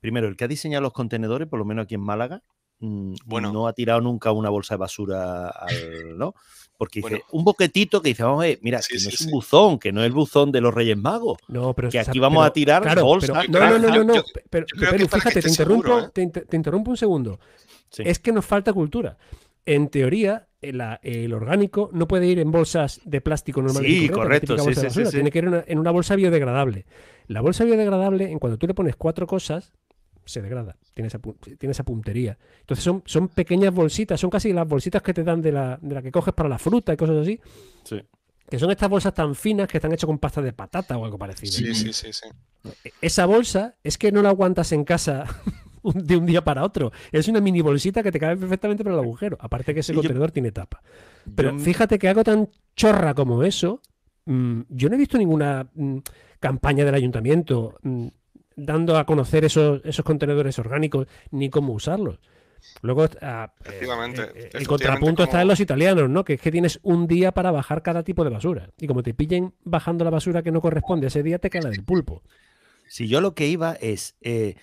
primero, 0.00 0.28
el 0.28 0.36
que 0.36 0.44
ha 0.44 0.48
diseñado 0.48 0.82
los 0.82 0.92
contenedores, 0.92 1.48
por 1.48 1.58
lo 1.58 1.64
menos 1.64 1.84
aquí 1.84 1.94
en 1.94 2.00
Málaga, 2.00 2.42
bueno. 2.80 3.52
no 3.52 3.66
ha 3.66 3.72
tirado 3.72 4.00
nunca 4.00 4.32
una 4.32 4.50
bolsa 4.50 4.74
de 4.74 4.78
basura 4.78 5.48
al, 5.48 6.16
¿no? 6.16 6.34
Porque 6.78 7.00
dice, 7.00 7.22
un 7.32 7.42
boquetito 7.42 8.00
que 8.00 8.10
dice, 8.10 8.22
vamos 8.22 8.44
a 8.44 8.46
ver, 8.46 8.60
mira, 8.62 8.80
que 8.88 8.98
no 9.02 9.08
es 9.08 9.20
un 9.22 9.32
buzón, 9.32 9.78
que 9.80 9.90
no 9.90 10.00
es 10.00 10.06
el 10.06 10.12
buzón 10.12 10.52
de 10.52 10.60
los 10.60 10.72
Reyes 10.72 10.96
Magos. 10.96 11.38
No, 11.48 11.74
pero 11.74 11.90
que 11.90 11.98
aquí 11.98 12.20
vamos 12.20 12.46
a 12.46 12.52
tirar 12.52 13.00
bolsas. 13.00 13.48
no, 13.48 13.78
no, 13.78 13.78
no, 13.78 14.04
no, 14.04 14.22
pero, 14.48 14.64
fíjate, 15.08 15.42
te 15.42 15.48
interrumpo, 15.48 15.98
¿eh? 15.98 16.10
te, 16.12 16.56
interrumpo 16.56 16.92
un 16.92 16.96
segundo. 16.96 17.40
Es 17.98 18.20
que 18.20 18.30
nos 18.30 18.46
falta 18.46 18.72
cultura. 18.72 19.18
En 19.66 19.88
teoría, 19.88 20.46
el, 20.62 21.34
orgánico 21.34 21.90
no 21.92 22.06
puede 22.06 22.26
ir 22.28 22.38
en 22.38 22.52
bolsas 22.52 23.00
de 23.04 23.20
plástico 23.20 23.60
normal. 23.60 23.84
Sí, 23.84 24.08
correcto. 24.08 24.54
Tiene 25.10 25.32
que 25.32 25.38
ir 25.40 25.64
en 25.66 25.78
una 25.80 25.90
bolsa 25.90 26.14
biodegradable. 26.14 26.86
La 27.26 27.40
bolsa 27.40 27.64
biodegradable, 27.64 28.30
en 28.30 28.38
cuando 28.38 28.56
tú 28.56 28.68
le 28.68 28.74
pones 28.74 28.94
cuatro 28.94 29.26
cosas, 29.26 29.72
se 30.28 30.42
degrada, 30.42 30.76
tiene 30.94 31.08
esa, 31.08 31.18
tiene 31.18 31.70
esa 31.72 31.84
puntería. 31.84 32.38
Entonces 32.60 32.84
son, 32.84 33.02
son 33.06 33.28
pequeñas 33.28 33.72
bolsitas, 33.72 34.20
son 34.20 34.30
casi 34.30 34.52
las 34.52 34.68
bolsitas 34.68 35.02
que 35.02 35.14
te 35.14 35.24
dan 35.24 35.40
de 35.40 35.52
la, 35.52 35.78
de 35.80 35.94
la 35.94 36.02
que 36.02 36.12
coges 36.12 36.34
para 36.34 36.48
la 36.48 36.58
fruta 36.58 36.92
y 36.92 36.96
cosas 36.96 37.16
así. 37.16 37.40
Sí. 37.84 38.00
Que 38.48 38.58
son 38.58 38.70
estas 38.70 38.88
bolsas 38.88 39.14
tan 39.14 39.34
finas 39.34 39.68
que 39.68 39.78
están 39.78 39.92
hechas 39.92 40.06
con 40.06 40.18
pasta 40.18 40.42
de 40.42 40.52
patata 40.52 40.96
o 40.98 41.04
algo 41.04 41.18
parecido. 41.18 41.52
Sí, 41.52 41.74
sí, 41.74 41.92
sí, 41.92 42.12
sí. 42.12 42.28
E, 42.84 42.92
esa 43.00 43.26
bolsa 43.26 43.76
es 43.82 43.96
que 43.96 44.12
no 44.12 44.22
la 44.22 44.28
aguantas 44.28 44.72
en 44.72 44.84
casa 44.84 45.24
de 45.82 46.16
un 46.16 46.26
día 46.26 46.44
para 46.44 46.62
otro. 46.62 46.92
Es 47.10 47.26
una 47.28 47.40
mini 47.40 47.62
bolsita 47.62 48.02
que 48.02 48.12
te 48.12 48.18
cabe 48.18 48.36
perfectamente 48.36 48.84
por 48.84 48.92
el 48.92 48.98
agujero. 48.98 49.38
Aparte 49.40 49.72
que 49.72 49.80
ese 49.80 49.94
contenedor 49.94 50.30
tiene 50.30 50.52
tapa. 50.52 50.82
Pero 51.34 51.58
fíjate 51.58 51.98
que 51.98 52.08
algo 52.08 52.24
tan 52.24 52.48
chorra 52.76 53.14
como 53.14 53.42
eso, 53.42 53.80
mm, 54.26 54.60
yo 54.68 54.88
no 54.88 54.94
he 54.94 54.98
visto 54.98 55.16
ninguna 55.16 55.68
mm, 55.74 55.98
campaña 56.40 56.84
del 56.84 56.94
ayuntamiento 56.94 57.78
mm, 57.82 58.08
dando 58.58 58.98
a 58.98 59.06
conocer 59.06 59.44
esos, 59.44 59.80
esos 59.84 60.04
contenedores 60.04 60.58
orgánicos 60.58 61.06
ni 61.30 61.48
cómo 61.48 61.72
usarlos. 61.72 62.18
Luego, 62.82 63.06
ah, 63.22 63.52
efectivamente, 63.60 64.22
eh, 64.22 64.30
eh, 64.34 64.50
el 64.52 64.66
contrapunto 64.66 65.22
está 65.22 65.40
en 65.40 65.48
los 65.48 65.60
italianos, 65.60 66.10
¿no? 66.10 66.24
Que 66.24 66.34
es 66.34 66.40
que 66.40 66.50
tienes 66.50 66.80
un 66.82 67.06
día 67.06 67.32
para 67.32 67.52
bajar 67.52 67.82
cada 67.82 68.02
tipo 68.02 68.24
de 68.24 68.30
basura. 68.30 68.70
Y 68.78 68.88
como 68.88 69.02
te 69.02 69.14
pillen 69.14 69.54
bajando 69.64 70.04
la 70.04 70.10
basura 70.10 70.42
que 70.42 70.50
no 70.50 70.60
corresponde 70.60 71.06
ese 71.06 71.22
día, 71.22 71.38
te 71.38 71.50
queda 71.50 71.70
del 71.70 71.84
pulpo. 71.84 72.22
Si 72.88 73.06
yo 73.06 73.20
lo 73.20 73.34
que 73.34 73.46
iba 73.46 73.74
es, 73.74 74.16
eh, 74.22 74.56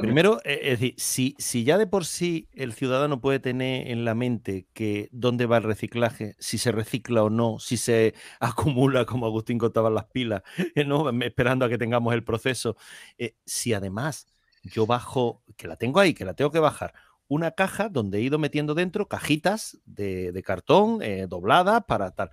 primero, 0.00 0.40
eh, 0.44 0.60
es 0.62 0.80
decir, 0.80 0.94
si, 0.96 1.34
si 1.38 1.64
ya 1.64 1.76
de 1.78 1.86
por 1.86 2.04
sí 2.04 2.48
el 2.52 2.72
ciudadano 2.72 3.20
puede 3.20 3.38
tener 3.38 3.88
en 3.88 4.04
la 4.04 4.14
mente 4.14 4.66
que 4.72 5.08
dónde 5.12 5.46
va 5.46 5.58
el 5.58 5.62
reciclaje, 5.62 6.34
si 6.38 6.58
se 6.58 6.72
recicla 6.72 7.22
o 7.22 7.30
no, 7.30 7.58
si 7.58 7.76
se 7.76 8.14
acumula, 8.40 9.04
como 9.04 9.26
Agustín 9.26 9.58
contaba 9.58 9.90
las 9.90 10.06
pilas, 10.06 10.42
¿no? 10.86 11.10
esperando 11.22 11.64
a 11.64 11.68
que 11.68 11.78
tengamos 11.78 12.14
el 12.14 12.24
proceso, 12.24 12.76
eh, 13.18 13.36
si 13.44 13.74
además 13.74 14.26
yo 14.62 14.86
bajo, 14.86 15.42
que 15.56 15.68
la 15.68 15.76
tengo 15.76 16.00
ahí, 16.00 16.14
que 16.14 16.24
la 16.24 16.34
tengo 16.34 16.50
que 16.50 16.58
bajar, 16.58 16.94
una 17.28 17.50
caja 17.50 17.88
donde 17.88 18.18
he 18.18 18.22
ido 18.22 18.38
metiendo 18.38 18.74
dentro 18.74 19.08
cajitas 19.08 19.78
de, 19.84 20.32
de 20.32 20.42
cartón 20.42 21.00
dobladas 21.28 21.84
para 21.86 22.12
tal 22.12 22.30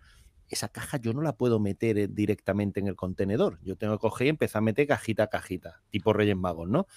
esa 0.53 0.69
caja 0.69 0.97
yo 0.97 1.13
no 1.13 1.21
la 1.21 1.35
puedo 1.35 1.59
meter 1.59 1.97
eh, 1.97 2.07
directamente 2.07 2.79
en 2.79 2.87
el 2.87 2.95
contenedor. 2.95 3.59
Yo 3.63 3.75
tengo 3.75 3.97
que 3.97 4.01
coger 4.01 4.27
y 4.27 4.29
empezar 4.29 4.59
a 4.59 4.61
meter 4.61 4.87
cajita 4.87 5.23
a 5.23 5.27
cajita, 5.27 5.81
tipo 5.89 6.13
Reyes 6.13 6.37
Magos, 6.37 6.69
¿no? 6.69 6.87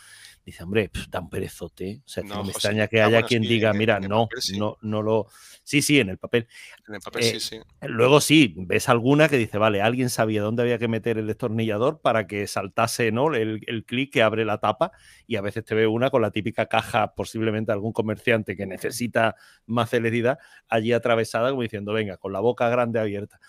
Dice, 0.47 0.63
hombre, 0.63 0.93
tan 1.11 1.29
perezote. 1.29 2.03
O 2.07 2.09
sea, 2.09 2.23
no, 2.23 2.45
me 2.45 2.53
extraña 2.53 2.87
que 2.87 3.03
haya 3.03 3.25
quien 3.25 3.43
diga, 3.43 3.73
mira, 3.73 3.99
no, 3.99 4.29
no, 4.57 4.79
no 4.81 5.03
lo. 5.03 5.27
Sí, 5.65 5.83
sí, 5.83 5.99
en 5.99 6.09
el 6.09 6.19
papel. 6.19 6.47
En 6.87 6.95
el 6.95 7.01
papel, 7.01 7.25
sí, 7.25 7.37
eh, 7.37 7.41
sí. 7.41 7.61
Luego 7.83 8.21
sí, 8.21 8.55
ves 8.57 8.89
alguna 8.89 9.29
que 9.29 9.39
dice, 9.39 9.59
vale, 9.59 9.83
alguien 9.83 10.09
sabía 10.09 10.43
dónde 10.43 10.63
había 10.63 10.79
que 10.79 10.87
meter 10.87 11.19
el 11.19 11.27
destornillador 11.27 12.01
para 12.01 12.29
que 12.29 12.47
saltase 12.47 13.11
¿no? 13.11 13.35
el, 13.35 13.61
el 13.67 13.85
clic 13.85 14.13
que 14.13 14.23
abre 14.23 14.45
la 14.45 14.59
tapa. 14.59 14.93
Y 15.27 15.35
a 15.35 15.41
veces 15.41 15.65
te 15.65 15.75
ve 15.75 15.89
una 15.89 16.11
con 16.11 16.23
la 16.23 16.31
típica 16.31 16.67
caja, 16.67 17.13
posiblemente 17.17 17.73
algún 17.73 17.93
comerciante 17.93 18.57
que 18.57 18.67
necesita 18.67 19.35
más 19.67 19.91
celeridad, 19.91 20.39
allí 20.69 20.93
atravesada, 20.93 21.51
como 21.51 21.63
diciendo, 21.63 21.93
venga, 21.93 22.19
con 22.19 22.33
la 22.33 22.39
boca 22.39 22.69
grande 22.69 23.01
abierta 23.01 23.41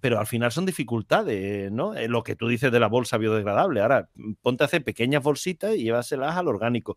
pero 0.00 0.18
al 0.18 0.26
final 0.26 0.52
son 0.52 0.66
dificultades, 0.66 1.70
¿no? 1.70 1.94
Eh, 1.94 2.08
lo 2.08 2.22
que 2.22 2.36
tú 2.36 2.48
dices 2.48 2.72
de 2.72 2.80
la 2.80 2.88
bolsa 2.88 3.18
biodegradable. 3.18 3.80
Ahora, 3.80 4.08
mm, 4.14 4.34
ponte 4.42 4.64
a 4.64 4.66
hacer 4.66 4.84
pequeñas 4.84 5.22
bolsitas 5.22 5.74
y 5.74 5.84
llévaselas 5.84 6.36
al 6.36 6.48
orgánico. 6.48 6.96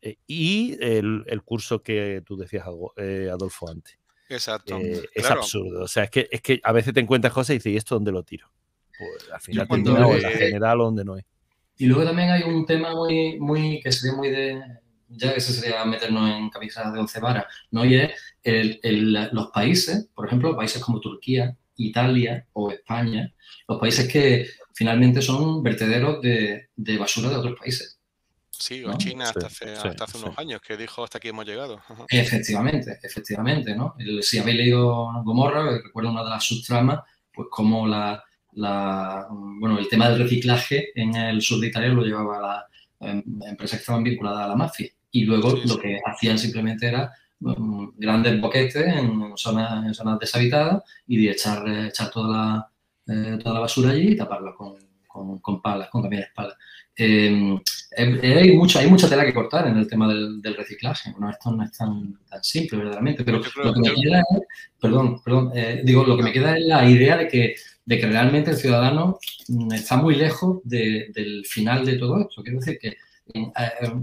Eh, 0.00 0.16
y 0.26 0.76
el, 0.80 1.24
curso 1.44 1.82
que 1.82 2.22
tú 2.26 2.36
decías, 2.36 2.66
eh, 2.96 3.28
Adolfo, 3.32 3.70
antes. 3.70 3.98
Exacto. 4.28 4.78
Es 5.14 5.30
absurdo. 5.30 5.84
O 5.84 5.88
sea, 5.88 6.04
es 6.04 6.10
que, 6.10 6.28
es 6.30 6.40
que 6.40 6.60
a 6.62 6.72
veces 6.72 6.92
te 6.92 7.00
encuentras 7.00 7.32
cosas 7.32 7.50
y 7.50 7.54
dices, 7.54 7.72
¿y 7.72 7.76
esto 7.76 7.94
dónde 7.94 8.12
lo 8.12 8.22
tiro? 8.22 8.50
Pues 8.98 9.30
al 9.32 9.40
final 9.40 9.68
te 9.68 9.74
en 9.74 10.22
la 10.22 10.30
general 10.30 10.80
o 10.80 10.84
donde 10.84 11.04
no 11.04 11.16
es. 11.16 11.24
Y 11.76 11.86
luego 11.86 12.04
también 12.04 12.30
hay 12.30 12.42
un 12.42 12.64
tema 12.66 12.94
muy, 12.94 13.38
muy 13.40 13.80
que 13.80 13.90
sería 13.90 14.16
muy 14.16 14.30
de, 14.30 14.62
ya 15.08 15.32
ese 15.32 15.52
sería 15.52 15.84
meternos 15.84 16.30
en 16.30 16.50
camisas 16.50 16.92
de 16.92 17.00
once 17.00 17.20
varas, 17.20 17.46
¿no? 17.70 17.84
Y 17.84 17.96
es 17.96 18.12
los 19.32 19.50
países, 19.50 20.08
por 20.14 20.26
ejemplo, 20.26 20.56
países 20.56 20.82
como 20.82 21.00
Turquía, 21.00 21.56
Italia 21.76 22.46
o 22.52 22.70
España, 22.70 23.32
los 23.68 23.78
países 23.78 24.10
que 24.10 24.48
finalmente 24.74 25.22
son 25.22 25.62
vertederos 25.62 26.20
de, 26.20 26.68
basura 26.98 27.30
de 27.30 27.36
otros 27.36 27.58
países. 27.58 27.98
Sí, 28.50 28.84
o 28.84 28.96
China 28.96 29.24
hasta, 29.24 29.46
hace, 29.46 30.18
unos 30.18 30.38
años 30.38 30.60
que 30.60 30.76
dijo 30.76 31.02
hasta 31.02 31.18
aquí 31.18 31.28
hemos 31.28 31.44
llegado. 31.44 31.80
Efectivamente, 32.08 32.98
efectivamente, 33.02 33.74
¿no? 33.74 33.94
si 34.22 34.38
habéis 34.38 34.56
leído 34.56 35.10
Gomorra, 35.24 35.78
recuerdo 35.82 36.10
una 36.10 36.22
de 36.22 36.30
las 36.30 36.44
subtramas, 36.44 37.00
pues 37.32 37.48
como 37.50 37.86
la, 37.86 38.22
bueno, 38.52 39.78
el 39.78 39.88
tema 39.88 40.08
del 40.08 40.20
reciclaje 40.20 40.92
en 40.94 41.14
el 41.16 41.42
sur 41.42 41.60
de 41.60 41.66
Italia 41.66 41.88
lo 41.88 42.02
llevaba 42.02 42.36
a 42.38 42.68
las 43.00 43.24
empresas 43.48 43.78
que 43.78 43.82
estaban 43.82 44.04
vinculadas 44.04 44.44
a 44.44 44.48
la 44.48 44.56
mafia. 44.56 44.88
Y 45.10 45.24
luego 45.24 45.56
lo 45.64 45.78
que 45.78 46.00
hacían 46.04 46.38
simplemente 46.38 46.86
era 46.86 47.12
grandes 47.40 48.40
boquetes 48.40 48.86
en 48.86 49.36
zonas, 49.36 49.84
en 49.84 49.94
zonas 49.94 50.18
deshabitadas 50.18 50.82
y 51.06 51.24
de 51.24 51.32
echar, 51.32 51.68
echar 51.86 52.10
toda, 52.10 52.28
la, 53.06 53.14
eh, 53.14 53.38
toda 53.38 53.54
la 53.54 53.60
basura 53.60 53.90
allí 53.90 54.12
y 54.12 54.16
taparla 54.16 54.54
con, 54.54 54.76
con, 55.40 55.62
palas, 55.62 55.88
con 55.90 56.02
camiones 56.02 56.28
palas. 56.34 56.56
Em, 56.96 57.58
hay, 57.96 58.56
mucha, 58.56 58.80
hay 58.80 58.88
mucha 58.88 59.08
tela 59.08 59.24
que 59.24 59.34
cortar 59.34 59.66
en 59.66 59.76
el 59.76 59.88
tema 59.88 60.08
del, 60.08 60.56
reciclaje. 60.56 61.10
Bueno, 61.12 61.30
esto 61.30 61.50
no 61.50 61.64
es 61.64 61.72
tan, 61.72 62.18
tan 62.28 62.42
simple, 62.42 62.78
verdaderamente, 62.78 63.24
pero 63.24 63.38
lo 63.38 63.74
que 63.74 63.80
me 63.80 63.94
queda 63.94 64.20
es, 64.20 64.40
perdón, 64.80 65.20
perdón, 65.22 65.52
eh, 65.54 65.82
digo, 65.84 66.04
lo 66.04 66.16
que 66.16 66.22
me 66.22 66.32
queda 66.32 66.56
es 66.56 66.64
la 66.64 66.88
idea 66.88 67.16
de 67.16 67.28
que, 67.28 67.56
de 67.84 67.98
que 67.98 68.06
realmente 68.06 68.52
el 68.52 68.56
ciudadano 68.56 69.18
mm, 69.48 69.72
está 69.72 69.96
muy 69.96 70.14
lejos 70.14 70.60
del 70.64 71.44
final 71.46 71.84
de 71.84 71.98
todo 71.98 72.20
esto. 72.20 72.42
Quiero 72.42 72.60
decir 72.60 72.78
que 72.80 72.96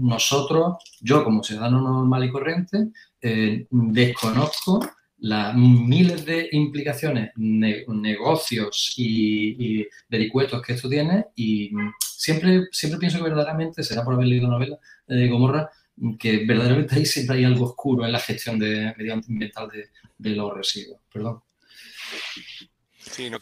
nosotros, 0.00 0.78
yo 1.00 1.24
como 1.24 1.42
ciudadano 1.42 1.80
normal 1.80 2.24
y 2.24 2.30
corriente, 2.30 2.88
eh, 3.20 3.66
desconozco 3.70 4.80
las 5.18 5.54
miles 5.54 6.24
de 6.24 6.48
implicaciones, 6.50 7.30
negocios 7.36 8.94
y, 8.96 9.86
vericuetos 10.08 10.60
que 10.62 10.72
esto 10.72 10.88
tiene 10.88 11.26
y 11.36 11.70
siempre, 12.00 12.64
siempre 12.72 12.98
pienso 12.98 13.18
que 13.18 13.24
verdaderamente, 13.24 13.84
será 13.84 14.04
por 14.04 14.14
haber 14.14 14.26
leído 14.26 14.48
novela 14.48 14.78
de 15.06 15.28
Gomorra, 15.28 15.70
que 16.18 16.44
verdaderamente 16.44 16.96
ahí 16.96 17.06
siempre 17.06 17.36
hay 17.36 17.44
algo 17.44 17.66
oscuro 17.66 18.04
en 18.04 18.12
la 18.12 18.18
gestión 18.18 18.58
de 18.58 18.92
medioambiental 18.98 19.68
de, 19.68 19.90
de 20.18 20.30
los 20.30 20.52
residuos. 20.54 21.00
Perdón. 21.12 21.40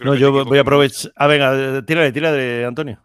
no, 0.00 0.14
yo 0.14 0.44
voy 0.44 0.58
a 0.58 0.60
aprovechar. 0.60 1.12
Ah, 1.16 1.26
venga, 1.26 1.82
tírale, 1.86 2.12
tírale, 2.12 2.66
Antonio. 2.66 3.00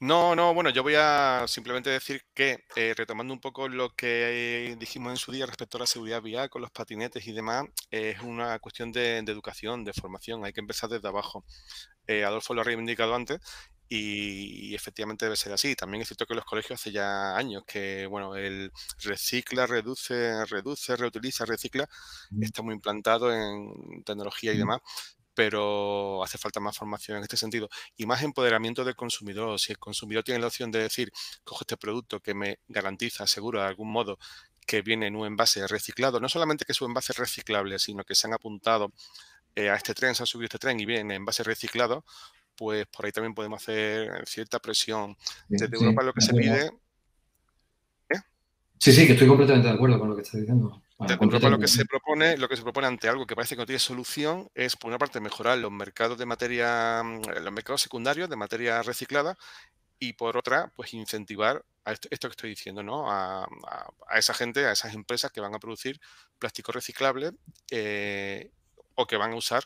No, 0.00 0.36
no, 0.36 0.54
bueno, 0.54 0.70
yo 0.70 0.84
voy 0.84 0.94
a 0.96 1.44
simplemente 1.48 1.90
decir 1.90 2.22
que, 2.32 2.64
eh, 2.76 2.94
retomando 2.96 3.34
un 3.34 3.40
poco 3.40 3.68
lo 3.68 3.90
que 3.96 4.76
dijimos 4.78 5.10
en 5.10 5.16
su 5.16 5.32
día 5.32 5.44
respecto 5.44 5.76
a 5.76 5.80
la 5.80 5.86
seguridad 5.86 6.22
vial 6.22 6.48
con 6.48 6.62
los 6.62 6.70
patinetes 6.70 7.26
y 7.26 7.32
demás, 7.32 7.66
es 7.90 8.20
una 8.20 8.60
cuestión 8.60 8.92
de, 8.92 9.18
educación, 9.18 9.84
de 9.84 9.92
formación, 9.92 10.44
hay 10.44 10.52
que 10.52 10.60
empezar 10.60 10.88
desde 10.88 11.08
abajo. 11.08 11.44
Eh, 12.06 12.24
Adolfo 12.24 12.54
lo 12.54 12.60
ha 12.60 12.64
reivindicado 12.64 13.12
antes 13.12 13.40
y, 13.88 14.72
efectivamente 14.74 15.24
debe 15.24 15.36
ser 15.36 15.52
así. 15.52 15.74
También 15.74 16.02
es 16.02 16.08
cierto 16.08 16.26
que 16.26 16.34
los 16.34 16.44
colegios 16.44 16.80
hace 16.80 16.92
ya 16.92 17.36
años 17.36 17.64
que, 17.66 18.06
bueno, 18.06 18.36
el 18.36 18.70
recicla, 19.02 19.66
reduce, 19.66 20.44
reduce, 20.46 20.94
reutiliza, 20.96 21.44
recicla, 21.44 21.88
está 22.40 22.62
muy 22.62 22.74
implantado 22.74 23.32
en 23.34 24.04
tecnología 24.04 24.52
y 24.52 24.58
demás, 24.58 24.80
pero 25.38 26.20
hace 26.24 26.36
falta 26.36 26.58
más 26.58 26.76
formación 26.76 27.18
en 27.18 27.22
este 27.22 27.36
sentido 27.36 27.68
y 27.96 28.06
más 28.06 28.24
empoderamiento 28.24 28.84
del 28.84 28.96
consumidor. 28.96 29.60
Si 29.60 29.70
el 29.70 29.78
consumidor 29.78 30.24
tiene 30.24 30.40
la 30.40 30.48
opción 30.48 30.72
de 30.72 30.80
decir, 30.80 31.12
cojo 31.44 31.60
este 31.60 31.76
producto 31.76 32.18
que 32.18 32.34
me 32.34 32.58
garantiza, 32.66 33.24
seguro 33.24 33.60
de 33.60 33.68
algún 33.68 33.88
modo 33.88 34.18
que 34.66 34.82
viene 34.82 35.06
en 35.06 35.14
un 35.14 35.28
envase 35.28 35.64
reciclado, 35.68 36.18
no 36.18 36.28
solamente 36.28 36.64
que 36.64 36.74
su 36.74 36.86
envase 36.86 37.12
es 37.12 37.18
reciclable, 37.18 37.78
sino 37.78 38.02
que 38.02 38.16
se 38.16 38.26
han 38.26 38.32
apuntado 38.32 38.92
eh, 39.54 39.70
a 39.70 39.76
este 39.76 39.94
tren, 39.94 40.16
se 40.16 40.24
han 40.24 40.26
subido 40.26 40.46
este 40.46 40.58
tren 40.58 40.80
y 40.80 40.86
viene 40.86 41.02
en 41.02 41.10
envase 41.12 41.44
reciclado, 41.44 42.04
pues 42.56 42.84
por 42.88 43.06
ahí 43.06 43.12
también 43.12 43.32
podemos 43.32 43.62
hacer 43.62 44.26
cierta 44.26 44.58
presión. 44.58 45.16
Desde 45.48 45.68
Europa 45.72 46.02
lo 46.02 46.12
que 46.12 46.20
se 46.20 46.34
pide... 46.34 46.68
Sí, 48.80 48.92
sí, 48.92 49.06
que 49.06 49.12
estoy 49.12 49.28
completamente 49.28 49.68
de 49.68 49.74
acuerdo 49.74 50.00
con 50.00 50.08
lo 50.08 50.16
que 50.16 50.22
estás 50.22 50.40
diciendo. 50.40 50.82
De 50.98 51.50
lo 51.50 51.58
que 51.58 51.68
se 51.68 51.84
propone, 51.84 52.36
lo 52.36 52.48
que 52.48 52.56
se 52.56 52.62
propone 52.62 52.88
ante 52.88 53.08
algo 53.08 53.26
que 53.26 53.36
parece 53.36 53.54
que 53.54 53.62
no 53.62 53.66
tiene 53.66 53.78
solución 53.78 54.50
es, 54.54 54.76
por 54.76 54.88
una 54.88 54.98
parte, 54.98 55.20
mejorar 55.20 55.58
los 55.58 55.70
mercados 55.70 56.18
de 56.18 56.26
materia, 56.26 57.02
mm, 57.04 57.22
los 57.42 57.52
mercados 57.52 57.82
secundarios 57.82 58.28
de 58.28 58.36
materia 58.36 58.82
reciclada 58.82 59.38
y 60.00 60.14
por 60.14 60.36
otra, 60.36 60.72
pues 60.74 60.94
incentivar 60.94 61.64
a 61.84 61.92
esto, 61.92 62.08
que 62.10 62.32
estoy 62.32 62.50
diciendo, 62.50 62.82
¿no? 62.82 63.10
A, 63.10 63.48
esa 64.14 64.34
gente, 64.34 64.66
a 64.66 64.72
esas 64.72 64.94
empresas 64.94 65.32
que 65.32 65.40
van 65.40 65.54
a 65.54 65.58
producir 65.58 66.00
plástico 66.38 66.72
reciclable 66.72 67.32
eh, 67.70 68.50
o 68.94 69.06
que 69.06 69.16
van 69.16 69.32
a 69.32 69.36
usar 69.36 69.64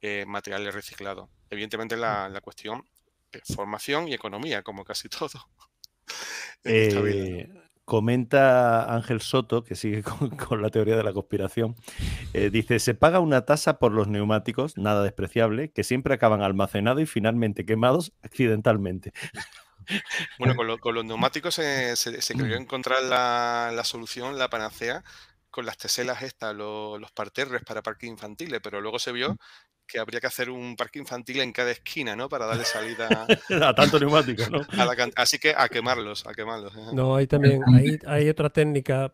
eh, 0.00 0.24
materiales 0.26 0.74
reciclados. 0.74 1.28
Evidentemente 1.50 1.96
la, 1.96 2.28
la 2.28 2.40
cuestión 2.40 2.88
es 3.32 3.42
formación 3.54 4.08
y 4.08 4.14
economía, 4.14 4.62
como 4.62 4.84
casi 4.84 5.08
todo. 5.08 5.48
Eh, 6.64 7.46
comenta 7.88 8.94
Ángel 8.94 9.22
Soto, 9.22 9.64
que 9.64 9.74
sigue 9.74 10.02
con, 10.48 10.60
la 10.62 10.68
teoría 10.68 10.94
de 10.94 11.02
la 11.02 11.14
conspiración, 11.14 11.74
eh, 12.34 12.50
dice, 12.50 12.78
se 12.80 12.94
paga 12.94 13.18
una 13.18 13.46
tasa 13.46 13.78
por 13.78 13.92
los 13.92 14.08
neumáticos, 14.08 14.76
nada 14.76 15.02
despreciable, 15.02 15.72
que 15.72 15.82
siempre 15.84 16.12
acaban 16.12 16.42
almacenados 16.42 17.02
y 17.02 17.06
finalmente 17.06 17.64
quemados 17.64 18.12
accidentalmente. 18.22 19.12
Bueno, 20.38 20.54
con, 20.78 20.94
los 20.94 21.04
neumáticos 21.06 21.54
se, 21.54 21.94
creyó 22.36 22.56
encontrar 22.56 23.02
la, 23.04 23.82
solución, 23.84 24.36
la 24.36 24.50
panacea, 24.50 25.02
con 25.48 25.64
las 25.64 25.78
teselas 25.78 26.20
estas, 26.20 26.54
los, 26.54 27.00
los 27.00 27.10
parterres 27.10 27.62
para 27.64 27.80
parques 27.80 28.10
infantiles, 28.10 28.60
pero 28.62 28.82
luego 28.82 28.98
se 28.98 29.12
vio 29.12 29.38
que 29.88 29.98
habría 29.98 30.20
que 30.20 30.26
hacer 30.26 30.50
un 30.50 30.76
parque 30.76 30.98
infantil 30.98 31.40
en 31.40 31.52
cada 31.52 31.70
esquina, 31.70 32.14
¿no? 32.14 32.28
Para 32.28 32.46
darle 32.46 32.64
salida 32.64 33.08
a 33.66 33.74
tanto 33.74 33.98
neumático, 33.98 34.44
¿no? 34.50 34.60
así 35.16 35.38
que 35.38 35.54
a 35.56 35.68
quemarlos, 35.68 36.26
a 36.26 36.34
quemarlos. 36.34 36.72
No, 36.92 37.16
hay 37.16 37.26
también, 37.26 37.62
hay, 38.06 38.28
otra 38.28 38.50
técnica 38.50 39.12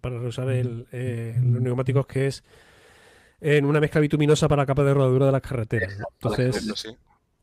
para 0.00 0.20
usar 0.20 0.46
eh, 0.50 1.34
los 1.36 1.62
neumáticos 1.62 2.06
que 2.06 2.26
es 2.26 2.42
en 3.40 3.66
una 3.66 3.80
mezcla 3.80 4.00
bituminosa 4.00 4.48
para 4.48 4.62
la 4.62 4.66
capa 4.66 4.82
de 4.82 4.94
rodadura 4.94 5.26
de 5.26 5.32
las 5.32 5.42
carreteras. 5.42 5.96
Entonces, 6.14 6.96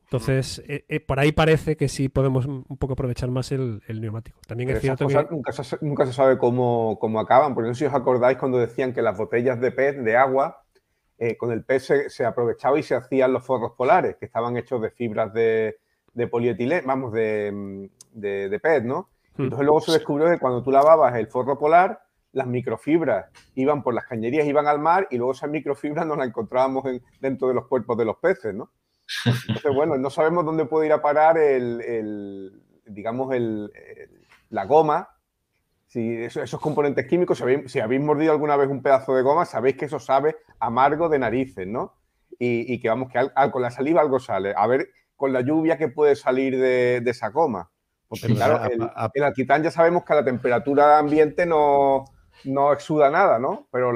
entonces 0.05 0.63
eh, 0.67 0.85
eh, 0.89 0.99
por 0.99 1.19
ahí 1.19 1.31
parece 1.31 1.77
que 1.77 1.87
sí 1.87 2.09
podemos 2.09 2.45
un 2.45 2.77
poco 2.79 2.93
aprovechar 2.93 3.29
más 3.29 3.51
el, 3.51 3.81
neumático. 3.87 4.39
También 4.47 4.71
es 4.71 4.81
cierto 4.81 5.07
que... 5.07 5.27
Nunca 5.29 5.51
se, 5.53 5.77
nunca 5.81 6.05
se 6.05 6.13
sabe 6.13 6.37
cómo, 6.39 6.97
cómo 6.99 7.19
acaban, 7.19 7.53
porque 7.53 7.69
no 7.69 7.75
sé 7.75 7.79
si 7.79 7.85
os 7.85 7.93
acordáis 7.93 8.39
cuando 8.39 8.57
decían 8.57 8.91
que 8.91 9.03
las 9.03 9.15
botellas 9.15 9.61
de 9.61 9.71
PET, 9.71 9.97
de 9.97 10.17
agua, 10.17 10.64
eh, 11.17 11.37
con 11.37 11.51
el 11.51 11.63
pez 11.63 11.91
se, 12.07 12.25
aprovechaba 12.25 12.77
y 12.77 12.83
se 12.83 12.95
hacían 12.95 13.31
los 13.31 13.45
forros 13.45 13.71
polares, 13.77 14.17
que 14.17 14.25
estaban 14.25 14.57
hechos 14.57 14.81
de 14.81 14.91
fibras 14.91 15.33
de, 15.33 15.77
polietileno, 16.29 16.85
vamos, 16.85 17.13
de, 17.13 17.89
de, 18.11 18.59
PET, 18.59 18.83
¿no? 18.83 19.09
Hmm. 19.37 19.43
Entonces 19.43 19.65
luego 19.65 19.81
se 19.81 19.91
descubrió 19.93 20.29
que 20.29 20.39
cuando 20.39 20.61
tú 20.61 20.71
lavabas 20.71 21.15
el 21.15 21.27
forro 21.27 21.57
polar, 21.57 22.01
las 22.33 22.47
microfibras 22.47 23.27
iban 23.55 23.81
por 23.81 23.93
las 23.93 24.05
cañerías, 24.05 24.45
iban 24.45 24.67
al 24.67 24.79
mar 24.79 25.07
y 25.09 25.17
luego 25.17 25.31
esas 25.31 25.49
microfibras 25.49 26.05
nos 26.07 26.17
las 26.17 26.27
encontrábamos 26.27 26.83
dentro 27.21 27.47
de 27.47 27.53
los 27.53 27.67
cuerpos 27.67 27.97
de 27.97 28.05
los 28.05 28.17
peces, 28.17 28.53
¿no? 28.53 28.71
Entonces, 29.47 29.73
bueno, 29.73 29.97
no 29.97 30.09
sabemos 30.09 30.43
dónde 30.45 30.65
puede 30.65 30.87
ir 30.87 30.93
a 30.93 31.01
parar 31.01 31.37
el, 31.37 32.61
digamos, 32.87 33.33
la 34.49 34.65
goma 34.65 35.14
si 35.95 36.23
esos, 36.25 36.59
componentes 36.59 37.07
químicos, 37.07 37.41
si 37.67 37.79
habéis, 37.79 38.01
mordido 38.01 38.33
alguna 38.33 38.57
vez 38.57 38.67
un 38.67 38.81
pedazo 38.81 39.15
de 39.15 39.21
goma, 39.21 39.45
sabéis 39.45 39.77
que 39.77 39.85
eso 39.85 39.97
sabe 39.97 40.35
amargo 40.59 41.07
de 41.07 41.19
narices, 41.19 41.65
¿no? 41.65 41.95
Y, 42.37 42.81
que 42.81 42.89
vamos, 42.89 43.09
que 43.09 43.19
con 43.49 43.61
la 43.61 43.71
saliva 43.71 44.01
algo 44.01 44.19
sale. 44.19 44.53
A 44.57 44.67
ver, 44.67 44.89
con 45.15 45.31
la 45.31 45.39
lluvia 45.39 45.77
que 45.77 45.87
puede 45.87 46.17
salir 46.17 46.59
de, 46.59 47.01
esa 47.05 47.29
goma. 47.29 47.71
Porque 48.09 48.27
claro, 48.27 48.69
el, 49.13 49.23
alquitrán 49.23 49.63
ya 49.63 49.71
sabemos 49.71 50.03
que 50.03 50.11
a 50.11 50.17
la 50.17 50.25
temperatura 50.25 50.99
ambiente 50.99 51.45
no, 51.45 52.03
no 52.43 52.73
exuda 52.73 53.09
nada, 53.09 53.39
¿no? 53.39 53.69
Pero 53.71 53.93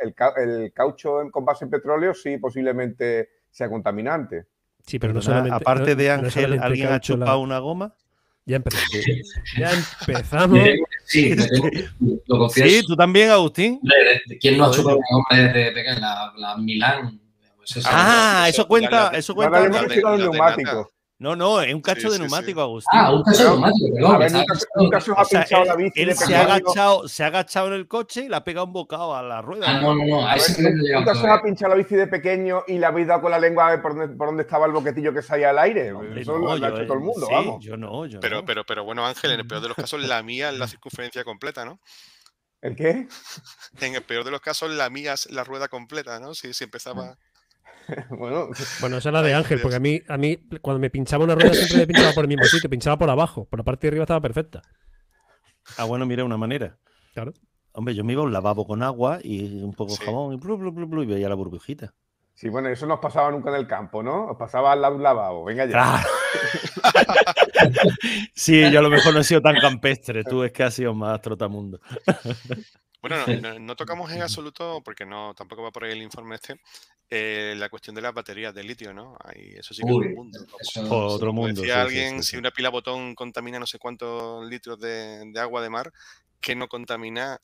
el, 0.00 0.72
caucho 0.72 1.18
con 1.30 1.44
base 1.44 1.66
en 1.66 1.70
petróleo 1.70 2.14
sí 2.14 2.38
posiblemente 2.38 3.28
sea 3.50 3.68
contaminante. 3.68 4.46
Sí, 4.86 4.98
pero 4.98 5.12
no 5.12 5.20
solamente. 5.20 5.54
Aparte 5.54 5.94
de 5.94 6.10
Ángel, 6.10 6.58
¿alguien 6.58 6.88
ha 6.88 7.00
chupado 7.00 7.40
una 7.40 7.58
goma? 7.58 7.94
Ya, 8.46 8.60
ya 9.58 9.70
empezamos. 9.72 10.60
Sí, 11.06 11.34
sí, 12.50 12.82
tú 12.86 12.94
también, 12.94 13.30
Agustín. 13.30 13.80
¿Quién 14.38 14.58
no 14.58 14.66
ha 14.66 14.70
chupado 14.70 14.98
una 15.30 15.42
de, 15.42 15.52
de, 15.52 15.70
de, 15.72 16.00
la, 16.00 16.32
la 16.36 16.56
Milán? 16.58 17.20
Pues 17.56 17.86
ah, 17.86 18.46
eso 18.48 18.68
cuenta, 18.68 19.10
eso 19.14 19.34
cuenta. 19.34 19.58
Ahora 19.58 19.86
hemos 19.94 20.18
neumáticos. 20.18 20.88
No, 21.24 21.34
no, 21.34 21.58
es 21.62 21.72
un 21.72 21.80
cacho 21.80 22.10
de 22.10 22.18
neumático, 22.18 22.60
Agustín. 22.60 23.00
Ah, 23.00 23.10
un 23.10 23.22
cacho 23.22 23.44
de 23.44 23.50
neumático, 23.52 23.94
perdón. 23.94 24.14
A 24.14 24.18
ver, 24.18 24.32
nunca, 24.76 25.00
se 25.00 25.10
ha 25.10 25.24
pinchado 25.24 25.64
la 25.64 25.74
bici. 25.74 26.02
Él 26.02 26.14
se 26.14 26.36
ha, 26.36 26.42
agachado, 26.42 27.08
se 27.08 27.24
ha 27.24 27.28
agachado 27.28 27.68
en 27.68 27.72
el 27.72 27.88
coche 27.88 28.24
y 28.24 28.28
le 28.28 28.36
ha 28.36 28.44
pegado 28.44 28.66
un 28.66 28.74
bocado 28.74 29.16
a 29.16 29.22
la 29.22 29.40
rueda. 29.40 29.64
Ah, 29.66 29.80
no, 29.80 29.94
no, 29.94 30.04
no. 30.04 30.28
A 30.28 30.36
ese 30.36 30.62
nunca 30.70 31.14
se 31.14 31.26
ha 31.26 31.40
pinchado 31.40 31.70
la 31.70 31.76
bici 31.76 31.94
de 31.94 32.08
pequeño 32.08 32.64
y 32.66 32.76
le 32.76 32.84
habéis 32.84 33.06
dado 33.06 33.22
con 33.22 33.30
la 33.30 33.38
lengua 33.38 33.68
a 33.68 33.70
ver 33.70 33.80
por 33.80 33.96
dónde, 33.96 34.14
por 34.14 34.26
dónde 34.26 34.42
estaba 34.42 34.66
el 34.66 34.72
boquetillo 34.72 35.14
que 35.14 35.22
salía 35.22 35.48
al 35.48 35.58
aire. 35.60 35.94
Eso 36.14 36.36
lo 36.36 36.52
ha 36.52 36.56
hecho 36.56 36.84
todo 36.84 36.92
el 36.92 37.00
mundo, 37.00 37.26
vamos. 37.30 37.64
Yo 37.64 37.78
no, 37.78 38.04
yo 38.04 38.20
pero, 38.20 38.44
Pero, 38.44 38.66
pero 38.66 38.84
bueno, 38.84 39.06
Ángel, 39.06 39.30
en 39.30 39.40
el 39.40 39.46
peor 39.46 39.62
de 39.62 39.68
los 39.68 39.78
casos, 39.78 40.06
la 40.06 40.22
mía 40.22 40.50
es 40.50 40.58
la 40.58 40.68
circunferencia 40.68 41.24
completa, 41.24 41.64
¿no? 41.64 41.80
¿El 42.60 42.76
qué? 42.76 43.08
En 43.80 43.94
el 43.94 44.02
peor 44.02 44.24
de 44.24 44.30
los 44.30 44.42
casos, 44.42 44.70
la 44.70 44.90
mía 44.90 45.14
es 45.14 45.30
la 45.30 45.42
rueda 45.42 45.68
completa, 45.68 46.20
¿no? 46.20 46.34
Si, 46.34 46.52
si 46.52 46.64
empezaba. 46.64 47.16
bueno, 48.10 48.48
bueno, 48.80 48.98
esa 48.98 49.08
es 49.08 49.12
la 49.12 49.22
de 49.22 49.34
Ángel, 49.34 49.60
porque 49.60 49.76
a 49.76 49.80
mí, 49.80 50.00
a 50.08 50.16
mí 50.16 50.38
cuando 50.60 50.80
me 50.80 50.90
pinchaba 50.90 51.24
una 51.24 51.34
rueda 51.34 51.54
siempre 51.54 51.78
me 51.78 51.86
pinchaba 51.86 52.12
por 52.12 52.24
el 52.24 52.28
mismo 52.28 52.44
sitio, 52.44 52.70
pinchaba 52.70 52.98
por 52.98 53.10
abajo, 53.10 53.46
por 53.46 53.58
la 53.58 53.64
parte 53.64 53.86
de 53.86 53.88
arriba 53.88 54.04
estaba 54.04 54.20
perfecta. 54.20 54.62
Ah, 55.76 55.84
bueno, 55.84 56.06
mira, 56.06 56.24
una 56.24 56.36
manera. 56.36 56.78
Claro. 57.12 57.32
Hombre, 57.72 57.94
yo 57.94 58.04
me 58.04 58.12
iba 58.12 58.22
a 58.22 58.26
un 58.26 58.32
lavabo 58.32 58.66
con 58.66 58.82
agua 58.82 59.18
y 59.22 59.62
un 59.62 59.74
poco 59.74 59.96
de 59.96 60.04
jabón 60.04 60.34
y, 60.34 60.36
blu, 60.36 60.56
blu, 60.56 60.72
blu, 60.72 61.02
y 61.02 61.06
veía 61.06 61.28
la 61.28 61.34
burbujita. 61.34 61.92
Sí, 62.34 62.48
bueno, 62.48 62.68
eso 62.68 62.86
no 62.86 62.94
os 62.94 63.00
pasaba 63.00 63.30
nunca 63.30 63.50
en 63.50 63.56
el 63.56 63.66
campo, 63.66 64.02
¿no? 64.02 64.26
Os 64.26 64.36
pasaba 64.36 64.72
al 64.72 64.80
lado 64.80 64.94
de 64.94 64.96
un 64.98 65.02
lavabo. 65.04 65.44
Venga 65.44 65.66
ya. 65.66 66.04
sí, 68.34 68.70
yo 68.70 68.80
a 68.80 68.82
lo 68.82 68.90
mejor 68.90 69.14
no 69.14 69.20
he 69.20 69.24
sido 69.24 69.40
tan 69.40 69.56
campestre. 69.60 70.24
Tú 70.24 70.42
es 70.42 70.52
que 70.52 70.64
has 70.64 70.74
sido 70.74 70.94
más 70.94 71.20
trotamundo. 71.20 71.80
Bueno, 73.00 73.16
no, 73.60 73.76
tocamos 73.76 74.10
en 74.12 74.22
absoluto, 74.22 74.80
porque 74.84 75.04
no 75.04 75.34
tampoco 75.34 75.62
va 75.62 75.70
por 75.70 75.84
ahí 75.84 75.92
el 75.92 76.02
informe 76.02 76.36
este, 76.36 76.60
eh, 77.10 77.54
la 77.56 77.68
cuestión 77.68 77.94
de 77.94 78.02
las 78.02 78.14
baterías 78.14 78.54
de 78.54 78.64
litio, 78.64 78.92
¿no? 78.92 79.16
Ahí, 79.22 79.54
eso 79.56 79.74
sí 79.74 79.82
que 79.82 79.90
es 79.90 79.96
otro 79.96 80.10
mundo. 80.10 80.46
otro 80.90 81.32
mundo. 81.32 81.60
Decía 81.60 81.82
alguien, 81.82 82.22
si 82.22 82.36
una 82.36 82.50
pila 82.50 82.70
botón 82.70 83.14
contamina 83.14 83.58
no 83.58 83.66
sé 83.66 83.78
cuántos 83.78 84.46
litros 84.46 84.78
de, 84.80 85.22
de 85.32 85.40
agua 85.40 85.62
de 85.62 85.70
mar, 85.70 85.92
que 86.40 86.54
no 86.54 86.68
contamina 86.68 87.40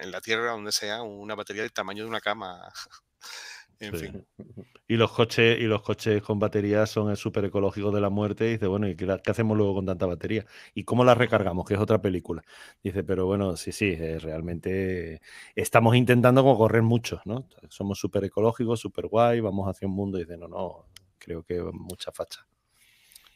en 0.00 0.10
la 0.10 0.20
tierra, 0.20 0.52
donde 0.52 0.72
sea, 0.72 1.02
una 1.02 1.34
batería 1.34 1.62
del 1.62 1.72
tamaño 1.72 2.04
de 2.04 2.08
una 2.08 2.20
cama. 2.20 2.72
Y 4.88 4.96
los 4.96 5.10
coches, 5.10 5.58
y 5.58 5.64
los 5.64 5.82
coches 5.82 6.22
con 6.22 6.38
batería 6.38 6.86
son 6.86 7.10
el 7.10 7.16
súper 7.16 7.46
ecológico 7.46 7.90
de 7.90 8.00
la 8.00 8.08
muerte. 8.08 8.46
Y 8.46 8.52
dice, 8.52 8.66
bueno, 8.66 8.88
¿y 8.88 8.94
qué, 8.94 9.20
hacemos 9.26 9.56
luego 9.56 9.74
con 9.74 9.86
tanta 9.86 10.06
batería? 10.06 10.46
¿Y 10.74 10.84
cómo 10.84 11.04
la 11.04 11.14
recargamos? 11.14 11.66
Que 11.66 11.74
es 11.74 11.80
otra 11.80 12.00
película. 12.00 12.42
Dice, 12.82 13.02
pero 13.02 13.26
bueno, 13.26 13.56
sí, 13.56 13.72
sí, 13.72 13.96
eh, 13.98 14.18
realmente 14.18 15.20
estamos 15.54 15.96
intentando 15.96 16.44
correr 16.56 16.82
mucho, 16.82 17.20
¿no? 17.24 17.48
Somos 17.68 17.98
súper 17.98 18.24
ecológicos, 18.24 18.80
súper 18.80 19.08
guay, 19.08 19.40
vamos 19.40 19.68
hacia 19.68 19.88
un 19.88 19.94
mundo. 19.94 20.18
Y 20.18 20.22
dice, 20.22 20.36
no, 20.36 20.48
no, 20.48 20.86
creo 21.18 21.42
que 21.42 21.60
mucha 21.60 22.12
facha. 22.12 22.46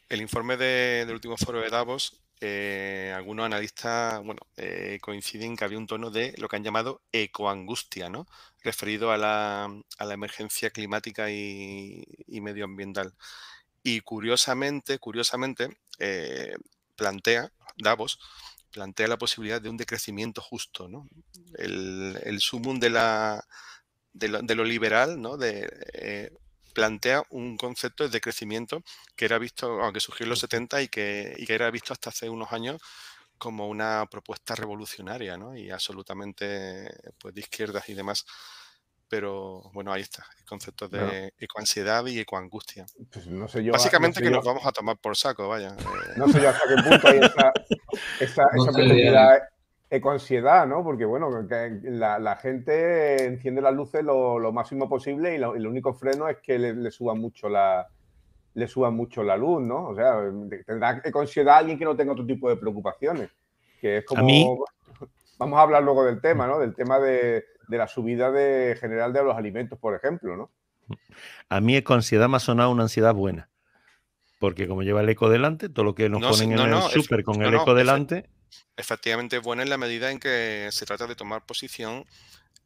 El 0.09 0.21
informe 0.21 0.57
del 0.57 1.11
último 1.11 1.37
foro 1.37 1.61
de 1.61 1.69
Davos 1.69 2.23
eh, 2.43 3.13
algunos 3.15 3.45
analistas 3.45 4.23
eh, 4.57 4.99
coinciden 5.03 5.57
que 5.57 5.65
había 5.65 5.77
un 5.77 5.87
tono 5.87 6.11
de 6.11 6.35
lo 6.39 6.49
que 6.49 6.57
han 6.57 6.65
llamado 6.65 7.03
ecoangustia, 7.13 8.09
¿no? 8.09 8.27
referido 8.63 9.13
a 9.13 9.19
la, 9.19 9.71
emergencia 9.99 10.71
climática 10.71 11.31
y, 11.31 12.05
medioambiental. 12.29 13.15
Y 13.83 14.01
curiosamente, 14.01 14.99
curiosamente, 14.99 15.69
eh, 15.99 16.55
plantea, 16.97 17.53
Davos, 17.77 18.19
plantea 18.71 19.09
la 19.09 19.19
posibilidad 19.19 19.61
de 19.61 19.69
un 19.69 19.77
decrecimiento 19.77 20.41
justo, 20.41 20.89
el 21.59 22.41
sumum 22.41 22.79
de, 22.81 22.91
la, 22.91 23.45
de, 24.13 24.55
lo, 24.55 24.65
liberal, 24.65 25.21
¿no? 25.21 25.37
De, 25.37 26.33
plantea 26.71 27.23
un 27.31 27.57
concepto 27.57 28.09
de 28.09 28.21
crecimiento 28.21 28.83
que 29.17 29.25
era 29.25 29.39
visto, 29.39 29.83
aunque 29.83 30.01
surgió 30.01 30.25
en 30.25 30.31
los 30.31 30.41
70 30.41 30.83
y 30.83 30.89
que, 30.89 31.45
era 31.49 31.71
visto 31.71 31.93
hasta 31.93 32.11
hace 32.11 32.29
unos 32.29 32.53
años 32.53 32.81
como 33.39 33.69
una 33.69 34.07
propuesta 34.11 34.55
revolucionaria 34.55 35.37
¿no? 35.37 35.57
y 35.57 35.71
absolutamente 35.71 36.91
pues, 37.19 37.35
de 37.35 37.41
izquierdas 37.41 37.89
y 37.89 37.95
demás. 37.95 38.27
Pero 39.09 39.63
bueno, 39.73 39.93
ahí 39.93 40.03
está, 40.03 40.25
el 40.39 40.45
concepto 40.45 40.89
de 40.89 41.35
ecoansiedad 41.37 42.07
y 42.07 42.21
ecoangustia. 42.21 42.87
Pues 43.13 43.27
no 43.27 43.49
sé 43.49 43.65
yo, 43.65 43.73
Básicamente 43.73 44.23
que 44.23 44.31
nos 44.31 44.45
vamos 44.45 44.65
a 44.65 44.71
tomar 44.71 44.99
por 44.99 45.17
saco, 45.17 45.49
vaya. 45.49 45.75
No 46.17 46.29
sé 46.29 46.41
yo 46.41 46.49
hasta 46.49 46.69
qué 46.69 46.83
punto 46.89 47.09
hay 47.09 47.19
esa, 47.19 47.53
esa, 48.21 48.45
ecoansiedad, 49.91 50.67
¿no? 50.67 50.85
Porque, 50.85 51.05
bueno, 51.05 51.29
la, 51.83 52.37
gente 52.37 53.25
enciende 53.25 53.61
las 53.61 53.75
luces 53.75 54.05
lo, 54.05 54.53
máximo 54.53 54.89
posible 54.89 55.37
y, 55.37 55.37
el 55.37 55.67
único 55.67 55.93
freno 55.93 56.29
es 56.29 56.39
que 56.39 56.59
le, 56.59 56.91
suba 56.91 57.15
mucho 57.15 57.49
la 57.49 57.89
le 58.53 58.67
suba 58.67 58.91
mucho 58.91 59.23
la 59.23 59.37
luz, 59.37 59.63
¿no? 59.63 59.89
O 59.89 59.95
sea, 59.95 60.21
tendrá 60.67 61.01
ecoansiedad 61.05 61.59
alguien 61.59 61.79
que 61.79 61.85
no 61.85 61.95
tenga 61.95 62.13
otro 62.13 62.27
tipo 62.27 62.49
de 62.49 62.57
preocupaciones. 62.57 63.31
Que 63.81 63.99
es 63.99 64.05
como... 64.05 64.23
A 64.23 64.25
mí, 64.25 64.45
vamos 65.39 65.59
a 65.59 65.63
hablar 65.63 65.85
luego 65.85 66.05
del 66.05 66.21
tema, 66.21 66.49
¿no? 66.49 66.59
Del 66.59 66.75
tema 66.75 66.99
de, 66.99 67.45
la 67.69 67.87
subida 67.87 68.33
de, 68.33 68.77
general 68.81 69.13
de 69.13 69.23
los 69.23 69.37
alimentos, 69.37 69.79
por 69.79 69.95
ejemplo, 69.95 70.37
¿no? 70.37 70.51
A 71.49 71.61
mí 71.61 71.81
con 71.83 71.97
ansiedad 71.97 72.29
me 72.29 72.37
ha 72.37 72.41
sonado 72.41 72.73
una 72.73 72.83
ansiedad 72.83 73.15
buena. 73.15 73.49
Porque 74.41 74.67
como 74.67 74.83
lleva 74.83 75.01
el 75.01 75.09
eco 75.09 75.31
delante, 75.31 75.69
todo 75.69 75.85
lo 75.85 75.95
que 75.95 76.09
nos 76.09 76.23
ponen 76.23 76.59
en 76.59 76.73
el 76.73 76.83
súper 76.83 77.23
con 77.23 77.41
el 77.43 77.55
eco 77.55 77.75
delante. 77.75 78.29
Efectivamente 78.77 79.37
es 79.37 79.43
buena 79.43 79.63
en 79.63 79.71
la 79.71 79.77
medida 79.77 80.11
en 80.11 80.19
que 80.19 80.69
se 80.71 80.87
trata 80.87 81.07
de 81.07 81.15
tomar 81.15 81.45
posición 81.45 82.05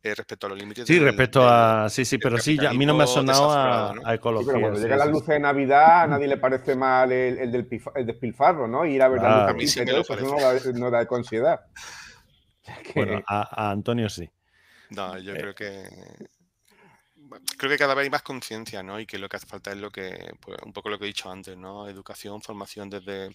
eh, 0.03 0.15
respecto 0.15 0.47
a 0.47 0.51
los 0.51 0.59
límites. 0.59 0.87
Sí, 0.87 0.99
respecto 0.99 1.49
a. 1.49 1.89
Sí, 1.89 2.05
sí, 2.05 2.19
pero 2.19 2.37
sí, 2.39 2.59
a 2.65 2.75
mí 2.75 2.85
no 2.85 2.95
me 2.95 3.05
ha 3.05 3.07
sonado 3.07 3.51
a, 3.51 4.15
ecología. 4.15 4.53
pero 4.53 4.61
cuando 4.61 4.81
llega 4.81 4.97
la 4.97 5.07
luz 5.07 5.27
de 5.27 5.41
Navidad, 5.41 6.03
a 6.03 6.07
nadie 6.07 6.29
le 6.29 6.37
parece 6.37 6.77
mal 6.77 7.11
el, 7.11 7.51
del 7.51 7.67
despilfarro, 8.05 8.69
¿no? 8.69 8.85
Ir 8.85 9.01
a 9.01 9.09
ver 9.09 9.23
la 9.23 9.51
luz 9.51 9.77
eso, 9.77 10.17
no, 10.17 10.39
da, 10.39 10.61
no 10.75 10.91
da 10.91 11.07
ansiedad. 11.11 11.61
Bueno, 12.95 13.23
a, 13.27 13.71
Antonio 13.71 14.09
sí. 14.09 14.29
No, 14.91 15.19
yo 15.19 15.35
eh. 15.35 15.39
creo 15.39 15.55
que 15.55 15.85
creo 17.57 17.71
que 17.71 17.79
cada 17.79 17.95
vez 17.95 18.05
hay 18.05 18.11
más 18.11 18.23
conciencia, 18.23 18.83
¿no? 18.83 19.01
Y 19.01 19.07
que 19.07 19.19
lo 19.19 19.29
que 19.29 19.37
hace 19.37 19.47
falta 19.47 19.71
es 19.71 19.79
lo 19.79 19.91
que, 19.91 20.35
pues, 20.41 20.59
un 20.65 20.73
poco 20.73 20.89
lo 20.89 20.99
que 20.99 21.05
he 21.05 21.09
dicho 21.09 21.31
antes, 21.31 21.57
¿no? 21.57 21.89
Educación, 21.89 22.43
formación 22.43 22.91
desde, 22.91 23.31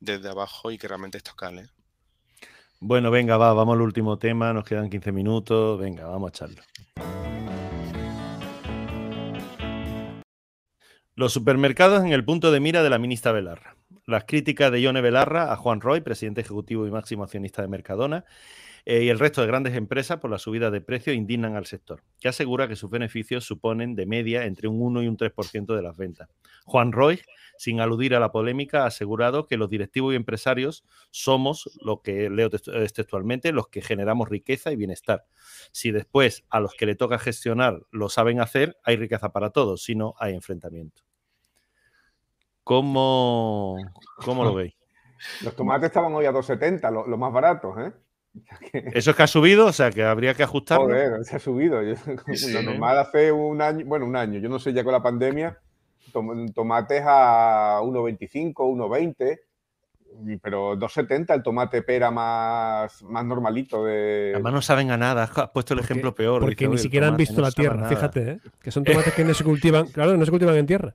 desde 0.00 0.28
abajo 0.28 0.70
y 0.70 0.78
que 0.78 0.88
realmente 0.88 1.18
esto 1.18 1.32
cale. 1.36 1.68
Bueno, 2.80 3.10
venga, 3.10 3.36
va, 3.36 3.52
vamos 3.54 3.74
al 3.74 3.82
último 3.82 4.18
tema, 4.18 4.52
nos 4.52 4.64
quedan 4.64 4.88
15 4.88 5.10
minutos, 5.10 5.80
venga, 5.80 6.06
vamos 6.06 6.28
a 6.28 6.30
echarlo. 6.30 6.62
Los 11.16 11.32
supermercados 11.32 12.04
en 12.04 12.12
el 12.12 12.24
punto 12.24 12.52
de 12.52 12.60
mira 12.60 12.84
de 12.84 12.90
la 12.90 12.98
ministra 12.98 13.32
Belarra. 13.32 13.74
Las 14.06 14.24
críticas 14.24 14.70
de 14.70 14.80
Ione 14.80 15.00
Belarra 15.00 15.52
a 15.52 15.56
Juan 15.56 15.80
Roy, 15.80 16.00
presidente 16.00 16.42
ejecutivo 16.42 16.86
y 16.86 16.92
máximo 16.92 17.24
accionista 17.24 17.60
de 17.60 17.66
Mercadona, 17.66 18.24
eh, 18.84 19.04
y 19.04 19.08
el 19.08 19.18
resto 19.18 19.40
de 19.40 19.46
grandes 19.46 19.74
empresas 19.74 20.18
por 20.18 20.30
la 20.30 20.38
subida 20.38 20.70
de 20.70 20.80
precios 20.80 21.16
indignan 21.16 21.56
al 21.56 21.66
sector, 21.66 22.02
que 22.20 22.28
asegura 22.28 22.68
que 22.68 22.76
sus 22.76 22.90
beneficios 22.90 23.44
suponen 23.44 23.94
de 23.94 24.06
media 24.06 24.44
entre 24.44 24.68
un 24.68 24.80
1 24.80 25.02
y 25.02 25.08
un 25.08 25.16
3% 25.16 25.74
de 25.74 25.82
las 25.82 25.96
ventas. 25.96 26.28
Juan 26.64 26.92
Roy, 26.92 27.20
sin 27.56 27.80
aludir 27.80 28.14
a 28.14 28.20
la 28.20 28.30
polémica, 28.30 28.84
ha 28.84 28.86
asegurado 28.86 29.46
que 29.46 29.56
los 29.56 29.70
directivos 29.70 30.12
y 30.12 30.16
empresarios 30.16 30.84
somos, 31.10 31.78
lo 31.82 32.02
que 32.02 32.30
leo 32.30 32.50
textualmente, 32.50 33.52
los 33.52 33.68
que 33.68 33.82
generamos 33.82 34.28
riqueza 34.28 34.70
y 34.72 34.76
bienestar. 34.76 35.24
Si 35.72 35.90
después 35.90 36.44
a 36.50 36.60
los 36.60 36.74
que 36.74 36.86
le 36.86 36.94
toca 36.94 37.18
gestionar 37.18 37.82
lo 37.90 38.08
saben 38.08 38.40
hacer, 38.40 38.76
hay 38.84 38.96
riqueza 38.96 39.32
para 39.32 39.50
todos, 39.50 39.82
si 39.82 39.94
no, 39.94 40.14
hay 40.18 40.34
enfrentamiento. 40.34 41.02
¿Cómo, 42.64 43.76
cómo 44.24 44.44
lo 44.44 44.54
veis? 44.54 44.74
Los 45.42 45.56
tomates 45.56 45.86
estaban 45.86 46.12
hoy 46.14 46.26
a 46.26 46.32
2,70, 46.32 47.08
los 47.08 47.18
más 47.18 47.32
baratos, 47.32 47.76
¿eh? 47.78 47.92
Eso 48.72 49.10
es 49.10 49.16
que 49.16 49.22
ha 49.22 49.26
subido, 49.26 49.66
o 49.66 49.72
sea 49.72 49.90
que 49.90 50.04
habría 50.04 50.34
que 50.34 50.42
ajustarlo. 50.42 50.86
Joder, 50.86 51.24
se 51.24 51.36
ha 51.36 51.38
subido. 51.38 51.80
lo 51.82 52.62
normal 52.62 52.98
hace 52.98 53.32
un 53.32 53.60
año, 53.62 53.84
bueno, 53.86 54.06
un 54.06 54.16
año, 54.16 54.38
yo 54.40 54.48
no 54.48 54.58
sé 54.58 54.72
ya 54.72 54.84
con 54.84 54.92
la 54.92 55.02
pandemia, 55.02 55.58
tomates 56.12 57.02
a 57.06 57.80
1,25, 57.82 58.54
1,20, 58.54 59.38
pero 60.40 60.76
2,70 60.76 61.34
el 61.34 61.42
tomate 61.42 61.82
pera 61.82 62.10
más, 62.10 63.02
más 63.02 63.24
normalito. 63.24 63.84
De... 63.84 64.32
Además 64.34 64.52
no 64.52 64.62
saben 64.62 64.90
a 64.90 64.96
nada, 64.96 65.24
has 65.24 65.50
puesto 65.50 65.74
el 65.74 65.80
ejemplo 65.80 66.14
peor. 66.14 66.42
Porque 66.42 66.68
ni 66.68 66.78
siquiera 66.78 67.08
han 67.08 67.16
visto 67.16 67.40
la 67.40 67.50
tierra, 67.50 67.88
fíjate, 67.88 68.30
¿eh? 68.30 68.40
que 68.60 68.70
son 68.70 68.84
tomates 68.84 69.14
que 69.14 69.24
no 69.24 69.34
se 69.34 69.44
cultivan, 69.44 69.86
claro, 69.88 70.16
no 70.16 70.24
se 70.24 70.30
cultivan 70.30 70.56
en 70.56 70.66
tierra. 70.66 70.94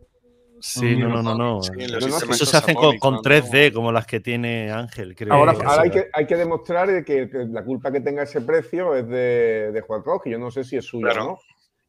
Sí, 0.66 0.96
no, 0.96 1.10
no, 1.10 1.22
no, 1.22 1.36
no. 1.36 1.60
Eso 1.60 2.46
se 2.46 2.56
hace 2.56 2.74
con, 2.74 3.18
3D, 3.18 3.74
como 3.74 3.92
las 3.92 4.08
que 4.08 4.22
tiene 4.22 4.72
Ángel. 4.72 5.14
Creo 5.14 5.34
ahora, 5.34 5.54
hay, 5.82 5.90
que, 5.90 6.10
hay 6.14 6.26
que 6.26 6.38
demostrar 6.38 7.04
que, 7.04 7.30
la 7.50 7.66
culpa 7.66 7.92
que 7.92 8.00
tenga 8.00 8.24
ese 8.24 8.40
precio 8.40 8.96
es 8.96 9.06
de, 9.10 9.72
de 9.74 9.82
Juan 9.82 10.02
Ross, 10.06 10.22
que 10.24 10.30
yo 10.30 10.40
no 10.40 10.52
sé 10.52 10.64
si 10.64 10.78
es 10.78 10.86
suya 10.86 11.14
no. 11.16 11.38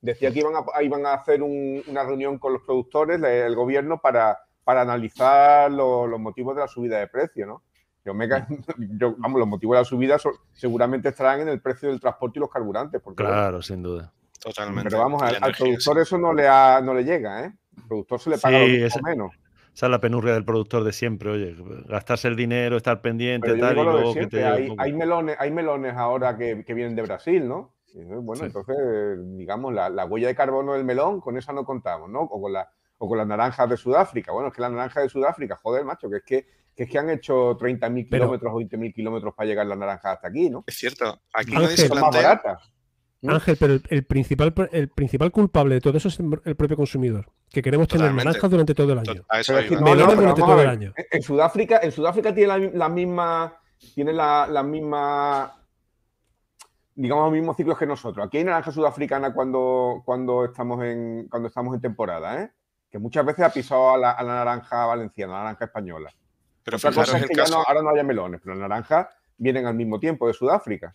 Decía 0.01 0.33
que 0.33 0.41
iban 0.41 0.55
a, 0.57 0.83
iban 0.83 1.07
a 1.07 1.15
hacer 1.15 1.41
una 1.41 2.03
reunión 2.03 2.39
con 2.39 2.53
los 2.53 2.63
productores, 2.63 3.23
el 3.23 3.55
gobierno, 3.55 4.01
para, 4.01 4.41
para 4.65 4.81
analizar 4.81 5.71
los 5.71 6.19
motivos 6.19 6.57
de 6.57 6.63
la 6.63 6.69
subida 6.69 6.99
de 6.99 7.07
precio, 7.07 7.47
¿no? 7.47 7.63
Yo 8.05 8.13
me, 8.13 8.29
yo, 8.99 9.15
vamos, 9.19 9.39
los 9.39 9.49
motivos 9.49 9.77
de 9.77 9.81
la 9.83 9.85
subida 9.85 10.17
seguramente 10.53 11.11
estarán 11.11 11.43
en 11.43 11.49
el 11.49 11.61
precio 11.61 11.91
del 11.91 12.01
transporte 12.01 12.41
y 12.41 12.41
los 12.41 12.51
carburantes. 12.51 13.01
Porque, 13.01 13.23
claro, 13.23 13.63
sin 13.63 13.85
duda. 13.85 14.13
Totalmente. 14.41 14.91
Pero 14.91 14.99
vamos, 15.01 15.23
al, 15.23 15.55
productor 15.57 16.01
eso 16.01 16.19
no 16.19 16.35
le, 16.35 16.49
ha, 16.49 16.81
no 16.83 16.93
le 16.93 17.05
llega, 17.05 17.45
¿eh? 17.45 17.53
Productor 17.87 18.21
se 18.21 18.31
le 18.31 18.39
paga 18.39 18.59
lo 18.61 19.03
menos. 19.03 19.33
Esa 19.75 19.87
es 19.87 19.91
la 19.91 20.01
penurria 20.01 20.35
del 20.35 20.45
productor 20.45 20.85
de 20.85 20.93
siempre, 20.93 21.31
oye, 21.31 21.57
gastarse 21.89 22.29
el 22.29 22.37
dinero, 22.37 22.77
estar 22.77 23.01
pendiente, 23.01 23.59
tal, 23.59 23.77
y 23.77 23.83
luego 23.83 24.15
que 24.15 24.29
te 24.29 24.45
hay, 24.45 24.73
hay, 24.79 24.93
melones, 24.93 25.37
hay 25.41 25.51
melones 25.51 25.95
ahora 25.97 26.37
que, 26.37 26.63
vienen 26.69 26.95
de 26.95 27.03
Brasil, 27.03 27.49
¿no? 27.49 27.75
bueno, 27.93 28.45
entonces, 28.45 28.77
digamos, 29.37 29.75
la, 29.75 30.05
huella 30.05 30.29
de 30.29 30.35
carbono 30.37 30.75
del 30.75 30.85
melón, 30.85 31.21
con 31.21 31.37
esa 31.37 31.53
no 31.53 31.65
contamos, 31.65 32.09
¿no? 32.09 32.21
O 32.21 32.41
con, 32.41 32.53
la, 32.53 32.69
o 32.99 33.09
con 33.09 33.19
las 33.19 33.27
naranjas 33.27 33.69
de 33.69 33.77
Sudáfrica. 33.77 34.33
Bueno, 34.33 34.49
es 34.49 34.55
que 34.55 34.63
las 34.63 34.71
naranjas 34.71 35.05
de 35.05 35.09
Sudáfrica, 35.09 35.57
joder, 35.57 35.85
macho, 35.85 36.09
que 36.09 36.17
es 36.17 36.25
que, 36.25 36.47
que, 36.75 36.85
es 36.85 36.91
que 36.91 36.99
han 36.99 37.11
hecho 37.11 37.57
30.000 37.57 38.09
kilómetros 38.09 38.53
o 38.53 38.57
20.000 38.59 38.95
kilómetros 38.95 39.35
para 39.35 39.49
llegar 39.49 39.67
las 39.67 39.79
naranjas 39.79 40.17
hasta 40.17 40.29
aquí, 40.29 40.51
¿no? 40.51 40.65
Es 40.67 40.75
cierto, 40.77 41.21
aquí 41.33 41.53
no 41.53 41.63
es 41.63 41.91
más 41.91 42.15
baratas. 42.15 42.74
Ángel, 43.29 43.57
pero 43.59 43.79
el, 43.89 44.05
principal, 44.05 44.53
el 44.73 44.89
principal 44.89 45.31
culpable 45.31 45.77
de 45.77 45.81
todo 45.81 45.97
eso 45.97 46.09
es 46.09 46.19
el 46.21 46.57
propio 46.57 46.77
consumidor, 46.77 47.31
que 47.51 47.63
queremos 47.63 47.89
tener 47.89 48.13
naranjas 48.13 48.51
durante 48.51 48.75
todo 48.75 48.93
el 48.93 48.99
año. 48.99 49.25
durante 49.79 50.43
todo 50.43 50.61
el 50.61 50.69
año. 50.69 50.93
En 51.11 51.23
Sudáfrica, 51.23 51.81
en 51.83 51.93
Sudáfrica 51.93 52.35
tiene 52.35 52.71
la, 52.73 52.89
misma, 52.89 53.57
tiene 53.95 54.13
la, 54.13 54.63
misma, 54.63 55.57
digamos, 56.95 57.25
los 57.25 57.33
mismos 57.33 57.57
ciclos 57.57 57.79
que 57.79 57.87
nosotros. 57.87 58.27
Aquí 58.27 58.39
hay 58.39 58.45
naranja 58.45 58.73
sudafricana 58.73 59.33
cuando, 59.33 60.03
cuando, 60.05 60.45
estamos, 60.45 60.83
en, 60.85 61.27
cuando 61.31 61.49
estamos 61.49 61.75
en 61.75 61.81
temporada, 61.81 62.43
¿eh? 62.43 62.51
que 62.91 62.99
muchas 62.99 63.25
veces 63.25 63.45
ha 63.45 63.51
pisado 63.51 63.95
a 63.95 63.99
la, 63.99 64.23
naranja 64.23 64.87
valenciana, 64.87 65.35
a 65.35 65.37
la 65.37 65.43
naranja 65.45 65.65
española. 65.65 66.11
Pero 66.63 66.77
Otra 66.77 66.93
cosa 66.93 67.19
es 67.19 67.27
que 67.27 67.35
ya 67.35 67.45
no, 67.47 67.63
ahora 67.67 67.83
no 67.83 67.91
haya 67.91 68.03
melones, 68.03 68.41
pero 68.43 68.55
las 68.55 68.69
naranjas 68.69 69.09
vienen 69.37 69.67
al 69.67 69.75
mismo 69.75 69.99
tiempo 69.99 70.27
de 70.27 70.33
Sudáfrica. 70.33 70.95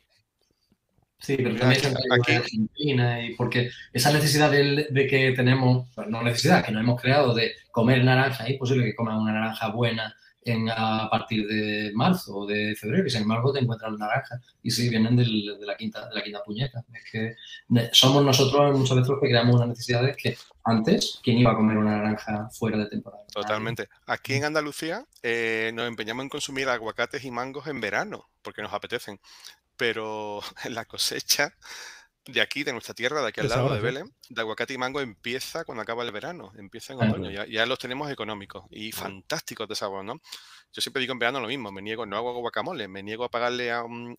Sí, 1.20 1.36
pero 1.36 1.56
también 1.58 1.82
aquí 2.12 2.32
Argentina 2.34 3.22
y 3.22 3.36
porque 3.36 3.70
esa 3.92 4.12
necesidad 4.14 4.50
de, 4.50 5.08
que 5.10 5.34
tenemos, 5.36 5.88
no 6.08 6.24
necesidad, 6.24 6.64
que 6.64 6.72
nos 6.72 6.82
hemos 6.82 7.02
creado 7.02 7.34
de 7.34 7.52
comer 7.72 8.04
naranja, 8.06 8.46
es 8.48 8.58
posible 8.58 8.86
que 8.86 8.96
coman 8.96 9.18
una 9.18 9.34
naranja 9.34 9.68
buena 9.68 10.16
en, 10.44 10.70
a 10.70 11.10
partir 11.10 11.46
de 11.46 11.92
marzo 11.94 12.38
o 12.38 12.48
de 12.48 12.74
febrero 12.76 13.06
y 13.06 13.10
sin 13.10 13.24
embargo 13.24 13.52
te 13.52 13.60
encuentras 13.60 13.92
naranja 13.98 14.40
y 14.64 14.72
sí, 14.72 14.90
vienen 14.90 15.18
de, 15.18 15.26
la 15.66 15.76
quinta, 15.76 16.08
de 16.08 16.16
la 16.16 16.24
quinta 16.24 16.42
puñeta. 16.44 16.86
Es 16.94 17.12
que 17.12 17.36
somos 17.92 18.24
nosotros 18.24 18.78
muchas 18.78 18.96
veces 18.96 19.10
los 19.10 19.20
que 19.20 19.28
creamos 19.28 19.56
unas 19.56 19.70
necesidades 19.70 20.16
que 20.16 20.38
antes, 20.64 21.20
¿quién 21.22 21.38
iba 21.40 21.52
a 21.52 21.56
comer 21.56 21.78
una 21.78 21.98
naranja 21.98 22.50
fuera 22.52 22.78
de 22.78 22.88
temporada? 22.88 23.24
Totalmente. 23.34 23.90
Aquí 24.06 24.36
en 24.36 24.46
Andalucía 24.46 25.06
eh, 25.22 25.72
nos 25.74 25.88
empeñamos 25.88 26.24
en 26.24 26.30
consumir 26.30 26.70
aguacates 26.70 27.26
y 27.26 27.32
mangos 27.32 27.68
en 27.68 27.82
verano 27.82 28.30
porque 28.42 28.62
nos 28.62 28.74
apetecen 28.74 29.20
pero 29.80 30.42
la 30.70 30.86
cosecha 30.86 31.56
de 32.28 32.42
aquí, 32.42 32.64
de 32.64 32.74
nuestra 32.74 32.94
tierra, 32.94 33.22
de 33.22 33.30
aquí 33.30 33.40
al 33.40 33.50
lado 33.50 33.74
de 33.74 33.80
Belén, 33.80 34.14
de 34.30 34.42
aguacate 34.42 34.74
y 34.74 34.78
mango 34.78 35.02
empieza 35.02 35.64
cuando 35.64 35.82
acaba 35.82 36.04
el 36.04 36.12
verano, 36.12 36.52
empieza 36.58 36.94
en 36.94 37.00
otoño, 37.02 37.32
ya, 37.32 37.66
los 37.66 37.80
tenemos 37.80 38.12
económicos 38.12 38.66
y 38.70 38.92
fantásticos 38.92 39.68
de 39.68 39.74
sabor, 39.74 40.06
¿no? 40.06 40.20
Yo 40.72 40.82
siempre 40.82 41.00
digo 41.00 41.14
en 41.14 41.18
verano 41.18 41.40
lo 41.40 41.48
mismo, 41.48 41.72
me 41.72 41.82
niego, 41.82 42.06
no 42.06 42.18
hago 42.18 42.40
guacamole, 42.40 42.88
me 42.88 43.02
niego 43.02 43.24
a 43.24 43.30
pagarle 43.30 43.72
a 43.72 43.84
un, 43.84 44.16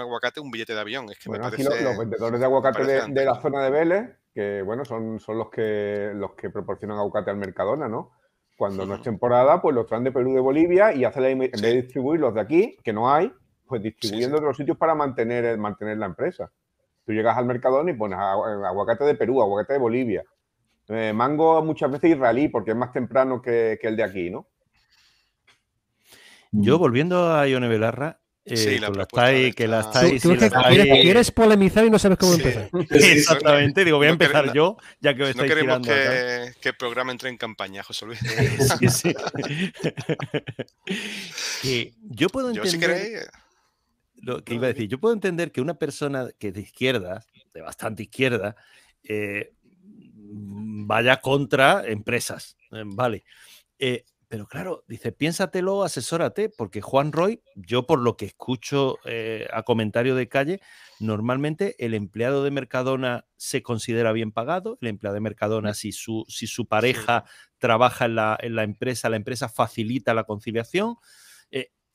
aguacate 0.00 0.40
un 0.40 0.50
billete 0.50 0.74
de 0.74 0.80
avión. 0.80 1.08
Es 1.10 1.20
que 1.20 1.30
me 1.30 1.38
parece, 1.38 1.62
los, 1.62 1.96
vendedores 1.96 2.40
de 2.40 2.46
aguacate 2.46 2.84
de, 2.84 3.24
la 3.24 3.40
zona 3.40 3.62
de 3.62 3.70
Vélez, 3.70 4.18
que 4.34 4.62
bueno, 4.62 4.84
son, 4.84 5.20
son 5.20 5.38
los 5.38 5.50
que 5.50 6.10
los 6.14 6.32
que 6.34 6.50
proporcionan 6.50 6.98
aguacate 6.98 7.30
al 7.30 7.36
Mercadona, 7.36 7.86
¿no? 7.86 8.10
Cuando 8.56 8.84
no 8.84 8.96
es 8.96 9.02
temporada, 9.02 9.62
pues 9.62 9.74
los 9.74 9.86
traen 9.86 10.04
de 10.04 10.10
Perú 10.10 10.34
de 10.34 10.40
Bolivia 10.40 10.92
y 10.92 11.04
hacen 11.04 11.24
en 11.24 11.38
vez 11.38 11.52
de 11.52 11.82
distribuirlos 11.82 12.34
de 12.34 12.40
aquí, 12.40 12.76
que 12.82 12.92
no 12.92 13.12
hay, 13.12 13.32
pues 13.70 13.82
distribuyendo 13.84 14.36
otros 14.36 14.56
sitios 14.56 14.76
para 14.76 14.96
mantener, 14.96 15.56
mantener 15.56 15.96
la 15.96 16.06
empresa. 16.06 16.50
Tú 17.06 17.12
llegas 17.12 17.38
al 17.38 17.46
Mercadona 17.46 17.92
y 17.92 17.94
pones 17.94 18.18
aguacate 18.18 19.04
de 19.04 19.14
Perú, 19.14 19.40
aguacate 19.40 19.74
de 19.74 19.78
Bolivia. 19.78 20.24
Eh, 20.88 21.12
mango 21.12 21.64
muchas 21.64 21.88
veces 21.88 22.10
israelí 22.10 22.48
porque 22.48 22.72
es 22.72 22.76
más 22.76 22.92
temprano 22.92 23.40
que, 23.40 23.78
el 23.80 23.96
de 23.96 24.02
aquí, 24.02 24.28
¿no? 24.28 24.48
Yo 26.50 26.78
volviendo 26.78 27.32
a 27.32 27.46
Ione 27.46 27.68
Belarra, 27.68 28.18
eh, 28.44 28.80
la 28.80 28.90
que 29.54 29.68
la 29.68 29.80
estáis. 29.80 30.22
quieres, 31.02 31.30
polemizar 31.30 31.84
y 31.84 31.90
no 31.90 31.98
sabes 31.98 32.18
cómo 32.18 32.34
empezar. 32.34 32.70
Exactamente, 32.90 33.84
digo, 33.84 33.98
voy 33.98 34.08
a 34.08 34.10
empezar 34.10 34.52
yo, 34.52 34.78
ya 35.00 35.14
que 35.14 35.32
No 35.34 35.44
queremos 35.44 35.86
que, 35.86 36.52
que, 36.60 36.70
el 36.70 36.74
programa 36.74 37.12
entre 37.12 37.28
en 37.28 37.36
campaña, 37.36 37.84
José 37.84 38.06
Luis. 38.06 38.18
sí, 38.80 39.14
sí. 41.62 41.94
yo 42.02 42.28
puedo 42.30 42.48
entender. 42.48 42.72
Yo, 42.72 42.78
si 42.78 42.80
queréis, 42.80 43.30
lo 44.22 44.44
que 44.44 44.54
iba 44.54 44.66
a 44.66 44.72
decir, 44.72 44.88
yo 44.88 44.98
puedo 44.98 45.14
entender 45.14 45.52
que 45.52 45.60
una 45.60 45.74
persona 45.74 46.28
que 46.38 46.48
es 46.48 46.54
de 46.54 46.60
izquierda, 46.60 47.24
de 47.54 47.60
bastante 47.62 48.02
izquierda, 48.04 48.56
eh, 49.02 49.52
vaya 50.32 51.20
contra 51.20 51.84
empresas, 51.86 52.56
eh, 52.72 52.82
¿vale? 52.86 53.24
Eh, 53.78 54.04
pero 54.30 54.46
claro, 54.46 54.84
dice, 54.86 55.10
piénsatelo, 55.10 55.82
asesórate, 55.82 56.50
porque 56.50 56.80
Juan 56.80 57.10
Roy, 57.10 57.42
yo 57.56 57.84
por 57.84 57.98
lo 57.98 58.16
que 58.16 58.26
escucho 58.26 58.98
eh, 59.04 59.48
a 59.52 59.64
comentario 59.64 60.14
de 60.14 60.28
calle, 60.28 60.60
normalmente 61.00 61.74
el 61.84 61.94
empleado 61.94 62.44
de 62.44 62.52
Mercadona 62.52 63.26
se 63.36 63.64
considera 63.64 64.12
bien 64.12 64.30
pagado, 64.30 64.78
el 64.82 64.86
empleado 64.86 65.14
de 65.14 65.20
Mercadona, 65.20 65.74
si 65.74 65.90
su, 65.90 66.26
si 66.28 66.46
su 66.46 66.66
pareja 66.66 67.24
trabaja 67.58 68.04
en 68.04 68.14
la, 68.14 68.38
en 68.40 68.54
la, 68.54 68.62
empresa, 68.62 69.08
la 69.08 69.16
empresa 69.16 69.48
facilita 69.48 70.14
la 70.14 70.22
conciliación. 70.22 70.94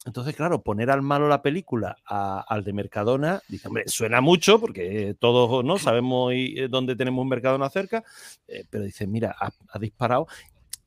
Eh, 0.06 0.10
entonces, 0.10 0.36
claro, 0.36 0.62
poner 0.62 0.92
al 0.92 1.02
malo 1.02 1.28
la 1.28 1.42
película 1.42 1.98
al 2.06 2.64
de 2.64 2.74
Mercadona, 2.74 3.42
dice, 3.48 3.68
hombre, 3.68 3.84
suena 3.88 4.22
mucho 4.22 4.60
porque 4.60 5.16
todos 5.20 5.64
no 5.64 5.78
sabemos 5.78 6.32
eh, 6.34 6.68
dónde 6.70 6.96
tenemos 6.96 7.24
un 7.24 7.30
Mercadona 7.30 7.70
cerca, 7.70 8.04
pero 8.70 8.84
dice, 8.84 9.08
mira, 9.08 9.36
ha 9.40 9.80
disparado 9.80 10.28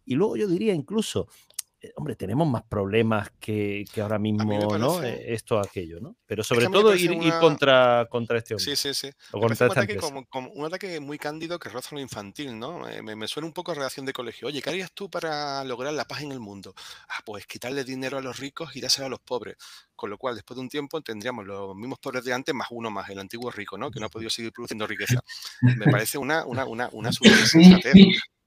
y 0.08 0.14
luego 0.14 0.36
yo 0.36 0.48
diría 0.48 0.72
incluso, 0.72 1.28
eh, 1.28 1.47
hombre, 1.94 2.16
tenemos 2.16 2.48
más 2.48 2.62
problemas 2.64 3.30
que, 3.38 3.84
ahora 4.00 4.18
mismo, 4.18 4.78
¿no? 4.78 5.02
Eh, 5.02 5.32
esto, 5.32 5.60
aquello, 5.60 6.00
¿no? 6.00 6.16
Pero 6.26 6.42
sobre 6.42 6.66
todo 6.66 6.94
ir, 6.94 7.32
contra, 7.40 8.06
contra 8.10 8.38
este 8.38 8.54
hombre. 8.54 8.64
Sí, 8.64 8.76
sí, 8.76 8.94
sí. 8.94 9.10
un, 9.32 9.52
ataque 9.52 9.96
como, 9.96 10.26
un, 10.54 10.64
ataque 10.64 10.98
muy 10.98 11.18
cándido 11.18 11.58
que 11.58 11.68
roza 11.68 11.94
lo 11.94 12.00
infantil, 12.00 12.58
¿no? 12.58 12.88
Eh, 12.88 13.02
me, 13.02 13.28
suena 13.28 13.46
un 13.46 13.52
poco 13.52 13.72
a 13.72 13.74
relación 13.74 14.06
de 14.06 14.12
colegio. 14.12 14.48
Oye, 14.48 14.60
¿qué 14.60 14.70
harías 14.70 14.92
tú 14.92 15.08
para 15.08 15.62
lograr 15.64 15.92
la 15.92 16.04
paz 16.04 16.22
en 16.22 16.32
el 16.32 16.40
mundo? 16.40 16.74
Ah, 17.08 17.22
pues 17.24 17.46
quitarle 17.46 17.84
dinero 17.84 18.18
a 18.18 18.22
los 18.22 18.38
ricos 18.38 18.74
y 18.74 18.80
dárselo 18.80 19.06
a 19.06 19.10
los 19.10 19.20
pobres. 19.20 19.56
Con 19.94 20.10
lo 20.10 20.18
cual, 20.18 20.34
después 20.34 20.56
de 20.56 20.62
un 20.62 20.68
tiempo, 20.68 21.00
tendríamos 21.00 21.46
los 21.46 21.76
mismos 21.76 21.98
pobres 22.00 22.24
de 22.24 22.32
antes 22.32 22.54
más 22.54 22.68
uno 22.70 22.90
más, 22.90 23.08
el 23.10 23.18
antiguo 23.18 23.50
rico, 23.50 23.78
¿no? 23.78 23.90
Que 23.90 24.00
no 24.00 24.06
ha 24.06 24.10
podido 24.10 24.30
seguir 24.30 24.52
produciendo 24.52 24.86
riqueza. 24.86 25.20
Me 25.60 25.86
parece 25.86 26.18
una, 26.18 26.44
una, 26.44 26.64
una, 26.64 26.88
una 26.92 27.10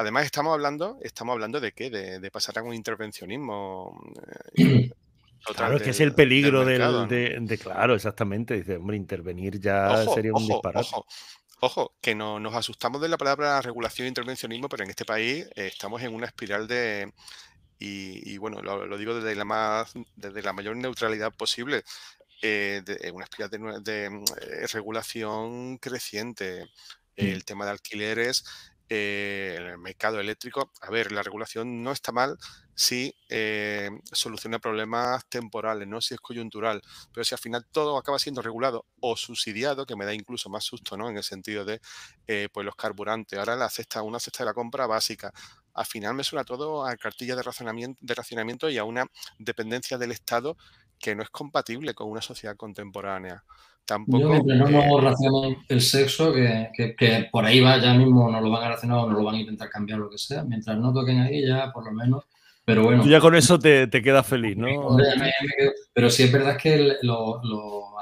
Además, 0.00 0.24
estamos 0.24 0.54
hablando, 0.54 0.96
estamos 1.02 1.34
hablando 1.34 1.60
de 1.60 1.72
qué? 1.72 1.90
De, 1.90 2.30
pasar 2.30 2.58
a 2.58 2.62
un 2.62 2.72
intervencionismo. 2.72 4.00
Eh, 4.56 4.90
claro, 5.54 5.76
es 5.76 5.82
que 5.82 5.90
es 5.90 6.00
el 6.00 6.14
peligro 6.14 6.64
del, 6.64 7.06
de, 7.46 7.58
claro, 7.58 7.94
exactamente. 7.94 8.54
Dice, 8.54 8.76
hombre, 8.76 8.96
intervenir 8.96 9.60
ya 9.60 10.06
sería 10.14 10.32
un 10.32 10.46
disparate. 10.46 10.88
Ojo, 11.60 11.92
que 12.00 12.14
no, 12.14 12.40
nos 12.40 12.54
asustamos 12.54 13.02
de 13.02 13.10
la 13.10 13.18
palabra 13.18 13.60
regulación 13.60 14.06
e 14.06 14.08
intervencionismo, 14.08 14.70
pero 14.70 14.84
en 14.84 14.88
este 14.88 15.04
país 15.04 15.44
eh, 15.54 15.66
estamos 15.66 16.00
en 16.00 16.14
una 16.14 16.24
espiral 16.24 16.66
de, 16.66 17.12
y, 17.78 18.38
bueno, 18.38 18.62
lo, 18.62 18.96
digo 18.96 19.14
desde 19.14 19.34
la 19.34 19.44
más, 19.44 19.92
desde 20.16 20.40
la 20.40 20.54
mayor 20.54 20.76
neutralidad 20.78 21.30
posible, 21.30 21.82
eh, 22.40 22.80
de, 22.86 23.10
una 23.10 23.24
espiral 23.24 23.50
de, 23.84 24.24
regulación 24.72 25.76
creciente. 25.76 26.64
Mm. 27.18 27.26
El 27.26 27.44
tema 27.44 27.66
de 27.66 27.72
alquileres 27.72 28.44
eh, 28.90 29.54
en 29.56 29.66
el 29.66 29.78
mercado 29.78 30.18
eléctrico, 30.18 30.72
a 30.80 30.90
ver, 30.90 31.12
la 31.12 31.22
regulación 31.22 31.82
no 31.82 31.92
está 31.92 32.10
mal 32.10 32.36
si 32.74 33.14
eh, 33.28 33.90
soluciona 34.10 34.58
problemas 34.58 35.24
temporales, 35.28 35.86
no 35.86 36.00
si 36.00 36.14
es 36.14 36.20
coyuntural, 36.20 36.82
pero 37.12 37.22
si 37.22 37.34
al 37.34 37.38
final 37.38 37.66
todo 37.70 37.96
acaba 37.96 38.18
siendo 38.18 38.42
regulado 38.42 38.86
o 39.00 39.16
subsidiado, 39.16 39.86
que 39.86 39.94
me 39.94 40.04
da 40.06 40.12
incluso 40.12 40.48
más 40.50 40.64
susto, 40.64 40.96
¿no? 40.96 41.08
En 41.08 41.16
el 41.16 41.22
sentido 41.22 41.64
de 41.64 41.80
eh, 42.26 42.48
pues 42.52 42.64
los 42.66 42.74
carburantes. 42.74 43.38
Ahora 43.38 43.54
la 43.54 43.70
cesta, 43.70 44.02
una 44.02 44.18
cesta 44.18 44.44
de 44.44 44.50
la 44.50 44.54
compra 44.54 44.86
básica. 44.86 45.32
Al 45.74 45.86
final 45.86 46.14
me 46.14 46.24
suena 46.24 46.44
todo 46.44 46.84
a 46.84 46.96
cartillas 46.96 47.36
de 47.36 47.42
racionamiento, 47.44 47.98
de 48.02 48.14
racionamiento 48.14 48.68
y 48.70 48.78
a 48.78 48.84
una 48.84 49.06
dependencia 49.38 49.98
del 49.98 50.12
Estado 50.12 50.56
que 51.00 51.16
no 51.16 51.22
es 51.22 51.30
compatible 51.30 51.94
con 51.94 52.10
una 52.10 52.20
sociedad 52.20 52.56
contemporánea. 52.56 53.42
Tampoco, 53.84 54.28
mientras 54.28 54.70
no 54.70 55.00
nos 55.00 55.56
el 55.68 55.80
sexo, 55.80 56.32
que, 56.32 56.70
que, 56.96 57.28
por 57.32 57.44
ahí 57.44 57.60
va, 57.60 57.78
ya 57.78 57.94
mismo 57.94 58.30
no 58.30 58.40
lo 58.40 58.50
van 58.50 58.64
a 58.64 58.68
racionar 58.68 58.98
o 58.98 59.08
no 59.08 59.18
lo 59.18 59.24
van 59.24 59.36
a 59.36 59.40
intentar 59.40 59.68
cambiar, 59.68 59.98
lo 59.98 60.10
que 60.10 60.18
sea. 60.18 60.44
Mientras 60.44 60.78
no 60.78 60.92
toquen 60.92 61.20
ahí, 61.20 61.44
ya 61.44 61.72
por 61.72 61.86
lo 61.86 61.92
menos. 61.92 62.24
Pero 62.64 62.84
bueno. 62.84 63.02
Tú 63.02 63.08
ya 63.08 63.18
con 63.18 63.34
eso 63.34 63.58
te, 63.58 63.88
te 63.88 64.00
quedas 64.02 64.26
feliz, 64.26 64.56
¿no? 64.56 64.96
pero 65.92 66.08
sí 66.08 66.22
es 66.22 66.30
verdad 66.30 66.56
que 66.56 66.98
los 67.02 67.40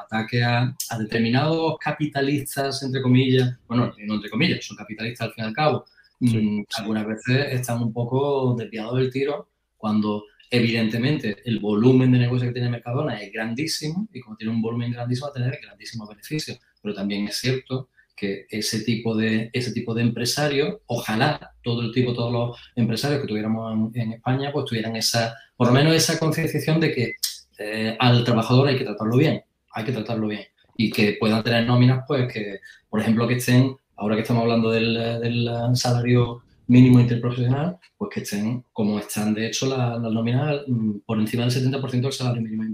ataques 0.05 0.42
a, 0.42 0.74
determinados 0.99 1.78
capitalistas, 1.78 2.82
entre 2.82 3.01
comillas, 3.01 3.57
bueno, 3.66 3.94
no 3.99 4.14
entre 4.14 4.28
comillas, 4.28 4.64
son 4.64 4.76
capitalistas 4.76 5.28
al 5.28 5.32
fin 5.32 5.44
y 5.44 5.46
al 5.46 5.55
cabo, 5.55 5.86
mm, 6.20 6.62
algunas 6.76 7.07
veces 7.07 7.53
están 7.53 7.82
un 7.82 7.92
poco 7.92 8.55
desviados 8.59 8.99
del 8.99 9.11
tiro 9.11 9.49
cuando 9.76 10.24
Evidentemente, 10.51 11.36
el 11.44 11.59
volumen 11.59 12.11
de 12.12 12.18
negocio 12.18 12.49
que 12.49 12.55
tiene 12.55 12.70
Mercadona 12.70 13.20
es 13.20 13.30
grandísimo 13.32 14.09
y 14.12 14.20
como 14.20 14.36
tiene 14.36 14.53
un 14.53 14.62
volumen 14.62 14.92
grandísimo 14.92 15.26
va 15.26 15.30
a 15.30 15.34
tener 15.34 15.59
grandísimos 15.62 16.09
beneficios. 16.09 16.59
Pero 16.80 16.94
también 16.94 17.28
es 17.28 17.36
cierto 17.36 17.90
que 18.16 18.46
ese 18.51 18.80
tipo 18.80 19.14
de, 19.14 19.51
ese 19.53 19.72
tipo 19.72 19.94
de 19.94 20.03
empresarios, 20.03 20.78
ojalá 20.86 21.53
todo 21.62 21.82
el 21.82 21.92
tipo, 21.92 22.14
todos 22.14 22.32
los 22.32 22.59
empresarios 22.76 23.20
que 23.20 23.28
tuviéramos 23.28 23.94
en, 23.94 24.12
España, 24.14 24.51
pues 24.53 24.64
tuvieran 24.64 24.96
esa, 24.96 25.36
por 25.57 25.68
lo 25.68 25.72
menos 25.72 25.94
esa 25.94 26.18
concienciación 26.18 26.80
de 26.80 26.92
que 26.92 27.14
eh, 27.59 27.96
al 27.99 28.24
trabajador 28.24 28.68
hay 28.68 28.78
que 28.78 28.84
tratarlo 28.84 29.16
bien, 29.16 29.42
hay 29.72 29.84
que 29.84 29.92
tratarlo 29.92 30.28
bien. 30.28 30.42
Y 30.76 30.90
que 30.90 31.16
puedan 31.20 31.42
tener 31.42 31.66
nóminas, 31.66 32.05
pues 32.07 32.32
que, 32.32 32.61
por 32.88 33.01
ejemplo, 33.01 33.28
que 33.28 33.34
estén, 33.34 33.76
ahora 33.96 34.14
que 34.14 34.22
estamos 34.22 34.42
hablando 34.42 34.70
del, 34.70 34.94
del 34.94 35.51
salario 35.74 36.42
mínimo 36.68 37.00
interprofesional, 37.00 37.78
pues 37.96 38.10
que 38.12 38.20
estén 38.20 38.64
como 38.72 38.98
están 38.98 39.34
de 39.34 39.46
hecho 39.46 39.66
las 39.66 40.00
la 40.00 40.10
nóminas 40.10 40.62
mm, 40.66 40.98
por 41.04 41.18
encima 41.18 41.44
del 41.44 41.52
70% 41.52 42.00
del 42.02 42.12
salario 42.12 42.42
mínimo 42.42 42.64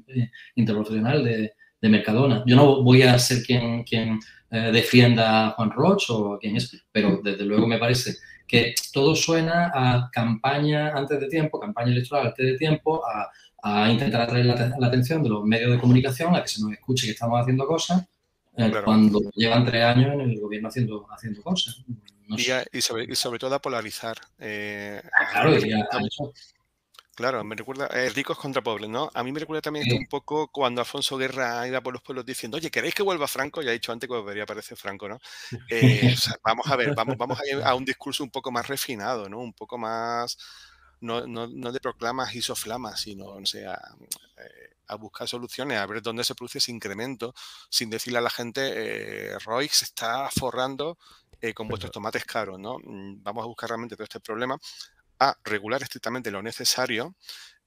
interprofesional 0.57 1.25
de, 1.25 1.53
de, 1.81 1.89
Mercadona. 1.89 2.43
Yo 2.47 2.57
no 2.57 2.83
voy 2.83 3.03
a 3.03 3.19
ser 3.19 3.43
quien, 3.43 3.85
quien 3.85 4.19
eh, 4.51 4.71
defienda 4.73 5.49
a 5.49 5.51
Juan 5.53 5.71
Roch 5.71 6.11
o 6.11 6.35
a 6.35 6.39
quien 6.39 6.57
es, 6.57 6.85
pero 6.91 7.21
desde 7.23 7.45
luego 7.45 7.67
me 7.67 7.79
parece 7.79 8.17
que 8.47 8.75
todo 8.93 9.15
suena 9.15 9.71
a 9.75 10.11
campaña 10.13 10.91
antes 10.91 11.19
de 11.21 11.29
tiempo, 11.29 11.61
campaña 11.61 11.93
electoral 11.93 12.29
antes 12.29 12.47
de 12.47 12.59
tiempo, 12.59 13.03
a, 13.07 13.31
a 13.63 13.91
intentar 13.91 14.21
atraer 14.21 14.47
la, 14.47 14.75
la, 14.79 14.87
atención 14.87 15.23
de 15.23 15.31
los 15.31 15.45
medios 15.45 15.71
de 15.71 15.79
comunicación, 15.79 16.35
a 16.37 16.43
que 16.43 16.49
se 16.49 16.63
nos 16.63 16.73
escuche 16.73 17.07
que 17.07 17.13
estamos 17.13 17.41
haciendo 17.41 17.67
cosas, 17.67 18.07
eh, 18.57 18.73
cuando 18.85 19.21
llevan 19.35 19.65
tres 19.65 19.83
años 19.83 20.13
en 20.15 20.21
el 20.21 20.41
gobierno 20.41 20.69
haciendo, 20.69 21.07
haciendo 21.11 21.43
cosas. 21.43 21.83
Y, 22.29 22.81
sobre, 22.81 23.39
todo 23.39 23.55
a 23.55 23.61
polarizar. 23.61 24.17
Eh, 24.39 25.03
ah, 25.13 25.45
claro, 27.15 27.45
me 27.45 27.55
recuerda, 27.55 27.87
eh, 27.87 28.11
ricos 28.11 28.39
contra 28.39 28.63
pobres, 28.63 28.89
¿no? 28.89 29.11
A 29.15 29.23
mí 29.23 29.33
me 29.33 29.41
recuerda 29.41 29.63
también 29.63 29.87
un 29.93 30.07
poco 30.07 30.49
cuando 30.49 30.81
Alfonso 30.81 31.17
Guerra 31.17 31.67
iba 31.67 31.81
por 31.81 31.93
los 31.93 32.03
pueblos 32.03 32.27
diciendo, 32.27 32.57
oye, 32.57 32.71
¿queréis 32.71 32.95
que 32.95 33.03
vuelva 33.03 33.29
Franco? 33.29 33.63
Ya 33.63 33.71
he 33.71 33.75
dicho 33.75 33.93
antes 33.93 34.09
que 34.09 34.15
debería 34.17 34.45
aparecer 34.45 34.77
Franco, 34.77 35.09
¿no? 35.09 35.19
vamos 36.43 36.67
a 36.67 36.77
ver, 36.77 36.95
vamos, 36.95 37.17
vamos 37.17 37.39
a, 37.39 37.69
a 37.69 37.75
un 37.75 37.85
discurso 37.85 38.25
un 38.25 38.31
poco 38.31 38.51
más 38.51 38.67
refinado, 38.67 39.29
¿no? 39.29 39.39
Un 39.39 39.53
poco 39.53 39.79
más, 39.79 40.39
no, 41.01 41.27
no, 41.27 41.47
no 41.47 41.73
de 41.73 41.81
proclamas 41.81 42.35
y 42.35 42.43
soflamas, 42.43 43.01
sino, 43.01 43.39
no 43.39 43.47
sé, 43.47 43.65
a 43.67 44.97
buscar 44.97 45.29
soluciones, 45.29 45.79
a 45.79 45.87
ver 45.87 46.03
dónde 46.03 46.25
se 46.25 46.35
produce 46.35 46.59
ese 46.59 46.73
incremento, 46.73 47.35
sin 47.69 47.91
decirle 47.91 48.19
a 48.19 48.23
la 48.23 48.31
gente, 48.31 48.73
eh, 48.75 49.39
Roy 49.39 49.69
se 49.69 49.85
está 49.85 50.31
forrando 50.31 50.99
eh, 51.45 51.53
con 51.53 51.69
vuestros 51.69 51.93
tomates 51.93 52.25
caros, 52.25 52.59
¿no? 52.59 52.79
Mm, 52.83 53.23
vamos 53.23 53.45
a 53.45 53.47
buscar 53.47 53.69
realmente 53.69 53.97
todo 53.97 54.05
este 54.05 54.19
problema, 54.19 54.59
a 55.19 55.37
regular 55.45 55.83
estrictamente 55.83 56.31
lo 56.31 56.43
necesario, 56.43 57.17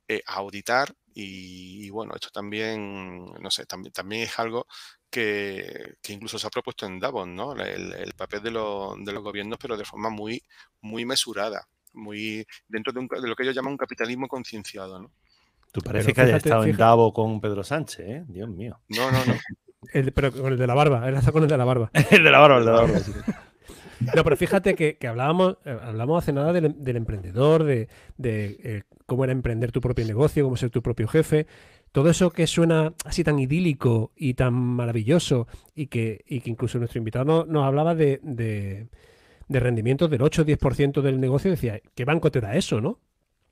eh, 0.08 0.24
a 0.26 0.38
auditar 0.38 0.96
y, 1.14 1.88
bueno, 1.92 2.14
esto 2.16 2.30
también, 2.32 3.26
no 3.26 3.52
sé, 3.52 3.68
también, 3.68 3.94
también 3.94 4.24
es 4.24 4.40
algo 4.40 4.66
que, 5.12 5.98
incluso 6.08 6.40
se 6.40 6.48
ha 6.48 6.50
propuesto 6.50 6.88
en 6.88 7.00
Davos, 7.00 7.28
¿no? 7.28 7.54
El, 7.54 8.14
papel 8.14 8.42
de, 8.42 8.50
de, 8.50 9.12
los 9.14 9.24
gobiernos, 9.24 9.60
pero 9.62 9.78
de 9.78 9.86
forma 9.86 10.10
muy, 10.10 10.42
muy 10.82 11.06
mesurada, 11.06 11.68
muy 11.94 12.48
dentro 12.68 12.92
de, 12.92 13.08
de 13.22 13.28
lo 13.28 13.36
que 13.36 13.44
ellos 13.44 13.56
llaman 13.56 13.74
un 13.74 13.78
capitalismo 13.78 14.28
concienciado, 14.28 15.00
¿no? 15.00 15.12
Tú 15.72 15.82
parece 15.82 16.14
que 16.14 16.22
haya 16.22 16.38
estado 16.38 16.64
en 16.64 16.76
Davo 16.76 17.14
con 17.14 17.40
Pedro 17.40 17.64
Sánchez, 17.64 18.08
¿eh? 18.08 18.26
Dios 18.28 18.50
mío. 18.50 18.80
No, 18.88 19.12
no, 19.12 19.24
no. 19.24 19.36
pero 20.16 20.32
con 20.32 20.52
el 20.52 20.58
de 20.58 20.66
la 20.66 20.74
barba, 20.74 21.08
él 21.08 21.16
está 21.16 21.32
con 21.32 21.44
el 21.44 21.50
de 21.50 21.58
la 21.58 21.66
barba. 21.66 21.92
el 21.94 22.24
de 22.24 22.32
la 22.32 22.40
barba, 22.40 22.58
el 22.58 22.66
de 22.66 22.72
la 22.72 22.82
barba, 22.82 23.00
No, 24.00 24.24
pero 24.24 24.38
fíjate 24.38 24.76
que, 24.76 24.98
hablábamos, 25.08 25.58
eh, 25.66 25.78
hablamos 25.82 26.24
hace 26.24 26.34
nada 26.34 26.54
del, 26.54 26.96
emprendedor, 26.96 27.64
de, 27.64 27.88
eh, 28.18 28.84
cómo 29.06 29.24
era 29.24 29.34
emprender 29.34 29.72
tu 29.72 29.82
propio 29.82 30.06
negocio, 30.06 30.44
cómo 30.44 30.58
ser 30.58 30.70
tu 30.70 30.82
propio 30.82 31.08
jefe. 31.08 31.48
Todo 31.92 32.10
eso 32.10 32.30
que 32.32 32.48
suena 32.48 32.94
así 33.06 33.24
tan 33.24 33.40
idílico 33.40 34.12
y 34.16 34.34
tan 34.34 34.54
maravilloso 34.54 35.48
y 35.74 35.88
que, 35.88 36.24
que 36.28 36.50
incluso 36.50 36.78
nuestro 36.78 37.00
invitado 37.00 37.46
nos, 37.46 37.66
hablaba 37.66 37.96
de, 37.96 38.20
de, 38.22 38.90
de 39.48 39.60
rendimientos 39.60 40.10
del 40.10 40.22
8 40.22 40.42
o 40.42 40.46
10% 40.46 41.02
del 41.02 41.20
negocio, 41.20 41.50
decía, 41.50 41.80
¿qué 41.96 42.06
banco 42.06 42.30
te 42.30 42.42
da 42.42 42.56
eso, 42.56 42.82
no? 42.82 43.00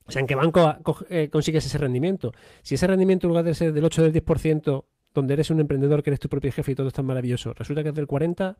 O 0.07 0.11
sea, 0.11 0.19
¿en 0.19 0.27
qué 0.27 0.35
banco 0.35 0.77
eh, 1.09 1.29
consigues 1.31 1.65
ese 1.65 1.77
rendimiento? 1.77 2.31
Si 2.61 2.75
ese 2.75 2.85
rendimiento, 2.87 3.25
en 3.25 3.29
lugar 3.29 3.45
de 3.45 3.55
ser 3.55 3.73
del 3.73 3.83
8 3.85 4.01
o 4.01 4.05
del 4.05 4.13
10%, 4.13 4.85
donde 5.13 5.33
eres 5.33 5.49
un 5.49 5.59
emprendedor 5.59 6.03
que 6.03 6.11
eres 6.11 6.19
tu 6.19 6.29
propio 6.29 6.51
jefe 6.51 6.73
y 6.73 6.75
todo 6.75 6.87
es 6.87 6.93
tan 6.93 7.05
maravilloso, 7.05 7.53
resulta 7.53 7.81
que 7.81 7.89
es 7.89 7.95
del 7.95 8.07
40%, 8.07 8.57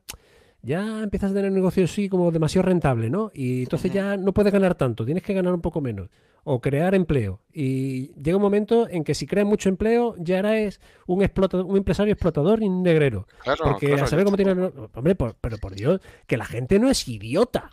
ya 0.65 1.03
empiezas 1.03 1.31
a 1.31 1.35
tener 1.35 1.51
negocios 1.51 1.91
así 1.91 2.09
como 2.09 2.31
demasiado 2.31 2.67
rentable, 2.67 3.09
¿no? 3.09 3.31
Y 3.33 3.63
entonces 3.63 3.93
ya 3.93 4.17
no 4.17 4.33
puedes 4.33 4.51
ganar 4.51 4.75
tanto, 4.75 5.05
tienes 5.05 5.23
que 5.23 5.33
ganar 5.33 5.53
un 5.53 5.61
poco 5.61 5.79
menos 5.79 6.09
o 6.47 6.61
crear 6.61 6.93
empleo. 6.93 7.41
Y 7.51 8.13
llega 8.21 8.37
un 8.37 8.43
momento 8.43 8.87
en 8.87 9.03
que 9.03 9.15
si 9.15 9.25
creas 9.25 9.47
mucho 9.47 9.67
empleo, 9.67 10.15
ya 10.19 10.39
eres 10.39 10.79
un, 11.07 11.17
un 11.19 11.77
empresario 11.77 12.13
explotador 12.13 12.61
y 12.61 12.67
un 12.67 12.83
negrero. 12.83 13.27
Porque 13.63 13.95
a 13.95 14.05
saber 14.05 14.25
cómo 14.25 14.37
tiene... 14.37 14.51
Hombre, 14.93 15.15
pero 15.15 15.57
por 15.57 15.73
Dios, 15.73 16.01
que 16.27 16.37
la 16.37 16.45
gente 16.45 16.77
no 16.77 16.87
es 16.87 17.07
idiota. 17.07 17.71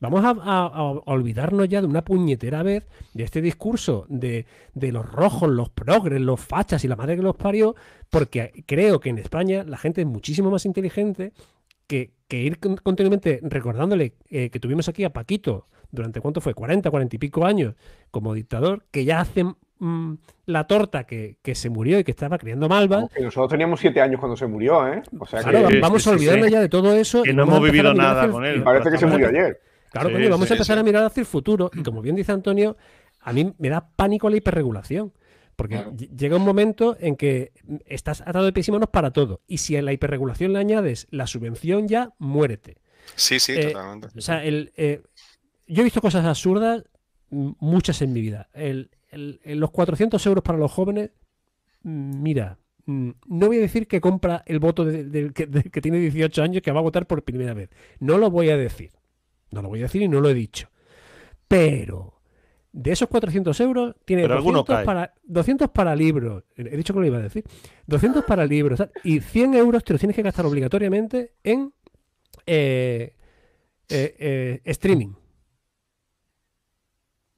Vamos 0.00 0.22
a, 0.24 0.82
olvidarnos 1.04 1.68
ya 1.68 1.82
de 1.82 1.86
una 1.86 2.04
puñetera 2.04 2.62
vez 2.62 2.86
de 3.12 3.24
este 3.24 3.42
discurso 3.42 4.06
de, 4.08 4.46
los 4.74 5.04
rojos, 5.04 5.50
los 5.50 5.68
progres, 5.68 6.20
los 6.20 6.40
fachas 6.40 6.84
y 6.84 6.88
la 6.88 6.96
madre 6.96 7.16
que 7.16 7.22
los 7.22 7.36
parió, 7.36 7.76
porque 8.08 8.64
creo 8.66 8.98
que 8.98 9.10
en 9.10 9.18
España 9.18 9.62
la 9.62 9.76
gente 9.76 10.00
es 10.00 10.06
muchísimo 10.06 10.50
más 10.50 10.64
inteligente 10.64 11.34
que, 11.86 12.15
ir 12.30 12.58
continuamente 12.58 13.40
recordándole 13.42 14.14
eh, 14.28 14.50
que 14.50 14.58
tuvimos 14.60 14.88
aquí 14.88 15.04
a 15.04 15.12
Paquito 15.12 15.66
durante 15.90 16.20
cuánto 16.20 16.40
fue, 16.40 16.54
40, 16.54 16.90
40 16.90 17.16
y 17.16 17.18
pico 17.18 17.44
años 17.44 17.74
como 18.10 18.34
dictador, 18.34 18.84
que 18.90 19.04
ya 19.04 19.20
hace 19.20 19.44
mm, 19.78 20.14
la 20.46 20.66
torta 20.66 21.04
que, 21.04 21.36
se 21.54 21.70
murió 21.70 21.98
y 21.98 22.04
que 22.04 22.10
estaba 22.10 22.38
criando 22.38 22.68
malva. 22.68 23.08
nosotros 23.20 23.50
teníamos 23.50 23.80
siete 23.80 24.00
años 24.00 24.18
cuando 24.18 24.36
se 24.36 24.46
murió, 24.46 24.86
¿eh? 24.88 25.02
O 25.18 25.26
sea 25.26 25.42
que... 25.42 25.80
vamos 25.80 26.06
olvidando 26.06 26.48
ya 26.48 26.60
de 26.60 26.68
todo 26.68 26.92
eso. 26.94 27.22
Que 27.22 27.32
no 27.32 27.44
hemos 27.44 27.62
vivido 27.62 27.94
nada 27.94 28.28
con 28.28 28.44
él. 28.44 28.62
Parece 28.62 28.90
que 28.90 28.98
se 28.98 29.06
murió 29.06 29.28
ayer. 29.28 29.60
Claro, 29.90 30.10
vamos 30.30 30.50
a 30.50 30.54
empezar 30.54 30.78
a 30.78 30.82
mirar 30.82 31.04
hacia 31.04 31.20
el 31.20 31.26
futuro. 31.26 31.70
Y 31.72 31.82
como 31.82 32.02
bien 32.02 32.16
dice 32.16 32.32
Antonio, 32.32 32.76
a 33.20 33.32
mí 33.32 33.54
me 33.58 33.68
da 33.68 33.88
pánico 33.96 34.28
la 34.28 34.36
hiperregulación. 34.36 35.12
Porque 35.56 35.82
llega 36.16 36.36
un 36.36 36.44
momento 36.44 36.96
en 37.00 37.16
que 37.16 37.52
estás 37.86 38.20
atado 38.20 38.44
de 38.44 38.52
pies 38.52 38.70
para 38.92 39.10
todo. 39.10 39.40
Y 39.46 39.58
si 39.58 39.76
a 39.76 39.82
la 39.82 39.92
hiperregulación 39.92 40.52
le 40.52 40.58
añades 40.58 41.06
la 41.10 41.26
subvención, 41.26 41.88
ya 41.88 42.12
muérete. 42.18 42.76
Sí, 43.14 43.40
sí, 43.40 43.52
eh, 43.52 43.68
totalmente. 43.68 44.08
O 44.16 44.20
sea, 44.20 44.44
el, 44.44 44.72
eh, 44.76 45.02
yo 45.66 45.80
he 45.80 45.84
visto 45.84 46.02
cosas 46.02 46.26
absurdas, 46.26 46.84
muchas 47.30 48.02
en 48.02 48.12
mi 48.12 48.20
vida. 48.20 48.50
El, 48.52 48.90
los 49.12 49.70
400 49.70 50.24
euros 50.26 50.44
para 50.44 50.58
los 50.58 50.70
jóvenes, 50.70 51.10
mira, 51.82 52.58
no 52.86 53.14
voy 53.46 53.58
a 53.58 53.60
decir 53.60 53.88
que 53.88 54.00
compra 54.00 54.42
el 54.46 54.58
voto 54.58 54.84
del 54.84 55.32
que, 55.32 55.46
tiene 55.80 55.98
18 55.98 56.42
años 56.42 56.62
que 56.62 56.70
va 56.70 56.80
a 56.80 56.82
votar 56.82 57.06
por 57.06 57.24
primera 57.24 57.54
vez. 57.54 57.70
No 57.98 58.18
lo 58.18 58.30
voy 58.30 58.50
a 58.50 58.56
decir. 58.56 58.92
No 59.50 59.62
lo 59.62 59.68
voy 59.68 59.80
a 59.80 59.84
decir 59.84 60.02
y 60.02 60.08
no 60.08 60.20
lo 60.20 60.28
he 60.28 60.34
dicho. 60.34 60.68
Pero 61.48 62.15
de 62.76 62.92
esos 62.92 63.08
400 63.08 63.58
euros 63.60 63.96
tiene 64.04 64.28
200 64.28 64.84
para, 64.84 65.14
200 65.24 65.70
para 65.70 65.96
libros. 65.96 66.44
He 66.56 66.76
dicho 66.76 66.92
que 66.92 67.00
lo 67.00 67.06
iba 67.06 67.16
a 67.16 67.22
decir. 67.22 67.42
200 67.86 68.22
para 68.24 68.44
libros. 68.44 68.82
Y 69.02 69.20
100 69.20 69.54
euros 69.54 69.82
te 69.82 69.94
los 69.94 70.00
tienes 70.00 70.14
que 70.14 70.22
gastar 70.22 70.44
obligatoriamente 70.44 71.32
en 71.42 71.72
eh, 72.44 73.16
eh, 73.88 74.16
eh, 74.18 74.60
streaming. 74.66 75.14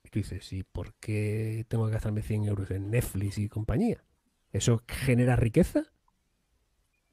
Y 0.03 0.11
tú 0.11 0.19
dices, 0.19 0.53
¿y 0.53 0.65
por 0.65 0.95
qué 0.95 1.65
tengo 1.69 1.87
que 1.87 1.93
gastarme 1.93 2.23
100 2.23 2.45
euros 2.47 2.73
en 2.73 2.91
Netflix 2.91 3.39
y 3.39 3.49
compañía? 3.49 4.03
¿Eso 4.51 4.83
genera 4.89 5.37
riqueza? 5.37 5.85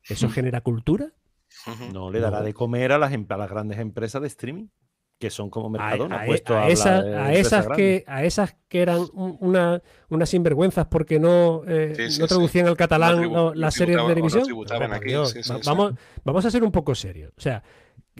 ¿Eso 0.01 0.29
genera 0.31 0.61
cultura? 0.61 1.13
No, 1.93 2.09
le 2.09 2.19
dará 2.19 2.41
de 2.41 2.55
comer 2.55 2.91
a 2.91 2.97
las, 2.97 3.13
em, 3.13 3.27
a 3.29 3.37
las 3.37 3.51
grandes 3.51 3.77
empresas 3.77 4.19
de 4.19 4.27
streaming 4.29 4.69
que 5.19 5.29
son 5.29 5.49
como 5.49 5.69
Mercadona. 5.69 6.17
A, 6.17 6.21
a, 6.21 6.27
esas, 6.27 7.67
que, 7.75 8.03
a 8.07 8.23
esas 8.23 8.55
que 8.67 8.81
eran 8.81 9.01
una, 9.13 9.81
unas 10.09 10.29
sinvergüenzas 10.29 10.87
porque 10.87 11.19
no, 11.19 11.63
eh, 11.67 12.09
no 12.19 12.27
traducían 12.27 12.67
al 12.67 12.75
catalán 12.75 13.31
las 13.55 13.73
series 13.73 13.97
de 13.97 14.07
televisión. 14.07 14.43
vamos, 15.65 15.93
vamos 16.23 16.45
a 16.45 16.51
ser 16.51 16.63
un 16.63 16.71
poco 16.71 16.93
serios. 16.95 17.31
O 17.37 17.41
sea, 17.41 17.63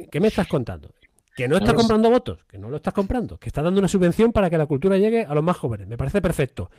¿qué 0.09 0.19
me 0.19 0.27
estás 0.27 0.47
contando? 0.47 0.89
Que 1.35 1.49
no 1.49 1.57
está 1.57 1.73
comprando 1.73 2.09
votos, 2.09 2.39
que 2.47 2.57
no 2.57 2.69
lo 2.69 2.77
estás 2.77 2.93
comprando, 2.93 3.37
que 3.37 3.49
está 3.49 3.61
dando 3.61 3.79
una 3.79 3.89
subvención 3.89 4.31
para 4.31 4.49
que 4.49 4.57
la 4.57 4.65
cultura 4.67 4.97
llegue 4.97 5.25
a 5.25 5.33
los 5.35 5.43
más 5.43 5.57
jóvenes. 5.57 5.87
Me 5.87 5.97
parece 5.97 6.21
perfecto. 6.21 6.71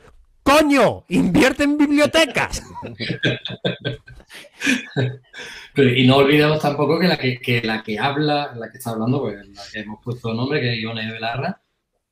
¡Coño! 0.47 1.03
¡Invierte 1.09 1.63
en 1.63 1.77
bibliotecas! 1.77 2.63
y 5.75 6.07
no 6.07 6.15
olvidemos 6.15 6.61
tampoco 6.61 6.97
que 6.97 7.07
la 7.09 7.17
que, 7.17 7.61
la 7.65 7.83
que 7.83 7.99
habla, 7.99 8.53
la 8.55 8.71
que 8.71 8.77
está 8.77 8.91
hablando, 8.91 9.19
pues 9.19 9.45
la 9.45 9.61
que 9.73 9.79
hemos 9.79 9.99
puesto 10.01 10.31
el 10.31 10.37
nombre, 10.37 10.61
que 10.61 10.71
es 10.71 10.79
Ione 10.79 11.11
Belarra, 11.11 11.61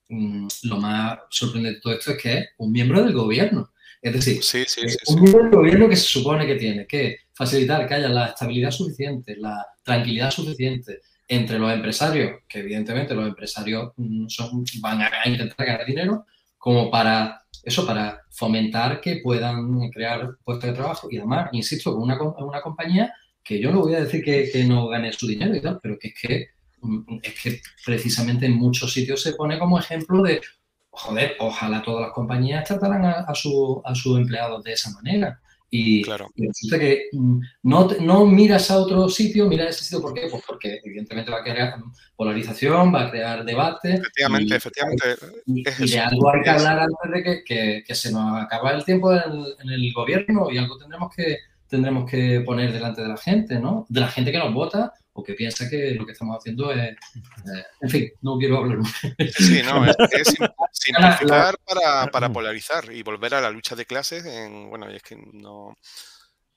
mm, 0.09 0.47
lo 0.63 0.77
más 0.81 1.19
sorprendente 1.29 1.77
de 1.77 1.81
todo 1.81 1.93
esto 1.93 2.11
es 2.11 2.21
que 2.21 2.37
es 2.39 2.49
un 2.57 2.73
miembro 2.73 3.05
del 3.05 3.13
gobierno. 3.13 3.71
Es 4.01 4.11
decir, 4.13 4.67
un 5.07 5.21
miembro 5.21 5.43
del 5.43 5.51
gobierno 5.51 5.87
que 5.87 5.95
se 5.95 6.03
supone 6.03 6.45
que 6.45 6.55
tiene 6.55 6.85
que 6.85 7.19
facilitar 7.33 7.87
que 7.87 7.93
haya 7.93 8.09
la 8.09 8.25
estabilidad 8.27 8.71
suficiente, 8.71 9.37
la 9.37 9.65
tranquilidad 9.81 10.29
suficiente, 10.29 10.99
entre 11.25 11.57
los 11.57 11.71
empresarios, 11.71 12.41
que 12.49 12.59
evidentemente 12.59 13.15
los 13.15 13.29
empresarios 13.29 13.93
mm, 13.95 14.27
son, 14.27 14.65
van 14.81 15.03
a 15.03 15.09
intentar 15.25 15.65
ganar 15.65 15.85
dinero, 15.85 16.25
como 16.57 16.91
para 16.91 17.44
eso, 17.65 17.85
para 17.85 18.21
fomentar 18.29 19.01
que 19.01 19.17
puedan 19.23 19.89
crear 19.89 20.35
puestos 20.43 20.69
de 20.69 20.75
trabajo. 20.75 21.07
Y 21.09 21.17
además, 21.17 21.49
insisto, 21.51 21.93
con 21.93 22.03
una, 22.03 22.21
una 22.21 22.61
compañía 22.61 23.13
que 23.43 23.59
yo 23.59 23.71
no 23.71 23.81
voy 23.81 23.95
a 23.95 24.03
decir 24.03 24.23
que, 24.23 24.49
que, 24.51 24.63
no 24.65 24.87
gane 24.87 25.11
su 25.11 25.27
dinero 25.27 25.55
y 25.55 25.61
tal, 25.61 25.79
pero 25.81 25.97
que 25.99 26.09
es 26.09 26.13
que 26.19 26.47
mm, 26.81 27.19
es 27.21 27.41
que 27.41 27.61
precisamente 27.85 28.45
en 28.45 28.53
muchos 28.53 28.93
sitios 28.93 29.21
se 29.21 29.33
pone 29.33 29.59
como 29.59 29.79
ejemplo 29.79 30.21
de, 30.21 30.41
joder, 30.89 31.35
ojalá 31.39 31.81
todas 31.81 32.01
las 32.01 32.11
compañías 32.11 32.63
trataran 32.63 33.03
a, 33.03 33.25
a 33.27 33.35
sus 33.35 34.17
empleados 34.17 34.63
de 34.63 34.73
esa 34.73 34.91
manera. 34.91 35.41
Y, 35.77 36.01
claro. 36.03 36.29
resulta 36.35 36.79
que 36.79 37.09
mm, 37.11 37.39
no, 37.63 37.89
no 37.99 38.25
miras 38.25 38.71
a 38.71 38.79
otro 38.79 39.09
sitio, 39.09 39.47
miras 39.47 39.67
a 39.67 39.69
ese 39.71 39.83
sitio, 39.83 40.01
¿por 40.01 40.13
qué? 40.13 40.27
Pues 40.31 40.41
porque 40.47 40.79
evidentemente 40.83 41.31
va 41.31 41.39
a 41.39 41.43
crear 41.43 41.75
polarización, 42.15 42.93
va 42.93 43.07
a 43.07 43.11
crear 43.11 43.43
debate. 43.43 43.95
Efectivamente, 43.95 44.55
efectivamente. 44.55 45.03
Y, 45.45 45.63
de 45.63 45.99
algo 45.99 46.31
hay 46.31 46.41
que 46.41 46.49
hablar 46.49 46.79
antes 46.79 47.11
de 47.11 47.43
que, 47.43 47.83
que, 47.85 47.95
se 47.95 48.11
nos 48.11 48.41
acaba 48.41 48.71
el 48.71 48.85
tiempo 48.85 49.13
en 49.13 49.69
el, 49.69 49.93
gobierno 49.93 50.49
y 50.49 50.57
algo 50.57 50.77
tendremos 50.77 51.13
que, 51.13 51.37
tendremos 51.75 52.09
que 52.09 52.41
poner 52.41 52.71
delante 52.71 53.01
de 53.01 53.09
la 53.09 53.17
gente, 53.17 53.59
¿no? 53.59 53.85
De 53.89 53.99
la 53.99 54.07
gente 54.07 54.31
que 54.31 54.37
nos 54.37 54.53
vota 54.53 54.93
o 55.13 55.23
que 55.23 55.33
piensa 55.33 55.69
que 55.69 55.91
lo 55.95 56.05
que 56.05 56.13
estamos 56.13 56.37
haciendo 56.37 56.71
es... 56.71 56.91
Eh, 56.91 57.65
en 57.81 57.89
fin, 57.89 58.11
no 58.21 58.37
quiero 58.37 58.57
hablar 58.59 58.79
más. 58.79 58.93
Sí, 59.37 59.61
no, 59.63 59.85
es, 59.85 59.95
simplificar 60.71 61.57
para, 61.65 62.07
para, 62.11 62.31
polarizar 62.31 62.91
y 62.91 63.03
volver 63.03 63.35
a 63.35 63.41
la 63.41 63.49
lucha 63.49 63.75
de 63.75 63.85
clases 63.85 64.25
en... 64.25 64.69
Bueno, 64.69 64.89
y 64.91 64.95
es 64.95 65.03
que 65.03 65.17
no... 65.33 65.77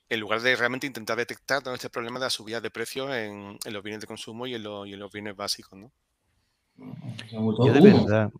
En 0.09 0.21
lugar 0.21 0.41
de 0.41 0.57
realmente 0.57 0.87
intentar 0.87 1.19
detectar 1.19 1.63
todo 1.63 1.75
este 1.75 1.91
problema 1.91 2.19
de 2.19 2.27
la 2.27 2.31
subida 2.31 2.61
de 2.61 2.71
precios 2.71 3.11
en, 3.11 3.59
en 3.65 3.73
los 3.73 3.83
bienes 3.83 4.01
de 4.01 4.07
consumo 4.07 4.47
y 4.47 4.55
en, 4.55 4.65
y 4.87 4.93
en 4.95 4.99
los 4.99 5.13
bienes 5.13 5.37
básicos, 5.37 5.79
¿no? 5.79 5.93
Yo 7.31 7.73
de 7.73 7.81
verdad, 7.81 8.31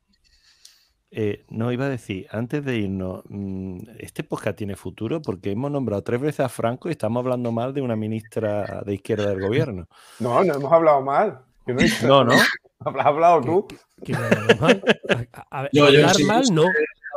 eh, 1.11 1.45
no, 1.49 1.73
iba 1.73 1.87
a 1.87 1.89
decir, 1.89 2.27
antes 2.31 2.65
de 2.65 2.77
irnos, 2.77 3.23
mm, 3.29 3.79
este 3.99 4.25
podcast 4.25 4.59
tiene 4.59 4.77
futuro 4.77 5.23
porque 5.23 5.51
hemos 5.51 5.71
nombrado 5.71 6.03
tres 6.03 6.21
veces 6.21 6.41
a 6.41 6.49
Franco 6.49 6.89
y 6.89 6.93
estamos 6.93 7.21
hablando 7.21 7.51
mal 7.51 7.73
de 7.73 7.81
una 7.81 7.97
ministra 7.97 8.83
de 8.85 8.95
izquierda 8.95 9.31
del 9.31 9.41
gobierno. 9.41 9.87
No, 10.21 10.43
no 10.45 10.55
hemos 10.55 10.73
hablado 10.73 11.01
mal. 11.01 11.41
no, 12.03 12.25
no. 12.25 12.33
¿Has 12.81 13.07
hablado 13.07 13.41
tú? 13.41 13.67
yo, 15.73 15.87
hablar 15.87 16.17
mal, 16.27 16.45
no 16.53 16.65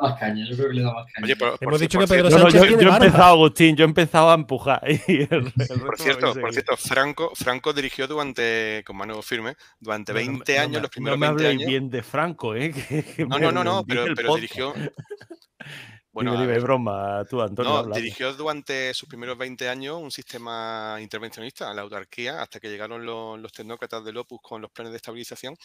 más 0.01 0.19
caña, 0.19 0.45
yo 0.49 0.55
creo 0.55 0.69
que 0.69 0.75
le 0.75 0.83
da 0.83 0.93
más 0.93 1.05
caña. 1.11 1.25
Oye, 1.25 1.35
por, 1.35 1.57
Hemos 1.59 1.79
dicho 1.79 1.99
que 1.99 2.07
Pedro 2.07 2.29
Sánchez 2.29 2.61
yo, 2.61 2.89
he 2.89 2.93
empezado, 2.93 3.23
Agustín, 3.23 3.75
yo 3.75 3.85
he 3.85 3.87
empezado 3.87 4.31
a 4.31 4.33
empujar. 4.33 4.81
por 5.85 5.99
cierto, 5.99 6.33
por 6.33 6.53
cierto 6.53 6.77
Franco, 6.77 7.31
Franco 7.35 7.73
dirigió 7.73 8.07
durante, 8.07 8.83
con 8.85 8.97
mano 8.97 9.21
firme, 9.21 9.55
durante 9.79 10.13
20 10.13 10.59
años, 10.59 10.81
los 10.81 10.91
primeros 10.91 11.19
no 11.19 11.25
me 11.25 11.33
20 11.33 11.47
años. 11.47 11.67
bien 11.67 11.89
de 11.89 12.03
Franco, 12.03 12.55
¿eh? 12.55 12.73
no, 13.27 13.39
no, 13.39 13.51
no, 13.51 13.63
no, 13.63 13.85
pero, 13.87 14.05
pero 14.15 14.35
dirigió. 14.35 14.73
Bueno, 16.13 16.39
dime, 16.39 16.59
broma, 16.59 17.23
tú, 17.29 17.41
Antonio. 17.41 17.85
No, 17.87 17.95
dirigió 17.95 18.33
durante 18.33 18.93
sus 18.93 19.07
primeros 19.07 19.37
20 19.37 19.69
años 19.69 19.97
un 19.97 20.11
sistema 20.11 20.97
intervencionista, 20.99 21.73
la 21.73 21.83
autarquía, 21.83 22.41
hasta 22.41 22.59
que 22.59 22.69
llegaron 22.69 23.05
los, 23.05 23.39
los 23.39 23.53
tecnócratas 23.53 24.03
del 24.03 24.17
Opus 24.17 24.41
con 24.41 24.61
los 24.61 24.71
planes 24.71 24.91
de 24.91 24.97
estabilización. 24.97 25.55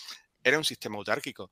Era 0.44 0.56
un 0.56 0.64
sistema 0.64 0.98
autárquico. 0.98 1.50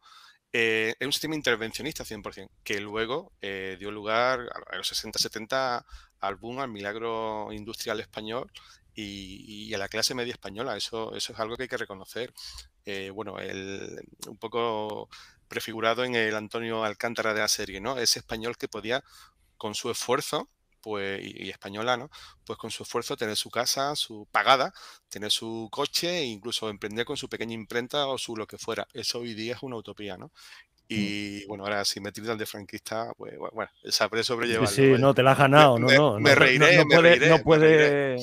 Eh, 0.56 0.94
es 1.00 1.04
un 1.04 1.12
sistema 1.12 1.34
intervencionista 1.34 2.04
100%, 2.04 2.48
que 2.62 2.80
luego 2.80 3.32
eh, 3.42 3.76
dio 3.76 3.90
lugar 3.90 4.38
a 4.70 4.76
los 4.76 4.92
60-70 4.92 5.84
al 6.20 6.36
boom, 6.36 6.60
al 6.60 6.70
milagro 6.70 7.52
industrial 7.52 7.98
español 7.98 8.52
y, 8.94 9.74
a 9.74 9.78
la 9.78 9.88
clase 9.88 10.14
media 10.14 10.32
española. 10.32 10.76
Eso, 10.76 11.12
eso 11.16 11.32
es 11.32 11.40
algo 11.40 11.56
que 11.56 11.64
hay 11.64 11.68
que 11.68 11.76
reconocer. 11.76 12.32
Eh, 12.84 13.10
bueno, 13.10 13.34
un 14.28 14.36
poco 14.38 15.08
prefigurado 15.48 16.04
en 16.04 16.14
el 16.14 16.36
Antonio 16.36 16.84
Alcántara 16.84 17.34
de 17.34 17.40
la 17.40 17.48
serie, 17.48 17.80
¿no? 17.80 17.98
Ese 17.98 18.20
español 18.20 18.56
que 18.56 18.68
podía, 18.68 19.02
con 19.56 19.74
su 19.74 19.90
esfuerzo, 19.90 20.48
pues, 20.84 21.20
y, 21.24 21.48
española, 21.48 21.96
¿no? 21.96 22.10
Pues 22.44 22.58
con 22.58 22.70
su 22.70 22.82
esfuerzo 22.82 23.16
tener 23.16 23.36
su 23.36 23.50
casa, 23.50 23.96
su 23.96 24.28
pagada, 24.30 24.72
tener 25.08 25.30
su 25.30 25.68
coche 25.72 26.18
e 26.18 26.24
incluso 26.24 26.68
emprender 26.68 27.06
con 27.06 27.16
su 27.16 27.28
pequeña 27.28 27.54
imprenta 27.54 28.06
o 28.06 28.18
su 28.18 28.36
lo 28.36 28.46
que 28.46 28.58
fuera. 28.58 28.86
Eso 28.92 29.20
hoy 29.20 29.32
día 29.32 29.54
es 29.54 29.62
una 29.62 29.76
utopía, 29.76 30.18
¿no? 30.18 30.30
Y 30.86 31.46
bueno, 31.46 31.64
ahora 31.64 31.82
si 31.86 31.98
me 32.00 32.12
tildan 32.12 32.36
de 32.36 32.44
franquista, 32.44 33.14
pues 33.16 33.38
bueno, 33.38 33.70
sabré 33.88 34.22
sobrellevarlo. 34.22 34.68
Sí, 34.68 34.94
sí, 34.94 35.00
no, 35.00 35.14
te 35.14 35.22
la 35.22 35.32
has 35.32 35.38
ganado, 35.38 35.78
no, 35.78 35.88
no. 35.88 36.20
Me 36.20 36.34
reiré, 36.34 36.84
me 36.84 37.00
reiré. 37.00 37.30
No 37.30 37.38
puede. 37.38 38.18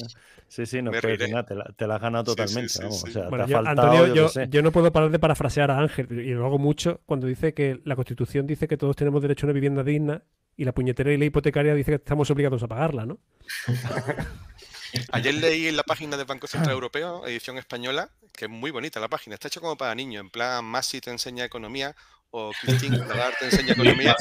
Sí, 0.47 0.67
sí, 0.67 0.81
no 0.81 0.91
puede 0.91 1.17
te, 1.17 1.27
la, 1.29 1.43
te 1.43 1.87
la 1.87 1.95
has 1.95 2.01
ganado 2.01 2.23
totalmente. 2.25 2.73
vamos, 2.79 3.03
o 3.03 3.07
sea, 3.07 3.29
te 3.29 3.41
ha 3.41 3.45
yo, 3.47 3.55
faltado, 3.55 3.91
Antonio, 3.93 4.13
yo, 4.13 4.43
yo, 4.43 4.61
no 4.61 4.71
puedo 4.71 4.91
parar 4.91 5.09
de 5.09 5.17
parafrasear 5.17 5.71
a 5.71 5.79
Ángel, 5.79 6.07
y 6.11 6.33
lo 6.33 6.45
hago 6.45 6.59
mucho, 6.59 7.01
cuando 7.05 7.25
dice 7.25 7.53
que 7.53 7.79
la 7.85 7.95
Constitución 7.95 8.45
dice 8.45 8.67
que 8.67 8.77
todos 8.77 8.95
tenemos 8.95 9.21
derecho 9.21 9.45
a 9.45 9.47
una 9.47 9.53
vivienda 9.53 9.83
digna 9.83 10.23
y 10.57 10.65
la 10.65 10.73
puñetera 10.73 11.11
y 11.11 11.17
la 11.17 11.25
hipotecaria 11.25 11.73
dice 11.73 11.91
que 11.91 11.95
estamos 11.95 12.29
obligados 12.29 12.63
a 12.63 12.67
pagarla, 12.67 13.05
¿no? 13.05 13.19
Ayer 15.11 15.33
leí 15.35 15.67
en 15.67 15.77
la 15.77 15.83
página 15.83 16.17
del 16.17 16.25
Banco 16.25 16.47
Central 16.47 16.73
Europeo, 16.73 17.25
edición 17.25 17.57
española, 17.57 18.09
que 18.33 18.45
es 18.45 18.51
muy 18.51 18.71
bonita 18.71 18.99
la 18.99 19.07
página, 19.07 19.35
está 19.35 19.47
hecha 19.47 19.61
como 19.61 19.77
para 19.77 19.95
niños, 19.95 20.21
en 20.21 20.29
plan 20.29 20.65
Masi 20.65 20.99
te 20.99 21.11
enseña 21.11 21.45
economía 21.45 21.95
o 22.31 22.51
Cristín 22.61 22.97
Lagarde 22.97 23.35
te 23.39 23.45
enseña 23.45 23.73
economía. 23.73 24.15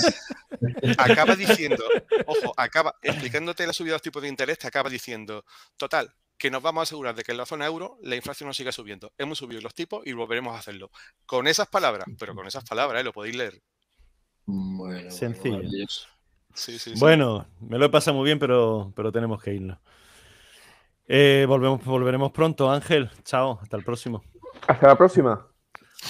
Acaba 0.99 1.37
diciendo, 1.37 1.85
ojo, 2.27 2.53
acaba 2.57 2.95
explicándote 3.03 3.67
la 3.67 3.73
subida 3.73 3.93
de 3.93 3.97
los 3.97 4.03
tipos 4.03 4.23
de 4.23 4.29
interés, 4.29 4.59
te 4.59 4.67
acaba 4.67 4.91
diciendo, 4.91 5.45
total, 5.77 6.13
que 6.37 6.51
nos 6.51 6.63
vamos 6.63 6.81
a 6.81 6.83
asegurar 6.83 7.15
de 7.15 7.23
que 7.23 7.33
en 7.33 7.39
la 7.39 7.47
zona 7.47 7.67
euro 7.67 7.99
la 8.03 8.17
inflación 8.17 8.49
no 8.49 8.55
siga 8.55 8.73
subiendo. 8.73 9.13
Hemos 9.17 9.39
subido 9.39 9.61
los 9.61 9.75
tipos 9.75 10.07
y 10.07 10.13
volveremos 10.13 10.55
a 10.55 10.59
hacerlo. 10.59 10.91
Con 11.25 11.47
esas 11.47 11.69
palabras, 11.69 12.07
pero 12.19 12.35
con 12.35 12.47
esas 12.47 12.65
palabras, 12.65 13.01
¿eh? 13.01 13.05
lo 13.05 13.13
podéis 13.13 13.37
leer. 13.37 13.63
Bueno, 14.47 15.11
Sencillo. 15.11 15.59
Bueno, 15.59 15.71
me 17.61 17.79
lo 17.79 17.85
he 17.85 17.89
pasado 17.89 18.17
muy 18.17 18.25
bien, 18.25 18.39
pero, 18.39 18.93
pero 18.95 19.13
tenemos 19.13 19.43
que 19.43 19.55
irnos. 19.55 19.79
Eh, 21.07 21.45
volvemos, 21.49 21.85
volveremos 21.85 22.31
pronto, 22.33 22.71
Ángel. 22.71 23.11
Chao, 23.25 23.59
hasta 23.63 23.77
el 23.77 23.85
próximo. 23.85 24.23
Hasta 24.67 24.87
la 24.87 24.97
próxima. 24.97 25.47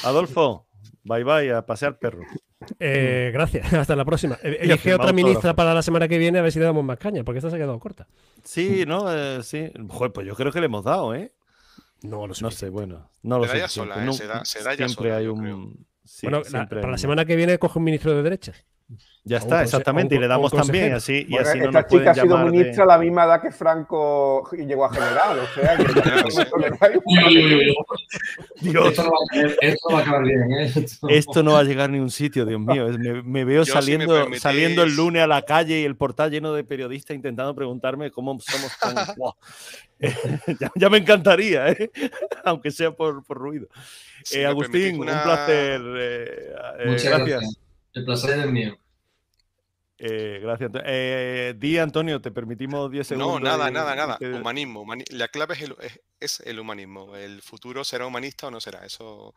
Adolfo, 0.04 0.66
bye 1.04 1.24
bye, 1.24 1.52
a 1.52 1.64
pasear 1.64 1.98
perro. 1.98 2.22
Eh, 2.78 3.30
gracias, 3.32 3.72
hasta 3.72 3.96
la 3.96 4.04
próxima. 4.04 4.38
Elige 4.42 4.94
otra 4.94 5.12
ministra 5.12 5.54
para 5.54 5.72
la 5.72 5.82
semana 5.82 6.08
que 6.08 6.18
viene 6.18 6.38
a 6.38 6.42
ver 6.42 6.52
si 6.52 6.58
le 6.58 6.66
damos 6.66 6.84
más 6.84 6.98
caña, 6.98 7.24
porque 7.24 7.38
esta 7.38 7.50
se 7.50 7.56
ha 7.56 7.58
quedado 7.58 7.78
corta. 7.78 8.06
Sí, 8.44 8.84
no, 8.86 9.12
eh, 9.12 9.42
sí. 9.42 9.72
Joder, 9.88 10.12
pues 10.12 10.26
yo 10.26 10.34
creo 10.34 10.52
que 10.52 10.60
le 10.60 10.66
hemos 10.66 10.84
dado, 10.84 11.14
¿eh? 11.14 11.32
No 12.02 12.26
lo 12.26 12.34
sé. 12.34 12.44
No 12.44 12.50
sé, 12.50 12.68
bueno. 12.68 13.10
No 13.22 13.38
lo 13.38 13.46
sé. 13.46 13.66
Sola, 13.68 14.04
¿eh? 14.04 14.12
se 14.12 14.26
da, 14.26 14.44
se 14.44 14.62
da 14.62 14.74
ya 14.74 14.86
siempre 14.86 15.12
hay 15.12 15.26
un. 15.26 15.86
bueno, 16.22 16.42
para 16.68 16.90
la 16.90 16.98
semana 16.98 17.24
que 17.24 17.36
viene 17.36 17.58
coge 17.58 17.78
un 17.78 17.84
ministro 17.84 18.14
de 18.14 18.22
derechas. 18.22 18.64
Ya 19.22 19.36
está, 19.36 19.62
exactamente, 19.62 20.14
y 20.14 20.18
le 20.18 20.26
damos 20.26 20.50
también 20.50 20.94
así. 20.94 21.26
y 21.28 21.36
así 21.36 21.58
esta 21.58 21.86
chica 21.86 22.12
ha 22.12 22.14
sido 22.14 22.38
ministra 22.38 22.84
a 22.84 22.86
la 22.86 22.96
misma 22.98 23.24
edad 23.24 23.42
que 23.42 23.50
Franco 23.50 24.48
llegó 24.52 24.86
a 24.86 24.92
general, 24.92 25.38
o 25.38 25.46
sea, 25.54 25.76
que 25.76 25.84
Dios. 28.60 28.98
Esto, 29.60 29.84
no 29.84 29.92
va 29.92 29.98
a, 29.98 30.02
acabar 30.02 30.24
bien, 30.24 30.50
¿eh? 30.52 30.72
Esto... 31.08 31.42
no 31.42 31.52
va 31.52 31.58
a 31.60 31.64
llegar 31.64 31.90
ni 31.90 31.98
a 31.98 32.02
un 32.02 32.10
sitio, 32.10 32.46
Dios 32.46 32.60
mío. 32.60 32.88
Me, 33.24 33.44
veo 33.44 33.64
saliendo, 33.66 34.26
saliendo 34.38 34.82
el 34.82 34.96
lunes 34.96 35.22
a 35.22 35.26
la 35.26 35.42
calle 35.42 35.80
y 35.80 35.84
el 35.84 35.96
portal 35.96 36.30
lleno 36.30 36.54
de 36.54 36.64
periodistas 36.64 37.14
intentando 37.14 37.54
preguntarme 37.54 38.10
cómo 38.10 38.38
somos 38.40 38.72
tan. 38.78 38.96
ya, 40.74 40.88
me 40.88 40.98
encantaría, 40.98 41.68
¿eh? 41.68 41.90
aunque 42.44 42.70
sea 42.70 42.90
por, 42.90 43.22
por 43.22 43.36
ruido. 43.36 43.68
Eh, 44.32 44.46
Agustín, 44.46 44.98
un 44.98 45.06
placer. 45.06 45.82
Eh, 45.84 46.54
Muchas 46.86 47.04
gracias. 47.04 47.60
El 47.92 48.04
placer 48.04 48.38
es 48.38 48.50
mío. 48.50 48.79
Eh, 50.02 50.40
gracias. 50.42 50.70
Eh, 50.86 51.54
di, 51.58 51.76
Antonio, 51.76 52.22
te 52.22 52.30
permitimos 52.30 52.90
10 52.90 53.06
segundos. 53.06 53.34
No, 53.34 53.38
nada, 53.40 53.70
nada, 53.70 53.94
nada. 53.94 54.18
Humanismo. 54.20 54.86
la 55.10 55.28
clave 55.28 55.54
es 55.54 55.60
el, 55.60 55.76
es, 56.18 56.40
el, 56.40 56.58
humanismo. 56.58 57.14
El 57.14 57.42
futuro 57.42 57.84
será 57.84 58.06
humanista 58.06 58.46
o 58.46 58.50
no 58.50 58.60
será. 58.60 58.86
Eso. 58.86 59.34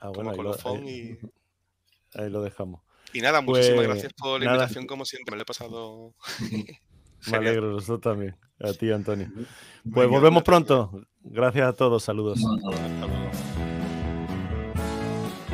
Ah, 0.00 0.08
bueno, 0.08 0.30
ahí 0.30 0.36
lo, 0.38 0.54
y... 0.88 1.18
ahí 2.14 2.30
lo 2.30 2.42
dejamos. 2.42 2.82
Y 3.12 3.20
nada, 3.20 3.42
muchísimas 3.42 3.76
pues, 3.76 3.88
gracias 3.88 4.12
por 4.14 4.40
la 4.40 4.46
invitación, 4.46 4.86
como 4.86 5.04
siempre. 5.04 5.30
Me 5.30 5.36
lo 5.36 5.42
he 5.42 5.46
pasado. 5.46 6.14
Me 7.30 7.36
alegro, 7.36 7.70
nosotros 7.70 8.00
también. 8.00 8.36
A 8.58 8.72
ti, 8.72 8.90
Antonio. 8.90 9.28
Pues 9.92 10.08
volvemos 10.08 10.42
pronto. 10.42 11.06
Gracias 11.20 11.68
a 11.68 11.72
todos. 11.74 12.02
Saludos. 12.02 12.40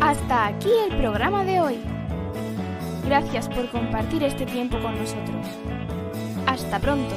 Hasta 0.00 0.46
aquí 0.46 0.70
el 0.90 0.96
programa 0.96 1.44
de 1.44 1.60
hoy. 1.60 1.97
Gracias 3.04 3.48
por 3.48 3.68
compartir 3.70 4.22
este 4.22 4.46
tiempo 4.46 4.78
con 4.80 4.96
nosotros. 4.98 5.46
Hasta 6.46 6.78
pronto. 6.78 7.14